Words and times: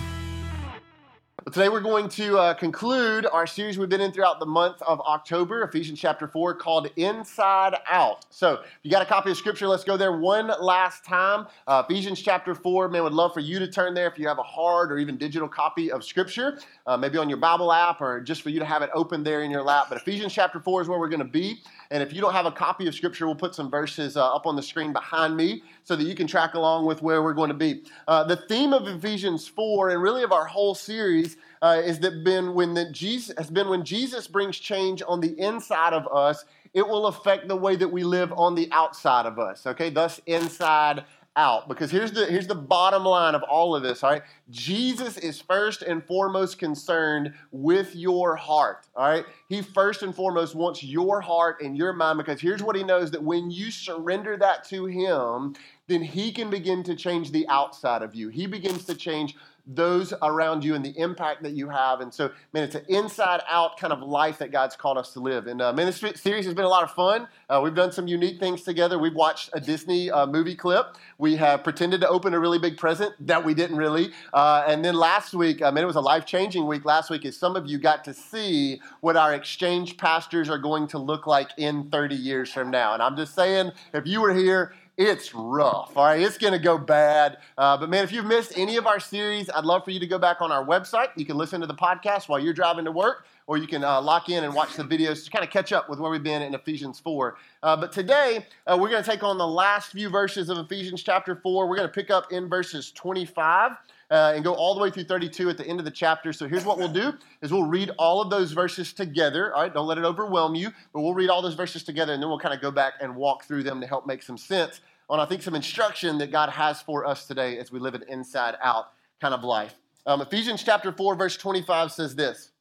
Today 1.46 1.68
we're 1.68 1.80
going 1.80 2.08
to 2.10 2.38
uh, 2.38 2.54
conclude 2.54 3.26
our 3.26 3.44
series 3.44 3.76
we've 3.76 3.88
been 3.88 4.00
in 4.00 4.12
throughout 4.12 4.38
the 4.38 4.46
month 4.46 4.80
of 4.82 5.00
October, 5.00 5.64
Ephesians 5.64 5.98
chapter 5.98 6.28
4, 6.28 6.54
called 6.54 6.88
Inside 6.94 7.76
Out. 7.88 8.24
So, 8.30 8.52
if 8.52 8.60
you 8.84 8.90
got 8.90 9.02
a 9.02 9.06
copy 9.06 9.32
of 9.32 9.36
Scripture, 9.36 9.66
let's 9.66 9.82
go 9.82 9.96
there 9.96 10.16
one 10.16 10.52
last 10.60 11.04
time. 11.04 11.48
Uh, 11.66 11.82
Ephesians 11.88 12.22
chapter 12.22 12.54
4, 12.54 12.88
man, 12.90 13.02
would 13.02 13.14
love 13.14 13.34
for 13.34 13.40
you 13.40 13.58
to 13.58 13.66
turn 13.66 13.94
there 13.94 14.06
if 14.06 14.16
you 14.16 14.28
have 14.28 14.38
a 14.38 14.44
hard 14.44 14.92
or 14.92 14.98
even 14.98 15.16
digital 15.16 15.48
copy 15.48 15.90
of 15.90 16.04
Scripture, 16.04 16.60
uh, 16.90 16.96
maybe 16.96 17.18
on 17.18 17.28
your 17.28 17.38
Bible 17.38 17.72
app 17.72 18.00
or 18.00 18.20
just 18.20 18.42
for 18.42 18.50
you 18.50 18.58
to 18.58 18.64
have 18.64 18.82
it 18.82 18.90
open 18.92 19.22
there 19.22 19.42
in 19.42 19.50
your 19.50 19.62
lap. 19.62 19.86
But 19.88 19.98
Ephesians 19.98 20.32
chapter 20.32 20.58
4 20.58 20.82
is 20.82 20.88
where 20.88 20.98
we're 20.98 21.08
going 21.08 21.20
to 21.20 21.24
be. 21.24 21.62
And 21.92 22.02
if 22.02 22.12
you 22.12 22.20
don't 22.20 22.32
have 22.32 22.46
a 22.46 22.50
copy 22.50 22.88
of 22.88 22.96
Scripture, 22.96 23.26
we'll 23.26 23.36
put 23.36 23.54
some 23.54 23.70
verses 23.70 24.16
uh, 24.16 24.34
up 24.34 24.44
on 24.44 24.56
the 24.56 24.62
screen 24.62 24.92
behind 24.92 25.36
me 25.36 25.62
so 25.84 25.94
that 25.94 26.02
you 26.02 26.16
can 26.16 26.26
track 26.26 26.54
along 26.54 26.86
with 26.86 27.00
where 27.00 27.22
we're 27.22 27.32
going 27.32 27.48
to 27.48 27.54
be. 27.54 27.84
Uh, 28.08 28.24
the 28.24 28.34
theme 28.34 28.72
of 28.72 28.88
Ephesians 28.88 29.46
4 29.46 29.90
and 29.90 30.02
really 30.02 30.24
of 30.24 30.32
our 30.32 30.46
whole 30.46 30.74
series 30.74 31.36
uh, 31.62 31.80
is 31.84 32.00
that 32.00 32.24
been 32.24 32.54
when 32.54 32.74
the 32.74 32.90
Jesus 32.90 33.36
has 33.38 33.50
been 33.50 33.68
when 33.68 33.84
Jesus 33.84 34.26
brings 34.26 34.58
change 34.58 35.00
on 35.06 35.20
the 35.20 35.38
inside 35.38 35.92
of 35.92 36.08
us, 36.12 36.44
it 36.74 36.86
will 36.86 37.06
affect 37.06 37.46
the 37.46 37.56
way 37.56 37.76
that 37.76 37.88
we 37.88 38.02
live 38.02 38.32
on 38.32 38.56
the 38.56 38.68
outside 38.72 39.26
of 39.26 39.38
us. 39.38 39.64
Okay, 39.64 39.90
thus 39.90 40.20
inside 40.26 41.04
out. 41.36 41.68
Because 41.68 41.90
here's 41.90 42.12
the 42.12 42.26
here's 42.26 42.46
the 42.46 42.54
bottom 42.54 43.04
line 43.04 43.34
of 43.34 43.42
all 43.44 43.74
of 43.74 43.82
this. 43.82 44.02
All 44.02 44.10
right, 44.10 44.22
Jesus 44.50 45.16
is 45.16 45.40
first 45.40 45.82
and 45.82 46.04
foremost 46.04 46.58
concerned 46.58 47.34
with 47.52 47.94
your 47.94 48.36
heart. 48.36 48.86
All 48.96 49.08
right, 49.08 49.24
he 49.48 49.62
first 49.62 50.02
and 50.02 50.14
foremost 50.14 50.54
wants 50.54 50.82
your 50.82 51.20
heart 51.20 51.62
and 51.62 51.76
your 51.76 51.92
mind. 51.92 52.18
Because 52.18 52.40
here's 52.40 52.62
what 52.62 52.76
he 52.76 52.82
knows 52.82 53.10
that 53.12 53.22
when 53.22 53.50
you 53.50 53.70
surrender 53.70 54.36
that 54.36 54.64
to 54.68 54.86
him, 54.86 55.54
then 55.86 56.02
he 56.02 56.32
can 56.32 56.50
begin 56.50 56.82
to 56.84 56.94
change 56.94 57.32
the 57.32 57.46
outside 57.48 58.02
of 58.02 58.14
you. 58.14 58.28
He 58.28 58.46
begins 58.46 58.84
to 58.86 58.94
change 58.94 59.36
those 59.66 60.12
around 60.22 60.64
you 60.64 60.74
and 60.74 60.84
the 60.84 60.96
impact 60.98 61.42
that 61.42 61.52
you 61.52 61.68
have. 61.68 62.00
And 62.00 62.12
so, 62.12 62.30
man, 62.52 62.64
it's 62.64 62.74
an 62.74 62.84
inside 62.88 63.40
out 63.48 63.78
kind 63.78 63.92
of 63.92 64.00
life 64.00 64.38
that 64.38 64.52
God's 64.52 64.76
called 64.76 64.98
us 64.98 65.12
to 65.12 65.20
live. 65.20 65.46
And 65.46 65.60
uh, 65.62 65.72
man, 65.72 65.86
this 65.86 65.98
series 66.20 66.44
has 66.44 66.54
been 66.54 66.64
a 66.64 66.68
lot 66.68 66.82
of 66.82 66.90
fun. 66.92 67.28
Uh, 67.48 67.60
we've 67.62 67.74
done 67.74 67.92
some 67.92 68.06
unique 68.06 68.40
things 68.40 68.62
together. 68.62 68.98
We've 68.98 69.14
watched 69.14 69.50
a 69.52 69.60
Disney 69.60 70.10
uh, 70.10 70.26
movie 70.26 70.54
clip. 70.54 70.96
We 71.18 71.36
have 71.36 71.62
pretended 71.64 72.00
to 72.02 72.08
open 72.08 72.34
a 72.34 72.40
really 72.40 72.58
big 72.58 72.76
present 72.76 73.14
that 73.26 73.44
we 73.44 73.54
didn't 73.54 73.76
really. 73.76 74.12
Uh, 74.32 74.64
and 74.66 74.84
then 74.84 74.94
last 74.94 75.34
week, 75.34 75.62
I 75.62 75.70
mean, 75.70 75.84
it 75.84 75.86
was 75.86 75.96
a 75.96 76.00
life 76.00 76.24
changing 76.24 76.66
week 76.66 76.84
last 76.84 77.10
week, 77.10 77.24
as 77.24 77.36
some 77.36 77.56
of 77.56 77.66
you 77.66 77.78
got 77.78 78.04
to 78.04 78.14
see 78.14 78.80
what 79.00 79.16
our 79.16 79.34
exchange 79.34 79.96
pastors 79.96 80.48
are 80.48 80.58
going 80.58 80.86
to 80.88 80.98
look 80.98 81.26
like 81.26 81.50
in 81.56 81.90
30 81.90 82.14
years 82.14 82.52
from 82.52 82.70
now. 82.70 82.94
And 82.94 83.02
I'm 83.02 83.16
just 83.16 83.34
saying, 83.34 83.72
if 83.92 84.06
you 84.06 84.20
were 84.20 84.34
here, 84.34 84.72
it's 85.00 85.34
rough. 85.34 85.96
All 85.96 86.04
right, 86.04 86.20
it's 86.20 86.36
going 86.36 86.52
to 86.52 86.58
go 86.58 86.76
bad. 86.76 87.38
Uh, 87.56 87.74
but 87.78 87.88
man, 87.88 88.04
if 88.04 88.12
you've 88.12 88.26
missed 88.26 88.52
any 88.54 88.76
of 88.76 88.86
our 88.86 89.00
series, 89.00 89.48
I'd 89.48 89.64
love 89.64 89.82
for 89.82 89.92
you 89.92 89.98
to 89.98 90.06
go 90.06 90.18
back 90.18 90.42
on 90.42 90.52
our 90.52 90.62
website. 90.62 91.08
You 91.16 91.24
can 91.24 91.38
listen 91.38 91.62
to 91.62 91.66
the 91.66 91.74
podcast 91.74 92.28
while 92.28 92.38
you're 92.38 92.52
driving 92.52 92.84
to 92.84 92.92
work, 92.92 93.24
or 93.46 93.56
you 93.56 93.66
can 93.66 93.82
uh, 93.82 94.02
lock 94.02 94.28
in 94.28 94.44
and 94.44 94.52
watch 94.52 94.76
the 94.76 94.84
videos 94.84 95.24
to 95.24 95.30
kind 95.30 95.42
of 95.42 95.50
catch 95.50 95.72
up 95.72 95.88
with 95.88 96.00
where 96.00 96.10
we've 96.10 96.22
been 96.22 96.42
in 96.42 96.52
Ephesians 96.52 97.00
4. 97.00 97.38
Uh, 97.62 97.76
but 97.78 97.92
today, 97.92 98.44
uh, 98.66 98.76
we're 98.78 98.90
going 98.90 99.02
to 99.02 99.10
take 99.10 99.22
on 99.22 99.38
the 99.38 99.46
last 99.48 99.90
few 99.92 100.10
verses 100.10 100.50
of 100.50 100.58
Ephesians 100.58 101.02
chapter 101.02 101.34
4. 101.34 101.66
We're 101.66 101.76
going 101.76 101.88
to 101.88 101.94
pick 101.94 102.10
up 102.10 102.30
in 102.30 102.50
verses 102.50 102.92
25. 102.92 103.72
Uh, 104.10 104.32
and 104.34 104.42
go 104.42 104.52
all 104.54 104.74
the 104.74 104.80
way 104.80 104.90
through 104.90 105.04
32 105.04 105.48
at 105.50 105.56
the 105.56 105.64
end 105.64 105.78
of 105.78 105.84
the 105.84 105.90
chapter. 105.90 106.32
So 106.32 106.48
here's 106.48 106.64
what 106.64 106.78
we'll 106.78 106.92
do 106.92 107.12
is 107.42 107.52
we'll 107.52 107.68
read 107.68 107.92
all 107.96 108.20
of 108.20 108.28
those 108.28 108.50
verses 108.50 108.92
together. 108.92 109.54
All 109.54 109.62
right, 109.62 109.72
don't 109.72 109.86
let 109.86 109.98
it 109.98 110.04
overwhelm 110.04 110.56
you, 110.56 110.72
but 110.92 111.02
we'll 111.02 111.14
read 111.14 111.30
all 111.30 111.40
those 111.40 111.54
verses 111.54 111.84
together 111.84 112.12
and 112.12 112.20
then 112.20 112.28
we'll 112.28 112.40
kind 112.40 112.52
of 112.52 112.60
go 112.60 112.72
back 112.72 112.94
and 113.00 113.14
walk 113.14 113.44
through 113.44 113.62
them 113.62 113.80
to 113.80 113.86
help 113.86 114.08
make 114.08 114.24
some 114.24 114.36
sense 114.36 114.80
on, 115.10 115.18
I 115.18 115.26
think, 115.26 115.42
some 115.42 115.56
instruction 115.56 116.18
that 116.18 116.30
God 116.30 116.50
has 116.50 116.80
for 116.80 117.04
us 117.04 117.26
today 117.26 117.58
as 117.58 117.72
we 117.72 117.80
live 117.80 117.94
an 117.94 118.04
inside 118.08 118.54
out 118.62 118.92
kind 119.20 119.34
of 119.34 119.42
life. 119.42 119.74
Um, 120.06 120.20
Ephesians 120.20 120.62
chapter 120.62 120.92
4, 120.92 121.16
verse 121.16 121.36
25 121.36 121.90
says 121.90 122.14
this 122.14 122.52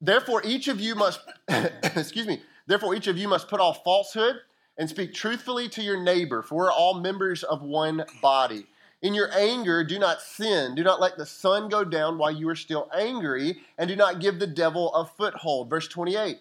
Therefore, 0.00 0.42
each 0.44 0.66
of 0.66 0.80
you 0.80 0.96
must, 0.96 1.20
excuse 1.48 2.26
me, 2.26 2.42
therefore, 2.66 2.94
each 2.96 3.06
of 3.06 3.16
you 3.16 3.28
must 3.28 3.48
put 3.48 3.60
off 3.60 3.84
falsehood 3.84 4.36
and 4.76 4.90
speak 4.90 5.14
truthfully 5.14 5.68
to 5.70 5.82
your 5.82 6.00
neighbor, 6.02 6.42
for 6.42 6.56
we're 6.56 6.72
all 6.72 7.00
members 7.00 7.44
of 7.44 7.62
one 7.62 8.04
body. 8.20 8.66
In 9.00 9.14
your 9.14 9.30
anger, 9.32 9.84
do 9.84 9.96
not 9.96 10.20
sin. 10.20 10.74
Do 10.74 10.82
not 10.82 11.00
let 11.00 11.16
the 11.16 11.26
sun 11.26 11.68
go 11.68 11.84
down 11.84 12.18
while 12.18 12.32
you 12.32 12.48
are 12.48 12.56
still 12.56 12.90
angry, 12.92 13.60
and 13.78 13.88
do 13.88 13.94
not 13.94 14.20
give 14.20 14.40
the 14.40 14.46
devil 14.46 14.92
a 14.92 15.04
foothold. 15.04 15.70
Verse 15.70 15.86
28. 15.86 16.40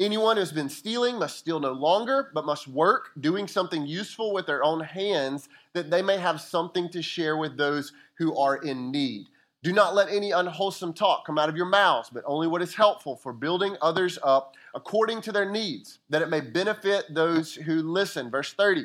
Anyone 0.00 0.36
who's 0.36 0.52
been 0.52 0.68
stealing 0.68 1.18
must 1.18 1.38
steal 1.38 1.60
no 1.60 1.72
longer, 1.72 2.30
but 2.34 2.46
must 2.46 2.66
work, 2.66 3.10
doing 3.20 3.46
something 3.46 3.86
useful 3.86 4.32
with 4.32 4.46
their 4.46 4.64
own 4.64 4.80
hands, 4.80 5.48
that 5.72 5.90
they 5.90 6.02
may 6.02 6.16
have 6.16 6.40
something 6.40 6.88
to 6.90 7.02
share 7.02 7.36
with 7.36 7.56
those 7.56 7.92
who 8.18 8.36
are 8.36 8.56
in 8.56 8.90
need. 8.90 9.26
Do 9.62 9.72
not 9.72 9.94
let 9.94 10.08
any 10.08 10.32
unwholesome 10.32 10.92
talk 10.92 11.24
come 11.24 11.38
out 11.38 11.48
of 11.48 11.56
your 11.56 11.66
mouths, 11.66 12.10
but 12.12 12.24
only 12.26 12.46
what 12.46 12.60
is 12.60 12.74
helpful 12.74 13.16
for 13.16 13.32
building 13.32 13.76
others 13.80 14.18
up 14.22 14.56
according 14.74 15.22
to 15.22 15.32
their 15.32 15.50
needs, 15.50 16.00
that 16.10 16.22
it 16.22 16.28
may 16.28 16.40
benefit 16.40 17.14
those 17.14 17.54
who 17.54 17.82
listen. 17.82 18.30
Verse 18.30 18.52
30. 18.52 18.84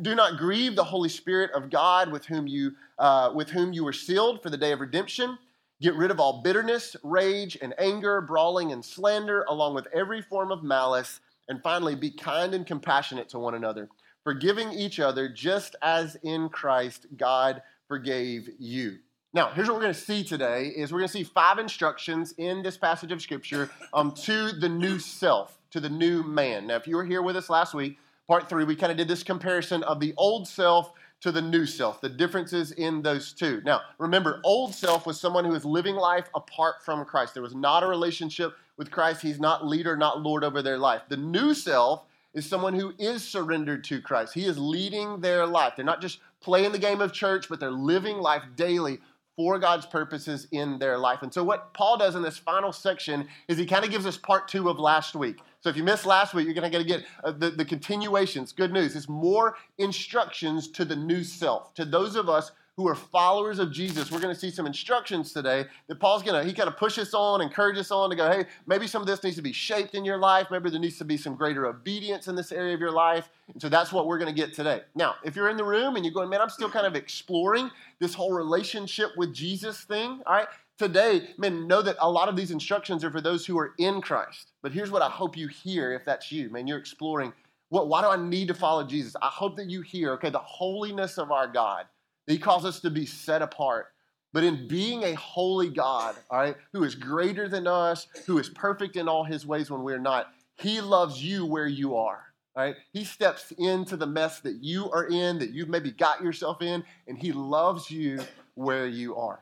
Do 0.00 0.14
not 0.14 0.38
grieve 0.38 0.76
the 0.76 0.84
Holy 0.84 1.08
Spirit 1.08 1.50
of 1.52 1.70
God 1.70 2.12
with 2.12 2.24
whom 2.24 2.46
you, 2.46 2.72
uh, 2.98 3.32
with 3.34 3.50
whom 3.50 3.72
you 3.72 3.84
were 3.84 3.92
sealed 3.92 4.42
for 4.42 4.48
the 4.48 4.56
day 4.56 4.72
of 4.72 4.80
redemption. 4.80 5.36
Get 5.82 5.96
rid 5.96 6.12
of 6.12 6.20
all 6.20 6.42
bitterness, 6.42 6.94
rage, 7.02 7.58
and 7.60 7.74
anger, 7.76 8.20
brawling 8.20 8.70
and 8.70 8.84
slander, 8.84 9.42
along 9.48 9.74
with 9.74 9.88
every 9.92 10.22
form 10.22 10.52
of 10.52 10.62
malice. 10.62 11.18
And 11.48 11.60
finally, 11.60 11.96
be 11.96 12.08
kind 12.08 12.54
and 12.54 12.64
compassionate 12.64 13.28
to 13.30 13.40
one 13.40 13.56
another, 13.56 13.88
forgiving 14.22 14.70
each 14.70 15.00
other 15.00 15.28
just 15.28 15.74
as 15.82 16.16
in 16.22 16.48
Christ 16.50 17.06
God 17.16 17.62
forgave 17.88 18.48
you. 18.60 18.98
Now, 19.34 19.50
here's 19.50 19.66
what 19.66 19.74
we're 19.74 19.82
going 19.82 19.94
to 19.94 20.00
see 20.00 20.22
today 20.22 20.66
is 20.68 20.92
we're 20.92 21.00
going 21.00 21.08
to 21.08 21.12
see 21.12 21.24
five 21.24 21.58
instructions 21.58 22.32
in 22.38 22.62
this 22.62 22.76
passage 22.76 23.10
of 23.10 23.20
scripture 23.20 23.68
um, 23.92 24.12
to 24.12 24.52
the 24.52 24.68
new 24.68 25.00
self, 25.00 25.58
to 25.72 25.80
the 25.80 25.90
new 25.90 26.22
man. 26.22 26.68
Now, 26.68 26.76
if 26.76 26.86
you 26.86 26.94
were 26.94 27.04
here 27.04 27.22
with 27.22 27.34
us 27.34 27.50
last 27.50 27.74
week, 27.74 27.98
part 28.28 28.48
three, 28.48 28.62
we 28.62 28.76
kind 28.76 28.92
of 28.92 28.98
did 28.98 29.08
this 29.08 29.24
comparison 29.24 29.82
of 29.82 29.98
the 29.98 30.14
old 30.16 30.46
self 30.46 30.92
to 31.22 31.32
the 31.32 31.40
new 31.42 31.64
self, 31.64 32.00
the 32.00 32.08
differences 32.08 32.72
in 32.72 33.00
those 33.00 33.32
two. 33.32 33.62
Now, 33.64 33.80
remember, 33.98 34.40
old 34.44 34.74
self 34.74 35.06
was 35.06 35.20
someone 35.20 35.44
who 35.44 35.52
was 35.52 35.64
living 35.64 35.94
life 35.94 36.28
apart 36.34 36.84
from 36.84 37.04
Christ. 37.04 37.34
There 37.34 37.42
was 37.42 37.54
not 37.54 37.84
a 37.84 37.86
relationship 37.86 38.54
with 38.76 38.90
Christ. 38.90 39.22
He's 39.22 39.40
not 39.40 39.66
leader, 39.66 39.96
not 39.96 40.20
Lord 40.20 40.42
over 40.42 40.62
their 40.62 40.78
life. 40.78 41.02
The 41.08 41.16
new 41.16 41.54
self 41.54 42.04
is 42.34 42.44
someone 42.44 42.74
who 42.74 42.92
is 42.98 43.22
surrendered 43.26 43.84
to 43.84 44.00
Christ. 44.00 44.34
He 44.34 44.46
is 44.46 44.58
leading 44.58 45.20
their 45.20 45.46
life. 45.46 45.74
They're 45.76 45.84
not 45.84 46.00
just 46.00 46.18
playing 46.40 46.72
the 46.72 46.78
game 46.78 47.00
of 47.00 47.12
church, 47.12 47.48
but 47.48 47.60
they're 47.60 47.70
living 47.70 48.18
life 48.18 48.42
daily 48.56 48.98
for 49.36 49.58
God's 49.58 49.86
purposes 49.86 50.48
in 50.50 50.78
their 50.78 50.98
life. 50.98 51.22
And 51.22 51.32
so, 51.32 51.44
what 51.44 51.72
Paul 51.72 51.98
does 51.98 52.16
in 52.16 52.22
this 52.22 52.36
final 52.36 52.72
section 52.72 53.28
is 53.48 53.58
he 53.58 53.66
kind 53.66 53.84
of 53.84 53.90
gives 53.90 54.06
us 54.06 54.16
part 54.16 54.48
two 54.48 54.68
of 54.68 54.78
last 54.78 55.14
week. 55.14 55.38
So, 55.62 55.70
if 55.70 55.76
you 55.76 55.84
missed 55.84 56.06
last 56.06 56.34
week, 56.34 56.44
you're 56.46 56.54
going 56.54 56.70
to 56.70 56.84
get 56.84 57.04
uh, 57.22 57.30
the, 57.30 57.50
the 57.50 57.64
continuations. 57.64 58.52
Good 58.52 58.72
news. 58.72 58.96
It's 58.96 59.08
more 59.08 59.56
instructions 59.78 60.68
to 60.72 60.84
the 60.84 60.96
new 60.96 61.22
self, 61.22 61.72
to 61.74 61.84
those 61.84 62.16
of 62.16 62.28
us 62.28 62.50
who 62.76 62.88
are 62.88 62.94
followers 62.94 63.58
of 63.58 63.70
Jesus, 63.70 64.10
we're 64.10 64.18
going 64.18 64.34
to 64.34 64.40
see 64.40 64.50
some 64.50 64.66
instructions 64.66 65.32
today 65.32 65.66
that 65.88 66.00
Paul's 66.00 66.22
going 66.22 66.40
to, 66.40 66.48
he 66.48 66.54
kind 66.54 66.68
of 66.68 66.76
push 66.78 66.98
us 66.98 67.12
on, 67.12 67.42
encourage 67.42 67.76
us 67.76 67.90
on 67.90 68.08
to 68.08 68.16
go, 68.16 68.30
hey, 68.30 68.46
maybe 68.66 68.86
some 68.86 69.02
of 69.02 69.06
this 69.06 69.22
needs 69.22 69.36
to 69.36 69.42
be 69.42 69.52
shaped 69.52 69.94
in 69.94 70.06
your 70.06 70.16
life. 70.16 70.46
Maybe 70.50 70.70
there 70.70 70.80
needs 70.80 70.96
to 70.98 71.04
be 71.04 71.18
some 71.18 71.34
greater 71.34 71.66
obedience 71.66 72.28
in 72.28 72.34
this 72.34 72.50
area 72.50 72.72
of 72.72 72.80
your 72.80 72.90
life. 72.90 73.28
And 73.52 73.60
so 73.60 73.68
that's 73.68 73.92
what 73.92 74.06
we're 74.06 74.18
going 74.18 74.34
to 74.34 74.40
get 74.40 74.54
today. 74.54 74.80
Now, 74.94 75.16
if 75.22 75.36
you're 75.36 75.50
in 75.50 75.58
the 75.58 75.64
room 75.64 75.96
and 75.96 76.04
you're 76.04 76.14
going, 76.14 76.30
man, 76.30 76.40
I'm 76.40 76.48
still 76.48 76.70
kind 76.70 76.86
of 76.86 76.96
exploring 76.96 77.70
this 77.98 78.14
whole 78.14 78.32
relationship 78.32 79.10
with 79.18 79.34
Jesus 79.34 79.82
thing, 79.82 80.22
all 80.26 80.34
right, 80.34 80.48
today, 80.82 81.30
man, 81.38 81.66
know 81.66 81.82
that 81.82 81.96
a 82.00 82.10
lot 82.10 82.28
of 82.28 82.36
these 82.36 82.50
instructions 82.50 83.04
are 83.04 83.10
for 83.10 83.20
those 83.20 83.46
who 83.46 83.58
are 83.58 83.74
in 83.78 84.00
Christ. 84.00 84.52
But 84.62 84.72
here's 84.72 84.90
what 84.90 85.02
I 85.02 85.08
hope 85.08 85.36
you 85.36 85.48
hear 85.48 85.92
if 85.92 86.04
that's 86.04 86.30
you, 86.30 86.50
man, 86.50 86.66
you're 86.66 86.78
exploring, 86.78 87.32
what, 87.68 87.88
why 87.88 88.02
do 88.02 88.08
I 88.08 88.16
need 88.16 88.48
to 88.48 88.54
follow 88.54 88.84
Jesus? 88.84 89.16
I 89.22 89.28
hope 89.28 89.56
that 89.56 89.70
you 89.70 89.80
hear, 89.80 90.12
okay, 90.12 90.30
the 90.30 90.38
holiness 90.38 91.18
of 91.18 91.30
our 91.30 91.48
God 91.48 91.86
he 92.26 92.38
calls 92.38 92.64
us 92.64 92.80
to 92.80 92.90
be 92.90 93.06
set 93.06 93.42
apart. 93.42 93.88
But 94.32 94.44
in 94.44 94.66
being 94.66 95.02
a 95.02 95.14
holy 95.14 95.68
God, 95.68 96.16
all 96.30 96.38
right, 96.38 96.56
who 96.72 96.84
is 96.84 96.94
greater 96.94 97.48
than 97.48 97.66
us, 97.66 98.06
who 98.26 98.38
is 98.38 98.48
perfect 98.48 98.96
in 98.96 99.08
all 99.08 99.24
his 99.24 99.46
ways 99.46 99.70
when 99.70 99.82
we're 99.82 99.98
not, 99.98 100.28
he 100.56 100.80
loves 100.80 101.22
you 101.22 101.44
where 101.44 101.66
you 101.66 101.96
are. 101.96 102.24
All 102.54 102.64
right? 102.64 102.76
He 102.92 103.04
steps 103.04 103.52
into 103.58 103.96
the 103.96 104.06
mess 104.06 104.40
that 104.40 104.62
you 104.62 104.90
are 104.90 105.04
in, 105.04 105.38
that 105.38 105.50
you've 105.50 105.68
maybe 105.68 105.90
got 105.90 106.22
yourself 106.22 106.62
in, 106.62 106.82
and 107.06 107.18
he 107.18 107.32
loves 107.32 107.90
you 107.90 108.20
where 108.54 108.86
you 108.86 109.16
are. 109.16 109.40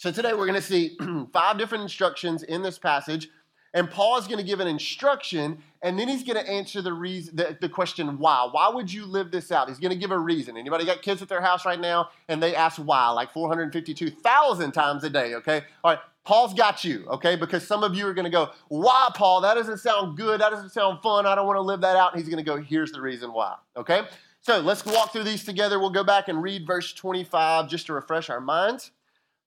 So 0.00 0.10
today 0.10 0.32
we're 0.32 0.46
going 0.46 0.54
to 0.54 0.62
see 0.62 0.96
five 1.34 1.58
different 1.58 1.82
instructions 1.82 2.42
in 2.42 2.62
this 2.62 2.78
passage 2.78 3.28
and 3.74 3.90
Paul 3.90 4.16
is 4.16 4.26
going 4.26 4.38
to 4.38 4.44
give 4.44 4.58
an 4.58 4.66
instruction, 4.66 5.62
and 5.82 5.98
then 5.98 6.08
he's 6.08 6.24
going 6.24 6.42
to 6.42 6.50
answer 6.50 6.82
the 6.82 6.92
reason, 6.92 7.36
the, 7.36 7.56
the, 7.60 7.68
question 7.68 8.18
why. 8.18 8.48
Why 8.50 8.68
would 8.68 8.92
you 8.92 9.06
live 9.06 9.30
this 9.30 9.52
out? 9.52 9.68
He's 9.68 9.78
going 9.78 9.92
to 9.92 9.98
give 9.98 10.10
a 10.10 10.18
reason. 10.18 10.56
Anybody 10.56 10.84
got 10.84 11.02
kids 11.02 11.22
at 11.22 11.28
their 11.28 11.40
house 11.40 11.64
right 11.64 11.78
now, 11.78 12.08
and 12.28 12.42
they 12.42 12.56
ask 12.56 12.78
why, 12.78 13.10
like 13.10 13.32
452,000 13.32 14.72
times 14.72 15.04
a 15.04 15.10
day? 15.10 15.34
Okay, 15.34 15.62
all 15.84 15.92
right. 15.92 16.00
Paul's 16.24 16.52
got 16.52 16.82
you, 16.82 17.06
okay? 17.10 17.36
Because 17.36 17.64
some 17.64 17.84
of 17.84 17.94
you 17.94 18.08
are 18.08 18.12
going 18.12 18.24
to 18.24 18.30
go, 18.30 18.50
why, 18.68 19.08
Paul? 19.14 19.40
That 19.40 19.54
doesn't 19.54 19.78
sound 19.78 20.16
good. 20.16 20.40
That 20.40 20.50
doesn't 20.50 20.70
sound 20.70 21.00
fun. 21.00 21.24
I 21.26 21.36
don't 21.36 21.46
want 21.46 21.56
to 21.56 21.62
live 21.62 21.80
that 21.82 21.96
out. 21.96 22.12
And 22.12 22.20
he's 22.20 22.28
going 22.28 22.44
to 22.44 22.48
go, 22.48 22.60
here's 22.60 22.90
the 22.90 23.00
reason 23.00 23.32
why, 23.32 23.54
okay? 23.76 24.02
So 24.40 24.58
let's 24.58 24.84
walk 24.84 25.12
through 25.12 25.24
these 25.24 25.44
together. 25.44 25.78
We'll 25.78 25.90
go 25.90 26.04
back 26.04 26.28
and 26.28 26.42
read 26.42 26.66
verse 26.66 26.92
25 26.92 27.68
just 27.68 27.86
to 27.86 27.92
refresh 27.92 28.28
our 28.30 28.40
minds. 28.40 28.90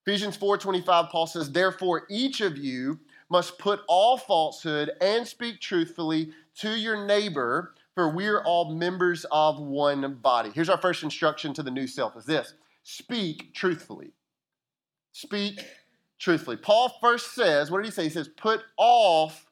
Ephesians 0.06 0.36
4:25 0.36 1.08
Paul 1.10 1.26
says, 1.26 1.50
"Therefore 1.50 2.06
each 2.10 2.40
of 2.40 2.58
you 2.58 3.00
must 3.30 3.58
put 3.58 3.80
all 3.88 4.18
falsehood 4.18 4.90
and 5.00 5.26
speak 5.26 5.60
truthfully 5.60 6.32
to 6.56 6.76
your 6.76 7.06
neighbor, 7.06 7.74
for 7.94 8.10
we're 8.10 8.42
all 8.42 8.74
members 8.74 9.24
of 9.30 9.58
one 9.58 10.16
body." 10.16 10.50
Here's 10.50 10.68
our 10.68 10.76
first 10.76 11.02
instruction 11.02 11.54
to 11.54 11.62
the 11.62 11.70
new 11.70 11.86
self 11.86 12.16
is 12.16 12.26
this: 12.26 12.52
speak 12.82 13.54
truthfully. 13.54 14.12
Speak 15.12 15.64
truthfully. 16.18 16.56
Paul 16.58 16.98
first 17.00 17.34
says, 17.34 17.70
what 17.70 17.78
did 17.78 17.86
he 17.86 17.92
say? 17.92 18.04
He 18.04 18.10
says, 18.10 18.28
"Put 18.28 18.62
off 18.76 19.50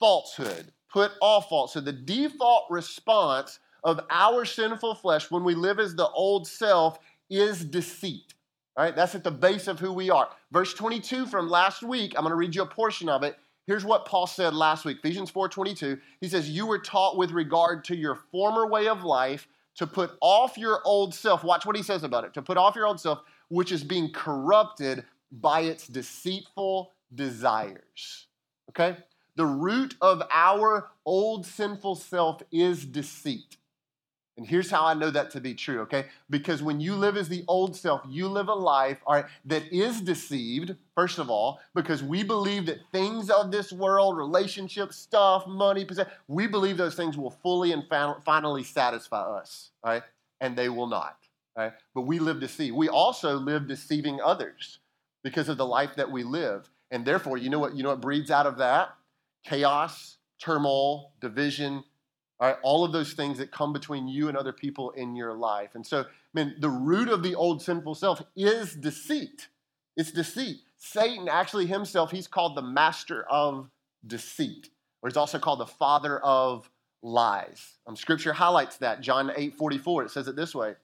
falsehood." 0.00 0.72
Put 0.88 1.12
off 1.20 1.48
falsehood. 1.48 1.84
The 1.84 1.92
default 1.92 2.70
response 2.70 3.58
of 3.82 4.00
our 4.10 4.44
sinful 4.44 4.94
flesh 4.96 5.30
when 5.30 5.42
we 5.42 5.54
live 5.54 5.80
as 5.80 5.94
the 5.94 6.08
old 6.10 6.46
self 6.46 6.98
is 7.28 7.64
deceit. 7.64 8.33
All 8.76 8.84
right, 8.84 8.94
that's 8.94 9.14
at 9.14 9.22
the 9.22 9.30
base 9.30 9.68
of 9.68 9.78
who 9.78 9.92
we 9.92 10.10
are. 10.10 10.28
Verse 10.50 10.74
22 10.74 11.26
from 11.26 11.48
last 11.48 11.82
week, 11.82 12.14
I'm 12.16 12.22
going 12.22 12.30
to 12.30 12.36
read 12.36 12.56
you 12.56 12.62
a 12.62 12.66
portion 12.66 13.08
of 13.08 13.22
it. 13.22 13.38
Here's 13.66 13.84
what 13.84 14.04
Paul 14.04 14.26
said 14.26 14.52
last 14.52 14.84
week, 14.84 14.98
Ephesians 14.98 15.30
4:22. 15.30 16.00
He 16.20 16.28
says, 16.28 16.50
"You 16.50 16.66
were 16.66 16.80
taught 16.80 17.16
with 17.16 17.30
regard 17.30 17.84
to 17.84 17.96
your 17.96 18.16
former 18.16 18.66
way 18.66 18.88
of 18.88 19.04
life 19.04 19.48
to 19.76 19.86
put 19.86 20.18
off 20.20 20.58
your 20.58 20.82
old 20.84 21.14
self. 21.14 21.42
Watch 21.42 21.64
what 21.64 21.76
he 21.76 21.82
says 21.82 22.02
about 22.02 22.24
it. 22.24 22.34
To 22.34 22.42
put 22.42 22.58
off 22.58 22.76
your 22.76 22.86
old 22.86 23.00
self, 23.00 23.22
which 23.48 23.72
is 23.72 23.82
being 23.82 24.12
corrupted 24.12 25.04
by 25.30 25.60
its 25.60 25.86
deceitful 25.86 26.92
desires." 27.14 28.26
Okay? 28.70 28.98
The 29.36 29.46
root 29.46 29.96
of 30.00 30.22
our 30.30 30.90
old 31.06 31.46
sinful 31.46 31.94
self 31.96 32.42
is 32.52 32.84
deceit. 32.84 33.56
And 34.36 34.44
here's 34.44 34.68
how 34.68 34.84
I 34.84 34.94
know 34.94 35.10
that 35.10 35.30
to 35.32 35.40
be 35.40 35.54
true, 35.54 35.80
okay? 35.82 36.06
Because 36.28 36.60
when 36.60 36.80
you 36.80 36.96
live 36.96 37.16
as 37.16 37.28
the 37.28 37.44
old 37.46 37.76
self, 37.76 38.02
you 38.08 38.26
live 38.26 38.48
a 38.48 38.54
life, 38.54 38.98
all 39.06 39.14
right, 39.14 39.26
that 39.44 39.62
is 39.72 40.00
deceived, 40.00 40.74
first 40.96 41.20
of 41.20 41.30
all, 41.30 41.60
because 41.72 42.02
we 42.02 42.24
believe 42.24 42.66
that 42.66 42.80
things 42.90 43.30
of 43.30 43.52
this 43.52 43.72
world, 43.72 44.16
relationships, 44.16 44.96
stuff, 44.96 45.46
money, 45.46 45.86
we 46.26 46.48
believe 46.48 46.76
those 46.76 46.96
things 46.96 47.16
will 47.16 47.30
fully 47.30 47.70
and 47.70 47.84
finally 48.24 48.64
satisfy 48.64 49.22
us, 49.22 49.70
all 49.84 49.92
right? 49.92 50.02
And 50.40 50.56
they 50.56 50.68
will 50.68 50.88
not, 50.88 51.16
all 51.56 51.64
right? 51.64 51.72
But 51.94 52.02
we 52.02 52.18
live 52.18 52.40
deceived. 52.40 52.74
We 52.74 52.88
also 52.88 53.36
live 53.36 53.68
deceiving 53.68 54.20
others 54.20 54.80
because 55.22 55.48
of 55.48 55.58
the 55.58 55.66
life 55.66 55.94
that 55.94 56.10
we 56.10 56.24
live. 56.24 56.68
And 56.90 57.04
therefore, 57.04 57.38
you 57.38 57.50
know 57.50 57.60
what, 57.60 57.76
you 57.76 57.84
know 57.84 57.90
what 57.90 58.00
breeds 58.00 58.32
out 58.32 58.46
of 58.46 58.58
that? 58.58 58.94
Chaos, 59.44 60.16
turmoil, 60.40 61.12
division, 61.20 61.84
all, 62.40 62.48
right, 62.48 62.56
all 62.62 62.84
of 62.84 62.92
those 62.92 63.12
things 63.12 63.38
that 63.38 63.52
come 63.52 63.72
between 63.72 64.08
you 64.08 64.28
and 64.28 64.36
other 64.36 64.52
people 64.52 64.90
in 64.92 65.14
your 65.14 65.34
life. 65.34 65.74
And 65.74 65.86
so, 65.86 66.00
I 66.00 66.04
mean, 66.32 66.54
the 66.58 66.68
root 66.68 67.08
of 67.08 67.22
the 67.22 67.34
old 67.34 67.62
sinful 67.62 67.94
self 67.94 68.22
is 68.34 68.74
deceit. 68.74 69.48
It's 69.96 70.10
deceit. 70.10 70.58
Satan, 70.76 71.28
actually 71.28 71.66
himself, 71.66 72.10
he's 72.10 72.26
called 72.26 72.56
the 72.56 72.62
master 72.62 73.24
of 73.30 73.70
deceit, 74.06 74.68
or 75.00 75.08
he's 75.08 75.16
also 75.16 75.38
called 75.38 75.60
the 75.60 75.66
father 75.66 76.18
of 76.18 76.68
lies. 77.02 77.74
Um, 77.86 77.96
scripture 77.96 78.32
highlights 78.32 78.78
that. 78.78 79.00
John 79.00 79.30
8 79.34 79.54
44, 79.54 80.04
it 80.04 80.10
says 80.10 80.26
it 80.26 80.36
this 80.36 80.54
way. 80.54 80.70
It 80.70 80.78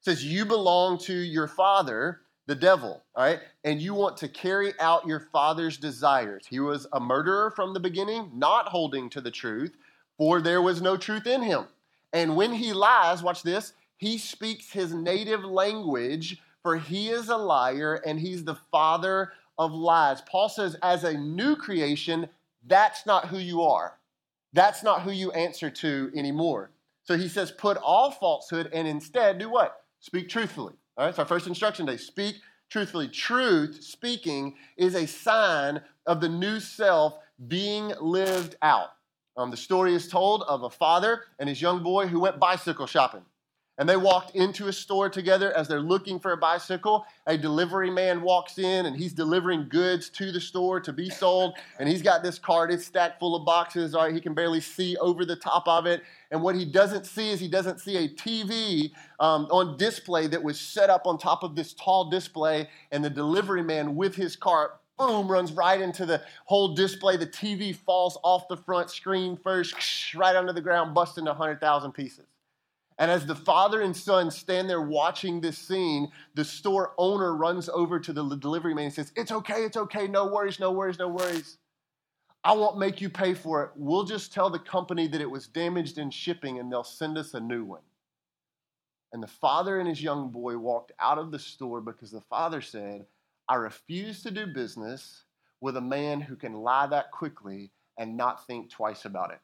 says, 0.00 0.24
You 0.24 0.44
belong 0.44 0.98
to 0.98 1.14
your 1.14 1.48
father, 1.48 2.20
the 2.46 2.54
devil, 2.54 3.02
all 3.14 3.24
right? 3.24 3.40
And 3.64 3.80
you 3.80 3.94
want 3.94 4.18
to 4.18 4.28
carry 4.28 4.78
out 4.78 5.06
your 5.06 5.20
father's 5.20 5.78
desires. 5.78 6.44
He 6.48 6.60
was 6.60 6.86
a 6.92 7.00
murderer 7.00 7.50
from 7.50 7.72
the 7.72 7.80
beginning, 7.80 8.30
not 8.34 8.68
holding 8.68 9.08
to 9.10 9.22
the 9.22 9.30
truth 9.30 9.76
for 10.18 10.40
there 10.40 10.62
was 10.62 10.80
no 10.80 10.96
truth 10.96 11.26
in 11.26 11.42
him. 11.42 11.64
And 12.12 12.36
when 12.36 12.52
he 12.52 12.72
lies, 12.72 13.22
watch 13.22 13.42
this, 13.42 13.72
he 13.96 14.18
speaks 14.18 14.70
his 14.70 14.94
native 14.94 15.44
language, 15.44 16.40
for 16.62 16.76
he 16.76 17.08
is 17.08 17.28
a 17.28 17.36
liar 17.36 18.00
and 18.06 18.18
he's 18.18 18.44
the 18.44 18.58
father 18.70 19.32
of 19.58 19.72
lies. 19.72 20.20
Paul 20.22 20.48
says, 20.48 20.76
as 20.82 21.04
a 21.04 21.14
new 21.14 21.56
creation, 21.56 22.28
that's 22.66 23.06
not 23.06 23.28
who 23.28 23.38
you 23.38 23.62
are. 23.62 23.98
That's 24.52 24.82
not 24.82 25.02
who 25.02 25.10
you 25.10 25.32
answer 25.32 25.70
to 25.70 26.12
anymore. 26.14 26.70
So 27.02 27.16
he 27.16 27.28
says, 27.28 27.50
put 27.50 27.76
all 27.76 28.10
falsehood 28.10 28.70
and 28.72 28.88
instead 28.88 29.38
do 29.38 29.50
what? 29.50 29.82
Speak 30.00 30.28
truthfully. 30.28 30.74
All 30.96 31.04
right, 31.04 31.10
it's 31.10 31.18
our 31.18 31.26
first 31.26 31.46
instruction 31.46 31.86
day. 31.86 31.96
Speak 31.96 32.36
truthfully. 32.70 33.08
Truth, 33.08 33.82
speaking, 33.82 34.54
is 34.76 34.94
a 34.94 35.06
sign 35.06 35.80
of 36.06 36.20
the 36.20 36.28
new 36.28 36.60
self 36.60 37.18
being 37.48 37.92
lived 38.00 38.56
out. 38.62 38.90
Um, 39.36 39.50
the 39.50 39.56
story 39.56 39.94
is 39.94 40.08
told 40.08 40.42
of 40.42 40.62
a 40.62 40.70
father 40.70 41.24
and 41.38 41.48
his 41.48 41.60
young 41.60 41.82
boy 41.82 42.06
who 42.06 42.20
went 42.20 42.38
bicycle 42.38 42.86
shopping. 42.86 43.22
And 43.76 43.88
they 43.88 43.96
walked 43.96 44.36
into 44.36 44.68
a 44.68 44.72
store 44.72 45.08
together 45.08 45.52
as 45.56 45.66
they're 45.66 45.80
looking 45.80 46.20
for 46.20 46.30
a 46.30 46.36
bicycle. 46.36 47.04
A 47.26 47.36
delivery 47.36 47.90
man 47.90 48.22
walks 48.22 48.58
in 48.58 48.86
and 48.86 48.96
he's 48.96 49.12
delivering 49.12 49.68
goods 49.68 50.08
to 50.10 50.30
the 50.30 50.40
store 50.40 50.78
to 50.78 50.92
be 50.92 51.10
sold. 51.10 51.54
And 51.80 51.88
he's 51.88 52.00
got 52.00 52.22
this 52.22 52.38
cart, 52.38 52.70
it's 52.70 52.86
stacked 52.86 53.18
full 53.18 53.34
of 53.34 53.44
boxes. 53.44 53.94
All 53.94 54.04
right, 54.04 54.14
he 54.14 54.20
can 54.20 54.32
barely 54.32 54.60
see 54.60 54.96
over 54.98 55.24
the 55.24 55.34
top 55.34 55.66
of 55.66 55.86
it. 55.86 56.04
And 56.30 56.40
what 56.40 56.54
he 56.54 56.64
doesn't 56.64 57.04
see 57.04 57.30
is 57.30 57.40
he 57.40 57.48
doesn't 57.48 57.80
see 57.80 57.96
a 57.96 58.08
TV 58.08 58.92
um, 59.18 59.46
on 59.46 59.76
display 59.76 60.28
that 60.28 60.42
was 60.42 60.60
set 60.60 60.88
up 60.88 61.04
on 61.06 61.18
top 61.18 61.42
of 61.42 61.56
this 61.56 61.74
tall 61.74 62.08
display. 62.08 62.68
And 62.92 63.04
the 63.04 63.10
delivery 63.10 63.64
man 63.64 63.96
with 63.96 64.14
his 64.14 64.36
cart 64.36 64.80
boom, 64.98 65.30
runs 65.30 65.52
right 65.52 65.80
into 65.80 66.06
the 66.06 66.22
whole 66.44 66.74
display. 66.74 67.16
The 67.16 67.26
TV 67.26 67.74
falls 67.74 68.18
off 68.22 68.48
the 68.48 68.56
front 68.56 68.90
screen 68.90 69.36
first, 69.36 70.14
right 70.14 70.36
onto 70.36 70.52
the 70.52 70.60
ground, 70.60 70.94
busting 70.94 71.24
100,000 71.24 71.92
pieces. 71.92 72.26
And 72.98 73.10
as 73.10 73.26
the 73.26 73.34
father 73.34 73.80
and 73.80 73.96
son 73.96 74.30
stand 74.30 74.70
there 74.70 74.82
watching 74.82 75.40
this 75.40 75.58
scene, 75.58 76.12
the 76.34 76.44
store 76.44 76.92
owner 76.96 77.34
runs 77.34 77.68
over 77.68 77.98
to 77.98 78.12
the 78.12 78.36
delivery 78.36 78.72
man 78.72 78.84
and 78.84 78.94
says, 78.94 79.12
It's 79.16 79.32
okay, 79.32 79.64
it's 79.64 79.76
okay, 79.76 80.06
no 80.06 80.26
worries, 80.26 80.60
no 80.60 80.70
worries, 80.70 80.98
no 80.98 81.08
worries. 81.08 81.58
I 82.44 82.52
won't 82.52 82.78
make 82.78 83.00
you 83.00 83.08
pay 83.08 83.34
for 83.34 83.64
it. 83.64 83.70
We'll 83.74 84.04
just 84.04 84.32
tell 84.32 84.50
the 84.50 84.58
company 84.58 85.08
that 85.08 85.20
it 85.20 85.30
was 85.30 85.46
damaged 85.46 85.98
in 85.98 86.10
shipping 86.10 86.58
and 86.58 86.70
they'll 86.70 86.84
send 86.84 87.16
us 87.18 87.34
a 87.34 87.40
new 87.40 87.64
one. 87.64 87.80
And 89.12 89.22
the 89.22 89.28
father 89.28 89.80
and 89.80 89.88
his 89.88 90.02
young 90.02 90.28
boy 90.28 90.58
walked 90.58 90.92
out 91.00 91.18
of 91.18 91.30
the 91.30 91.38
store 91.38 91.80
because 91.80 92.10
the 92.10 92.20
father 92.20 92.60
said, 92.60 93.06
I 93.48 93.56
refuse 93.56 94.22
to 94.22 94.30
do 94.30 94.46
business 94.46 95.24
with 95.60 95.76
a 95.76 95.80
man 95.80 96.20
who 96.20 96.36
can 96.36 96.54
lie 96.54 96.86
that 96.86 97.10
quickly 97.10 97.70
and 97.98 98.16
not 98.16 98.46
think 98.46 98.70
twice 98.70 99.04
about 99.04 99.32
it. 99.32 99.40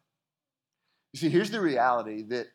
You 1.13 1.21
see, 1.21 1.29
here's 1.29 1.51
the 1.51 1.61
reality 1.61 2.23
that 2.25 2.49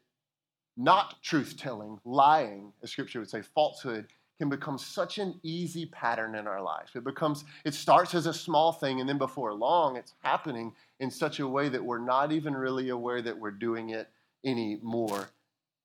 not 0.78 1.22
truth 1.22 1.56
telling, 1.58 2.00
lying, 2.06 2.74
as 2.84 2.92
scripture 2.92 3.20
would 3.20 3.30
say, 3.30 3.42
falsehood, 3.42 4.08
can 4.38 4.50
become 4.50 4.78
such 4.78 5.18
an 5.18 5.40
easy 5.44 5.86
pattern 5.86 6.36
in 6.36 6.48
our 6.48 6.62
life. 6.62 6.96
It 6.96 7.06
becomes, 7.06 7.46
it 7.64 7.74
starts 7.74 8.14
as 8.14 8.25
a 8.25 8.34
small 8.34 8.74
thing, 8.74 9.00
and 9.00 9.08
then 9.08 9.18
before 9.18 9.54
long, 9.54 9.96
it's 9.96 10.14
happening 10.22 10.74
in 11.00 11.10
such 11.10 11.40
a 11.40 11.48
way 11.48 11.70
that 11.70 11.84
we're 11.84 12.00
not 12.00 12.32
even 12.32 12.54
really 12.54 12.90
aware 12.90 13.22
that 13.22 13.40
we're 13.40 13.52
doing 13.52 13.92
it 13.92 14.10
anymore. 14.44 15.30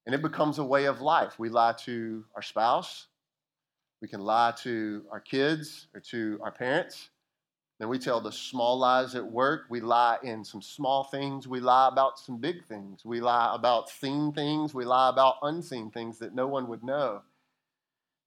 And 0.07 0.14
it 0.14 0.23
becomes 0.23 0.59
a 0.59 0.64
way 0.64 0.87
of 0.87 1.00
life. 1.00 1.38
We 1.38 1.49
lie 1.49 1.75
to 1.85 2.25
our 2.35 2.43
spouse, 2.43 3.07
we 4.00 4.09
can 4.09 4.21
lie 4.21 4.52
to 4.62 5.04
our 5.11 5.21
kids 5.21 5.88
or 5.95 6.00
to 6.00 6.38
our 6.42 6.52
parents. 6.52 7.11
Then 7.78 7.88
we 7.88 7.99
tell 7.99 8.21
the 8.21 8.33
small 8.33 8.78
lies 8.78 9.14
at 9.14 9.25
work. 9.25 9.62
We 9.71 9.80
lie 9.80 10.19
in 10.23 10.45
some 10.45 10.61
small 10.61 11.04
things. 11.04 11.49
We 11.49 11.61
lie 11.61 11.88
about 11.88 12.19
some 12.19 12.38
big 12.38 12.64
things. 12.66 13.04
We 13.04 13.21
lie 13.21 13.54
about 13.54 13.88
seen 13.88 14.33
things. 14.33 14.75
We 14.75 14.85
lie 14.85 15.09
about 15.09 15.37
unseen 15.42 15.90
things 15.90 16.19
that 16.19 16.35
no 16.35 16.47
one 16.47 16.69
would 16.69 16.85
know. 16.85 17.23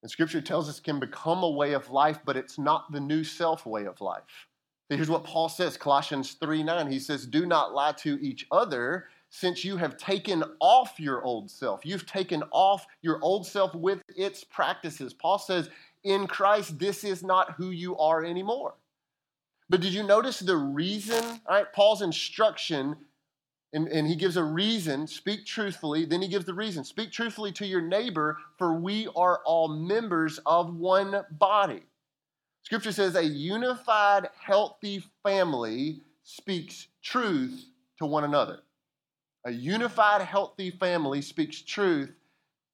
And 0.02 0.10
Scripture 0.10 0.42
tells 0.42 0.68
us 0.70 0.80
it 0.80 0.84
can 0.84 1.00
become 1.00 1.44
a 1.44 1.50
way 1.50 1.74
of 1.74 1.90
life, 1.92 2.20
but 2.26 2.36
it's 2.36 2.58
not 2.58 2.92
the 2.92 3.00
new 3.00 3.24
self 3.24 3.66
way 3.66 3.86
of 3.86 4.02
life. 4.02 4.48
Here's 4.90 5.10
what 5.10 5.24
Paul 5.24 5.50
says 5.50 5.78
Colossians 5.78 6.34
3 6.34 6.64
9. 6.64 6.92
He 6.92 7.00
says, 7.00 7.26
Do 7.26 7.46
not 7.46 7.74
lie 7.74 7.94
to 8.00 8.20
each 8.22 8.46
other 8.52 9.08
since 9.36 9.66
you 9.66 9.78
have 9.78 9.98
taken 9.98 10.44
off 10.60 11.00
your 11.00 11.24
old 11.24 11.50
self. 11.50 11.84
You've 11.84 12.06
taken 12.06 12.44
off 12.52 12.86
your 13.02 13.18
old 13.24 13.48
self 13.48 13.74
with 13.74 14.00
its 14.16 14.44
practices. 14.44 15.12
Paul 15.12 15.40
says, 15.40 15.72
in 16.04 16.28
Christ, 16.28 16.78
this 16.78 17.04
is 17.04 17.24
not 17.24 17.54
who 17.54 17.72
you 17.72 17.98
are 17.98 18.24
anymore. 18.24 18.76
But 19.72 19.82
did 19.82 19.92
you 19.92 20.04
notice 20.04 20.38
the 20.38 20.56
reason? 20.56 21.24
All 21.48 21.56
right, 21.56 21.74
Paul's 21.74 22.04
instruction, 22.04 22.96
and, 23.74 23.88
and 23.88 24.08
he 24.08 24.16
gives 24.16 24.38
a 24.38 24.44
reason 24.44 25.08
speak 25.08 25.48
truthfully. 25.48 26.06
Then 26.06 26.22
he 26.22 26.28
gives 26.28 26.46
the 26.46 26.54
reason 26.54 26.84
speak 26.84 27.12
truthfully 27.12 27.52
to 27.54 27.66
your 27.66 27.82
neighbor, 27.82 28.38
for 28.60 28.76
we 28.76 29.08
are 29.16 29.42
all 29.48 29.68
members 29.68 30.40
of 30.46 30.76
one 30.76 31.24
body. 31.32 31.82
Scripture 32.62 32.92
says 32.92 33.16
a 33.16 33.26
unified, 33.26 34.30
healthy 34.40 35.04
family 35.24 36.02
speaks 36.22 36.88
truth 37.02 37.66
to 37.98 38.06
one 38.06 38.26
another. 38.26 38.60
A 39.46 39.52
unified, 39.52 40.22
healthy 40.22 40.72
family 40.72 41.22
speaks 41.22 41.62
truth 41.62 42.14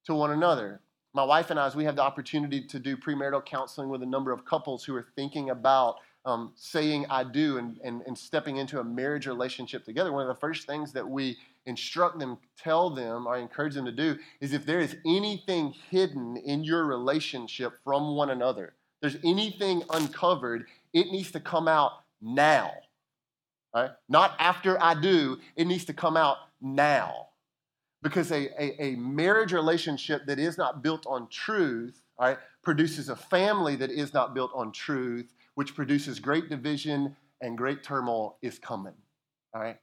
to 0.06 0.14
one 0.14 0.32
another. 0.32 0.82
my 1.14 1.24
wife 1.24 1.50
and 1.50 1.60
I, 1.60 1.66
as 1.66 1.76
we 1.76 1.84
have 1.86 1.96
the 1.96 2.04
opportunity 2.04 2.62
to 2.68 2.80
do 2.80 2.96
premarital 2.96 3.44
counseling 3.44 3.90
with 3.90 4.04
a 4.04 4.06
number 4.06 4.32
of 4.32 4.46
couples 4.46 4.84
who 4.84 4.96
are 4.96 5.08
thinking 5.16 5.50
about 5.50 5.98
um, 6.26 6.52
saying 6.56 7.08
I 7.10 7.24
do 7.24 7.58
and, 7.58 7.80
and, 7.84 8.04
and 8.06 8.16
stepping 8.16 8.58
into 8.58 8.80
a 8.80 8.84
marriage 8.84 9.26
relationship 9.26 9.84
together, 9.84 10.12
one 10.12 10.22
of 10.22 10.28
the 10.28 10.40
first 10.40 10.68
things 10.68 10.94
that 10.94 11.08
we 11.08 11.38
instruct 11.66 12.20
them, 12.20 12.38
tell 12.58 12.92
them, 12.92 13.26
or 13.26 13.38
encourage 13.38 13.74
them 13.74 13.86
to 13.86 13.92
do 13.92 14.18
is 14.40 14.54
if 14.54 14.66
there 14.66 14.80
is 14.80 14.96
anything 15.06 15.74
hidden 15.90 16.38
in 16.38 16.64
your 16.64 16.86
relationship 16.86 17.74
from 17.84 18.16
one 18.16 18.30
another, 18.30 18.74
there's 19.02 19.18
anything 19.24 19.84
uncovered, 19.90 20.68
it 20.94 21.08
needs 21.08 21.32
to 21.32 21.40
come 21.40 21.68
out 21.68 22.04
now. 22.22 22.72
Right? 23.74 23.92
Not 24.08 24.36
after 24.40 24.82
I 24.82 25.00
do, 25.00 25.38
it 25.56 25.66
needs 25.66 25.86
to 25.86 25.94
come 25.94 26.18
out 26.18 26.38
now. 26.62 27.28
Because 28.02 28.32
a, 28.32 28.50
a, 28.62 28.94
a 28.94 28.96
marriage 28.96 29.52
relationship 29.52 30.26
that 30.28 30.40
is 30.40 30.58
not 30.58 30.82
built 30.82 31.06
on 31.06 31.28
truth 31.30 32.02
right, 32.20 32.38
produces 32.64 33.10
a 33.10 33.16
family 33.16 33.76
that 33.76 33.92
is 33.92 34.14
not 34.14 34.34
built 34.34 34.52
on 34.56 34.72
truth, 34.72 35.34
which 35.56 35.76
produces 35.76 36.20
great 36.20 36.50
division 36.50 37.16
and 37.42 37.58
great 37.58 37.84
turmoil 37.84 38.38
is 38.42 38.58
coming. 38.58 38.94
All 39.54 39.62
right? 39.62 39.78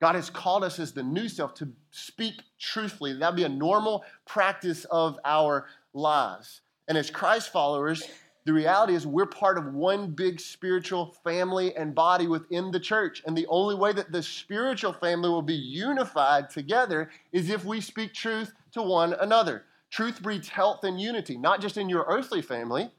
God 0.00 0.16
has 0.16 0.28
called 0.30 0.64
us 0.64 0.78
as 0.78 0.92
the 0.92 1.02
new 1.02 1.28
self 1.28 1.54
to 1.54 1.68
speak 1.90 2.34
truthfully. 2.60 3.14
That'd 3.14 3.36
be 3.36 3.44
a 3.44 3.48
normal 3.48 4.04
practice 4.26 4.84
of 4.86 5.18
our 5.24 5.66
lives. 5.92 6.60
And 6.88 6.98
as 6.98 7.10
Christ 7.10 7.52
followers, 7.52 8.02
the 8.46 8.52
reality 8.52 8.94
is 8.94 9.06
we're 9.06 9.24
part 9.26 9.56
of 9.56 9.72
one 9.72 10.10
big 10.10 10.38
spiritual 10.38 11.16
family 11.24 11.74
and 11.76 11.94
body 11.94 12.26
within 12.26 12.70
the 12.70 12.80
church. 12.80 13.22
And 13.26 13.36
the 13.36 13.46
only 13.46 13.74
way 13.74 13.92
that 13.94 14.12
the 14.12 14.22
spiritual 14.22 14.92
family 14.92 15.30
will 15.30 15.42
be 15.42 15.54
unified 15.54 16.50
together 16.50 17.10
is 17.32 17.48
if 17.48 17.64
we 17.64 17.80
speak 17.80 18.12
truth 18.12 18.52
to 18.72 18.82
one 18.82 19.14
another. 19.14 19.64
Truth 19.90 20.22
breeds 20.22 20.48
health 20.48 20.84
and 20.84 21.00
unity, 21.00 21.38
not 21.38 21.62
just 21.62 21.78
in 21.78 21.88
your 21.88 22.04
earthly 22.06 22.42
family, 22.42 22.90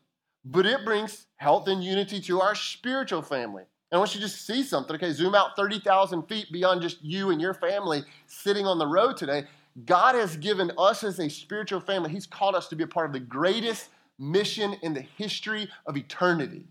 but 0.43 0.65
it 0.65 0.83
brings 0.83 1.27
health 1.35 1.67
and 1.67 1.83
unity 1.83 2.19
to 2.21 2.41
our 2.41 2.55
spiritual 2.55 3.21
family. 3.21 3.63
And 3.91 3.97
I 3.97 3.99
want 3.99 4.15
you 4.15 4.21
to 4.21 4.27
just 4.27 4.47
see 4.47 4.63
something, 4.63 4.95
okay? 4.95 5.11
Zoom 5.11 5.35
out 5.35 5.55
30,000 5.55 6.23
feet 6.23 6.51
beyond 6.51 6.81
just 6.81 7.03
you 7.03 7.29
and 7.29 7.39
your 7.39 7.53
family 7.53 8.03
sitting 8.25 8.65
on 8.65 8.79
the 8.79 8.87
road 8.87 9.15
today. 9.15 9.43
God 9.85 10.15
has 10.15 10.37
given 10.37 10.71
us 10.77 11.03
as 11.03 11.19
a 11.19 11.29
spiritual 11.29 11.81
family, 11.81 12.09
He's 12.09 12.25
called 12.25 12.55
us 12.55 12.67
to 12.69 12.75
be 12.75 12.83
a 12.83 12.87
part 12.87 13.07
of 13.07 13.13
the 13.13 13.19
greatest 13.19 13.89
mission 14.19 14.75
in 14.81 14.93
the 14.93 15.01
history 15.01 15.69
of 15.86 15.98
eternity. 15.98 16.67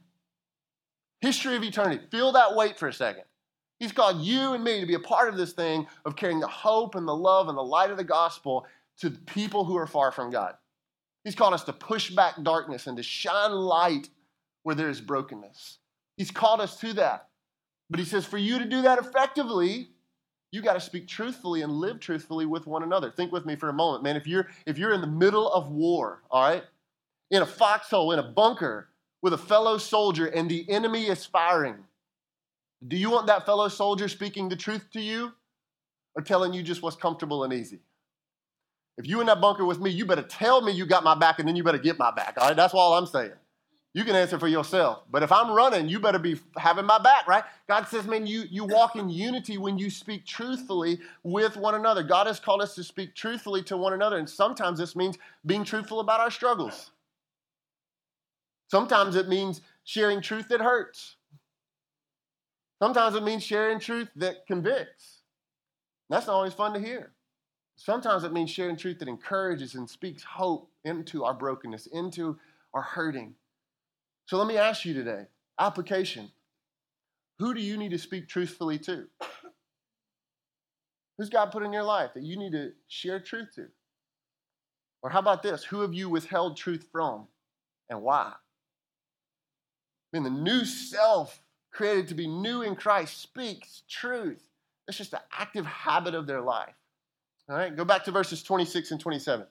History 1.21 1.57
of 1.57 1.63
eternity. 1.63 2.05
Feel 2.11 2.33
that 2.33 2.55
weight 2.55 2.79
for 2.79 2.89
a 2.89 2.93
second. 2.93 3.25
He's 3.81 3.93
called 3.93 4.23
you 4.23 4.53
and 4.53 4.63
me 4.63 4.81
to 4.81 4.87
be 4.87 4.95
a 4.95 5.01
part 5.01 5.29
of 5.29 5.37
this 5.37 5.53
thing 5.53 5.87
of 6.05 6.17
carrying 6.17 6.41
the 6.41 6.47
hope 6.47 6.95
and 6.95 7.07
the 7.07 7.17
love 7.17 7.49
and 7.49 7.59
the 7.59 7.63
light 7.63 7.91
of 7.91 7.97
the 7.97 8.05
gospel 8.05 8.67
to 9.01 9.11
people 9.11 9.65
who 9.65 9.77
are 9.77 9.87
far 9.87 10.13
from 10.13 10.31
God. 10.31 10.55
He's 11.25 11.35
called 11.35 11.55
us 11.55 11.65
to 11.65 11.73
push 11.73 12.11
back 12.11 12.35
darkness 12.43 12.87
and 12.87 12.97
to 12.97 13.03
shine 13.03 13.53
light 13.53 14.09
where 14.63 14.75
there 14.75 14.91
is 14.91 15.01
brokenness. 15.01 15.79
He's 16.17 16.31
called 16.31 16.61
us 16.61 16.79
to 16.81 16.93
that. 16.95 17.29
But 17.91 18.01
he 18.01 18.07
says, 18.07 18.25
for 18.25 18.39
you 18.39 18.59
to 18.59 18.65
do 18.65 18.83
that 18.83 18.99
effectively, 18.99 19.89
you 20.53 20.63
got 20.63 20.75
to 20.75 20.81
speak 20.81 21.09
truthfully 21.09 21.63
and 21.63 21.73
live 21.73 21.99
truthfully 21.99 22.47
with 22.47 22.67
one 22.67 22.83
another. 22.83 23.11
Think 23.11 23.33
with 23.33 23.45
me 23.45 23.57
for 23.57 23.69
a 23.69 23.73
moment, 23.73 24.05
man. 24.05 24.17
If 24.17 24.27
you're 24.27 24.49
if 24.67 24.79
you're 24.79 24.93
in 24.93 25.01
the 25.01 25.07
middle 25.07 25.53
of 25.53 25.71
war, 25.71 26.23
all 26.31 26.49
right, 26.49 26.63
in 27.35 27.43
a 27.43 27.47
foxhole, 27.47 28.13
in 28.13 28.21
a 28.21 28.23
bunker 28.23 28.89
with 29.21 29.33
a 29.33 29.39
fellow 29.39 29.77
soldier, 29.77 30.27
and 30.27 30.49
the 30.49 30.71
enemy 30.71 31.07
is 31.07 31.27
firing. 31.27 31.77
Do 32.87 32.97
you 32.97 33.11
want 33.11 33.27
that 33.27 33.45
fellow 33.45 33.69
soldier 33.69 34.07
speaking 34.09 34.49
the 34.49 34.57
truth 34.57 34.87
to 34.93 35.01
you 35.01 35.33
or 36.15 36.23
telling 36.23 36.53
you 36.53 36.63
just 36.63 36.81
what's 36.81 36.97
comfortable 36.97 37.43
and 37.43 37.53
easy? 37.53 37.81
If 38.97 39.09
you 39.09 39.21
in 39.21 39.27
that 39.27 39.41
bunker 39.41 39.65
with 39.65 39.81
me, 39.81 39.91
you 39.91 40.07
better 40.07 40.23
tell 40.23 40.61
me 40.61 40.71
you 40.71 40.87
got 40.87 41.03
my 41.03 41.17
back 41.17 41.41
and 41.41 41.49
then 41.49 41.57
you 41.57 41.65
better 41.65 41.79
get 41.79 41.99
my 41.99 42.13
back. 42.13 42.35
All 42.39 42.47
right, 42.47 42.57
that's 42.57 42.73
all 42.73 42.95
I'm 42.95 43.07
saying. 43.07 43.33
You 43.95 44.05
can 44.05 44.15
answer 44.15 44.39
for 44.39 44.49
yourself. 44.49 45.03
But 45.11 45.23
if 45.23 45.33
I'm 45.33 45.51
running, 45.51 45.89
you 45.89 45.99
better 45.99 46.19
be 46.19 46.39
having 46.57 46.85
my 46.85 46.99
back, 46.99 47.27
right? 47.27 47.45
God 47.69 47.89
says, 47.89 48.07
man, 48.07 48.27
you, 48.27 48.45
you 48.51 48.65
walk 48.65 48.97
in 48.97 49.09
unity 49.09 49.57
when 49.57 49.79
you 49.79 49.89
speak 49.89 50.27
truthfully 50.27 51.01
with 51.23 51.57
one 51.57 51.75
another. 51.75 52.03
God 52.03 52.27
has 52.27 52.39
called 52.39 52.61
us 52.61 52.75
to 52.75 52.85
speak 52.85 53.15
truthfully 53.15 53.63
to 53.65 53.77
one 53.77 53.93
another. 53.93 54.19
And 54.19 54.29
sometimes 54.29 54.79
this 54.79 54.95
means 54.95 55.17
being 55.47 55.65
truthful 55.65 56.01
about 56.01 56.21
our 56.21 56.31
struggles. 56.31 56.91
Sometimes 58.69 59.17
it 59.17 59.29
means 59.29 59.61
sharing 59.85 60.21
truth 60.21 60.49
that 60.49 60.61
hurts. 60.61 61.17
Sometimes 62.83 63.15
it 63.15 63.23
means 63.23 63.43
sharing 63.43 63.79
truth 63.79 64.09
that 64.17 64.47
convicts. 64.47 65.23
That's 66.11 66.27
not 66.27 66.35
always 66.35 66.53
fun 66.53 66.75
to 66.75 66.81
hear. 66.81 67.13
Sometimes 67.77 68.25
it 68.25 68.33
means 68.33 68.51
sharing 68.51 68.77
truth 68.77 68.99
that 68.99 69.09
encourages 69.09 69.75
and 69.75 69.89
speaks 69.89 70.23
hope 70.23 70.71
into 70.85 71.25
our 71.25 71.35
brokenness, 71.35 71.87
into 71.87 72.39
our 72.73 72.83
hurting. 72.83 73.35
So 74.27 74.37
let 74.39 74.47
me 74.47 74.57
ask 74.57 74.85
you 74.85 74.95
today 74.95 75.27
application. 75.59 76.31
Who 77.39 77.55
do 77.55 77.61
you 77.61 77.77
need 77.77 77.91
to 77.91 77.99
speak 77.99 78.29
truthfully 78.29 78.79
to? 78.81 79.07
Who's 81.19 81.29
God 81.29 81.53
put 81.53 81.63
in 81.63 81.73
your 81.73 81.83
life 81.83 82.11
that 82.15 82.23
you 82.23 82.37
need 82.37 82.53
to 82.53 82.73
share 82.89 83.21
truth 83.21 83.49
to? 83.55 83.67
Or 85.03 85.11
how 85.11 85.19
about 85.21 85.43
this? 85.43 85.65
Who 85.65 85.81
have 85.81 85.95
you 85.95 86.09
withheld 86.09 86.57
truth 86.57 86.87
from 86.91 87.27
and 87.91 88.03
why? 88.03 88.33
I 90.15 90.19
mean, 90.19 90.23
the 90.23 90.41
new 90.41 90.65
self 90.65 91.41
created 91.73 92.07
to 92.09 92.15
be 92.15 92.29
new 92.29 92.63
in 92.63 92.77
Christ 92.77 93.21
speaks 93.21 93.83
truth. 93.89 94.49
It's 94.87 94.97
just 94.97 95.13
an 95.13 95.21
active 95.37 95.67
habit 95.67 96.15
of 96.15 96.29
their 96.29 96.41
life. 96.41 96.75
All 97.49 97.57
right, 97.57 97.75
go 97.75 97.85
back 97.85 98.05
to 98.05 98.13
verses 98.13 98.43
26 98.43 98.93
and 98.93 99.01
27. 99.01 99.45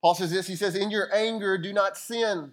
Paul 0.00 0.14
says 0.14 0.30
this 0.30 0.46
He 0.46 0.54
says, 0.54 0.76
In 0.76 0.92
your 0.92 1.12
anger, 1.12 1.58
do 1.58 1.72
not 1.72 1.98
sin. 1.98 2.52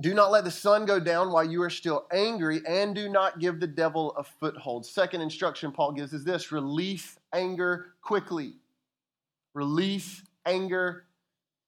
Do 0.00 0.12
not 0.14 0.32
let 0.32 0.44
the 0.44 0.50
sun 0.50 0.84
go 0.84 0.98
down 0.98 1.30
while 1.30 1.44
you 1.44 1.62
are 1.62 1.70
still 1.70 2.06
angry, 2.12 2.60
and 2.66 2.94
do 2.94 3.08
not 3.08 3.38
give 3.38 3.60
the 3.60 3.66
devil 3.66 4.12
a 4.16 4.24
foothold. 4.24 4.86
Second 4.86 5.20
instruction 5.20 5.70
Paul 5.70 5.92
gives 5.92 6.12
is 6.12 6.24
this 6.24 6.50
release 6.50 7.18
anger 7.32 7.92
quickly. 8.02 8.54
Release 9.54 10.22
anger 10.44 11.04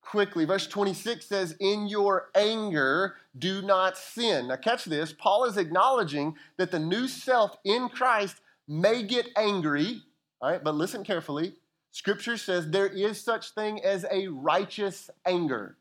quickly. 0.02 0.44
Verse 0.44 0.66
26 0.66 1.24
says, 1.24 1.56
In 1.58 1.86
your 1.86 2.28
anger, 2.34 3.16
do 3.38 3.62
not 3.62 3.96
sin. 3.96 4.48
Now, 4.48 4.56
catch 4.56 4.84
this. 4.84 5.12
Paul 5.12 5.44
is 5.44 5.56
acknowledging 5.56 6.36
that 6.58 6.70
the 6.70 6.78
new 6.78 7.08
self 7.08 7.56
in 7.64 7.88
Christ 7.88 8.36
may 8.68 9.02
get 9.02 9.28
angry, 9.36 10.02
all 10.40 10.50
right, 10.50 10.62
but 10.62 10.74
listen 10.74 11.04
carefully. 11.04 11.54
Scripture 11.92 12.36
says 12.36 12.70
there 12.70 12.86
is 12.86 13.20
such 13.20 13.50
thing 13.50 13.82
as 13.84 14.06
a 14.10 14.28
righteous 14.28 15.10
anger. 15.26 15.76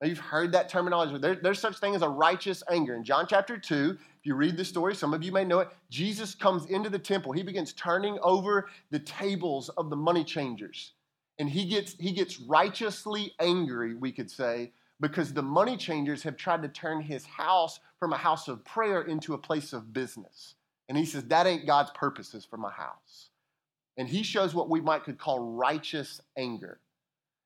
Now, 0.00 0.08
you've 0.08 0.18
heard 0.18 0.52
that 0.52 0.70
terminology. 0.70 1.18
There, 1.18 1.34
there's 1.34 1.58
such 1.58 1.78
thing 1.78 1.94
as 1.94 2.02
a 2.02 2.08
righteous 2.08 2.62
anger. 2.70 2.94
In 2.94 3.04
John 3.04 3.26
chapter 3.28 3.58
2, 3.58 3.98
if 4.20 4.26
you 4.26 4.34
read 4.34 4.56
the 4.56 4.64
story, 4.64 4.94
some 4.94 5.12
of 5.12 5.22
you 5.22 5.30
may 5.30 5.44
know 5.44 5.60
it, 5.60 5.68
Jesus 5.90 6.34
comes 6.34 6.66
into 6.66 6.88
the 6.88 6.98
temple. 6.98 7.32
He 7.32 7.42
begins 7.42 7.74
turning 7.74 8.18
over 8.22 8.68
the 8.90 8.98
tables 8.98 9.68
of 9.70 9.90
the 9.90 9.96
money 9.96 10.24
changers. 10.24 10.92
And 11.40 11.48
he 11.48 11.64
gets, 11.64 11.96
he 11.98 12.12
gets 12.12 12.38
righteously 12.38 13.32
angry, 13.40 13.94
we 13.94 14.12
could 14.12 14.30
say, 14.30 14.72
because 15.00 15.32
the 15.32 15.40
money 15.40 15.78
changers 15.78 16.22
have 16.22 16.36
tried 16.36 16.60
to 16.60 16.68
turn 16.68 17.00
his 17.00 17.24
house 17.24 17.80
from 17.98 18.12
a 18.12 18.18
house 18.18 18.46
of 18.46 18.62
prayer 18.62 19.00
into 19.00 19.32
a 19.32 19.38
place 19.38 19.72
of 19.72 19.94
business. 19.94 20.56
And 20.90 20.98
he 20.98 21.06
says, 21.06 21.24
That 21.24 21.46
ain't 21.46 21.66
God's 21.66 21.92
purposes 21.92 22.44
for 22.44 22.58
my 22.58 22.70
house. 22.70 23.30
And 23.96 24.06
he 24.06 24.22
shows 24.22 24.54
what 24.54 24.68
we 24.68 24.82
might 24.82 25.04
could 25.04 25.16
call 25.16 25.40
righteous 25.40 26.20
anger. 26.36 26.78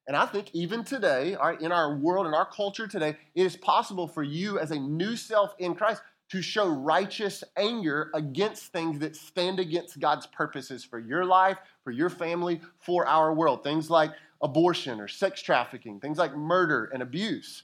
And 0.09 0.17
I 0.17 0.27
think 0.27 0.51
even 0.53 0.83
today, 0.83 1.37
in 1.61 1.71
our 1.71 1.95
world, 1.95 2.27
in 2.27 2.35
our 2.35 2.47
culture 2.47 2.89
today, 2.89 3.17
it 3.37 3.47
is 3.47 3.57
possible 3.57 4.09
for 4.09 4.25
you 4.25 4.59
as 4.59 4.73
a 4.73 4.79
new 4.79 5.15
self 5.15 5.55
in 5.61 5.77
Christ 5.77 6.03
to 6.35 6.43
show 6.43 6.67
righteous 6.67 7.45
anger 7.57 8.11
against 8.13 8.73
things 8.73 8.99
that 8.99 9.15
stand 9.15 9.61
against 9.61 10.01
God's 10.01 10.27
purposes 10.27 10.83
for 10.83 10.99
your 10.99 11.25
life, 11.25 11.59
for 11.85 11.93
your 11.93 12.11
family, 12.11 12.61
for 12.81 13.07
our 13.07 13.33
world. 13.33 13.63
Things 13.63 13.89
like 13.89 14.11
abortion 14.43 15.01
or 15.01 15.07
sex 15.07 15.41
trafficking, 15.41 16.01
things 16.01 16.19
like 16.19 16.37
murder 16.37 16.91
and 16.93 17.05
abuse. 17.05 17.63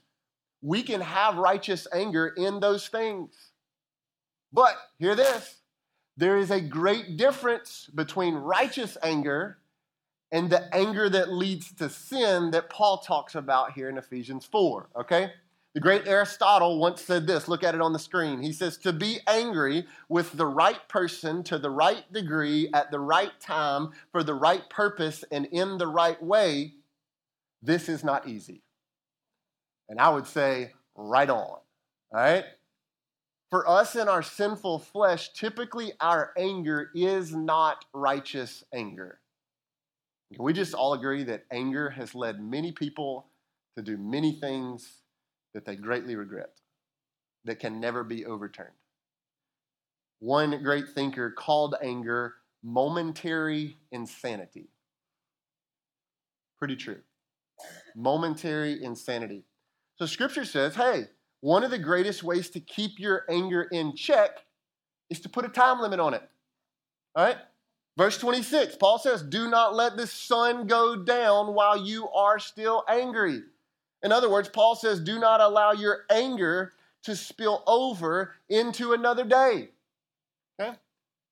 We 0.61 0.83
can 0.83 1.01
have 1.01 1.35
righteous 1.35 1.85
anger 1.93 2.29
in 2.29 2.61
those 2.61 2.87
things. 2.87 3.35
But 4.53 4.77
hear 4.97 5.15
this 5.15 5.57
there 6.15 6.37
is 6.37 6.49
a 6.49 6.61
great 6.61 7.17
difference 7.17 7.89
between 7.93 8.35
righteous 8.35 8.97
anger 9.03 9.57
and 10.31 10.49
the 10.49 10.73
anger 10.73 11.09
that 11.09 11.29
leads 11.29 11.73
to 11.73 11.89
sin 11.89 12.51
that 12.51 12.69
Paul 12.69 12.99
talks 12.99 13.35
about 13.35 13.73
here 13.73 13.89
in 13.89 13.97
Ephesians 13.97 14.45
4. 14.45 14.87
Okay? 14.95 15.33
The 15.73 15.79
great 15.79 16.05
Aristotle 16.05 16.79
once 16.79 17.01
said 17.01 17.25
this 17.25 17.47
look 17.47 17.63
at 17.63 17.75
it 17.75 17.81
on 17.81 17.93
the 17.93 17.99
screen. 17.99 18.41
He 18.41 18.51
says, 18.51 18.77
To 18.79 18.91
be 18.91 19.19
angry 19.25 19.85
with 20.09 20.33
the 20.33 20.45
right 20.45 20.85
person 20.89 21.43
to 21.43 21.57
the 21.57 21.69
right 21.69 22.03
degree 22.11 22.69
at 22.73 22.91
the 22.91 22.99
right 22.99 23.31
time 23.39 23.91
for 24.11 24.21
the 24.21 24.33
right 24.33 24.69
purpose 24.69 25.23
and 25.31 25.45
in 25.45 25.77
the 25.77 25.87
right 25.87 26.21
way, 26.21 26.73
this 27.61 27.87
is 27.87 28.03
not 28.03 28.27
easy. 28.27 28.63
And 29.87 29.99
I 29.99 30.09
would 30.09 30.27
say, 30.27 30.71
right 30.95 31.29
on. 31.29 31.37
All 31.37 31.63
right? 32.11 32.43
For 33.49 33.67
us 33.67 33.95
in 33.95 34.07
our 34.07 34.23
sinful 34.23 34.79
flesh, 34.79 35.31
typically 35.33 35.91
our 35.99 36.31
anger 36.37 36.89
is 36.95 37.33
not 37.33 37.85
righteous 37.93 38.63
anger. 38.73 39.19
Can 40.33 40.43
we 40.43 40.53
just 40.53 40.73
all 40.73 40.93
agree 40.93 41.23
that 41.23 41.45
anger 41.51 41.89
has 41.89 42.15
led 42.15 42.41
many 42.41 42.71
people 42.71 43.27
to 43.75 43.83
do 43.83 43.97
many 43.97 44.39
things 44.39 45.00
that 45.53 45.65
they 45.65 45.75
greatly 45.75 46.15
regret, 46.15 46.51
that 47.45 47.59
can 47.59 47.79
never 47.79 48.03
be 48.03 48.25
overturned. 48.25 48.69
One 50.19 50.61
great 50.63 50.89
thinker 50.89 51.31
called 51.31 51.75
anger 51.81 52.35
momentary 52.63 53.77
insanity. 53.91 54.69
Pretty 56.59 56.75
true. 56.75 56.99
Momentary 57.95 58.83
insanity. 58.83 59.43
So 59.97 60.05
scripture 60.05 60.45
says, 60.45 60.75
hey, 60.75 61.05
one 61.41 61.63
of 61.63 61.71
the 61.71 61.79
greatest 61.79 62.23
ways 62.23 62.49
to 62.51 62.59
keep 62.59 62.99
your 62.99 63.25
anger 63.29 63.63
in 63.63 63.95
check 63.95 64.29
is 65.09 65.19
to 65.21 65.29
put 65.29 65.45
a 65.45 65.49
time 65.49 65.81
limit 65.81 65.99
on 65.99 66.13
it. 66.13 66.21
All 67.15 67.25
right? 67.25 67.37
Verse 67.97 68.17
26, 68.17 68.77
Paul 68.77 68.99
says, 68.99 69.21
Do 69.21 69.49
not 69.49 69.75
let 69.75 69.97
the 69.97 70.07
sun 70.07 70.67
go 70.67 71.03
down 71.03 71.53
while 71.53 71.77
you 71.77 72.07
are 72.09 72.39
still 72.39 72.83
angry. 72.87 73.41
In 74.03 74.11
other 74.11 74.29
words, 74.29 74.49
Paul 74.49 74.75
says, 74.75 74.99
Do 74.99 75.19
not 75.19 75.41
allow 75.41 75.71
your 75.71 76.05
anger 76.09 76.73
to 77.03 77.15
spill 77.15 77.63
over 77.67 78.35
into 78.49 78.93
another 78.93 79.23
day. 79.23 79.69
Okay? 80.59 80.75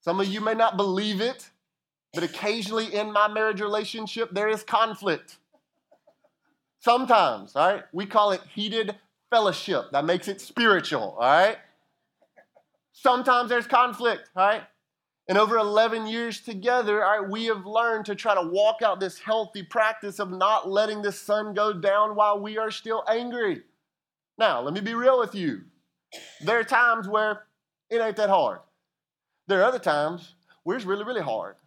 Some 0.02 0.20
of 0.20 0.28
you 0.28 0.42
may 0.42 0.54
not 0.54 0.78
believe 0.78 1.22
it, 1.22 1.50
but 2.14 2.24
occasionally 2.24 2.94
in 2.94 3.12
my 3.12 3.28
marriage 3.28 3.62
relationship, 3.62 4.32
there 4.32 4.48
is 4.48 4.64
conflict. 4.64 5.38
Sometimes, 6.80 7.56
all 7.56 7.74
right? 7.74 7.84
We 7.92 8.06
call 8.06 8.32
it 8.32 8.42
heated 8.54 8.96
fellowship. 9.30 9.92
That 9.92 10.06
makes 10.06 10.28
it 10.28 10.42
spiritual, 10.42 11.16
all 11.20 11.20
right? 11.20 11.58
Sometimes 12.94 13.50
there's 13.50 13.68
conflict, 13.68 14.30
all 14.36 14.48
right? 14.48 14.64
And 15.30 15.38
over 15.38 15.58
11 15.58 16.08
years 16.08 16.42
together, 16.42 17.06
we 17.30 17.46
have 17.46 17.64
learned 17.64 18.06
to 18.08 18.16
try 18.16 18.34
to 18.34 18.42
walk 18.42 18.82
out 18.82 19.00
this 19.00 19.20
healthy 19.20 19.62
practice 19.62 20.18
of 20.18 20.32
not 20.32 20.68
letting 20.68 21.04
the 21.04 21.12
sun 21.12 21.54
go 21.54 21.72
down 21.72 22.16
while 22.16 22.40
we 22.40 22.58
are 22.58 22.72
still 22.72 23.04
angry. 23.08 23.62
Now, 24.40 24.60
let 24.62 24.74
me 24.74 24.82
be 24.82 24.96
real 24.96 25.20
with 25.20 25.36
you. 25.36 25.62
There 26.42 26.58
are 26.58 26.64
times 26.64 27.08
where 27.08 27.44
it 27.92 28.02
ain't 28.02 28.16
that 28.16 28.30
hard. 28.30 28.62
There 29.48 29.62
are 29.62 29.66
other 29.66 29.78
times 29.78 30.34
where 30.64 30.76
it's 30.76 30.86
really, 30.86 31.04
really 31.04 31.22
hard, 31.22 31.58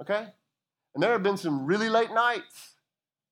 okay? 0.00 0.26
And 0.94 1.02
there 1.02 1.12
have 1.12 1.22
been 1.22 1.36
some 1.36 1.64
really 1.64 1.88
late 1.88 2.12
nights 2.12 2.74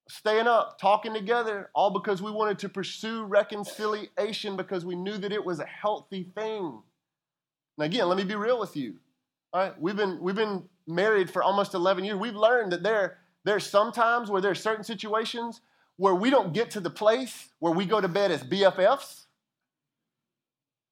staying 0.08 0.46
up, 0.46 0.78
talking 0.80 1.14
together, 1.14 1.70
all 1.74 1.90
because 1.90 2.22
we 2.22 2.30
wanted 2.30 2.60
to 2.60 2.68
pursue 2.68 3.24
reconciliation 3.24 4.56
because 4.56 4.84
we 4.84 4.94
knew 4.94 5.18
that 5.18 5.32
it 5.32 5.44
was 5.44 5.58
a 5.58 5.66
healthy 5.66 6.30
thing. 6.36 6.80
Now, 7.76 7.86
again, 7.86 8.08
let 8.08 8.16
me 8.16 8.24
be 8.24 8.36
real 8.36 8.60
with 8.60 8.76
you. 8.76 8.94
All 9.52 9.60
right, 9.60 9.80
we've 9.80 9.96
been 9.96 10.20
we've 10.20 10.36
been 10.36 10.68
married 10.86 11.30
for 11.30 11.42
almost 11.42 11.74
11 11.74 12.04
years. 12.04 12.16
We've 12.16 12.36
learned 12.36 12.72
that 12.72 12.82
there 12.82 13.18
there's 13.44 13.66
some 13.66 13.92
times 13.92 14.30
where 14.30 14.40
there's 14.40 14.62
certain 14.62 14.84
situations 14.84 15.60
where 15.96 16.14
we 16.14 16.30
don't 16.30 16.52
get 16.52 16.70
to 16.72 16.80
the 16.80 16.90
place 16.90 17.48
where 17.58 17.72
we 17.72 17.84
go 17.84 18.00
to 18.00 18.08
bed 18.08 18.30
as 18.30 18.42
BFFs. 18.42 19.24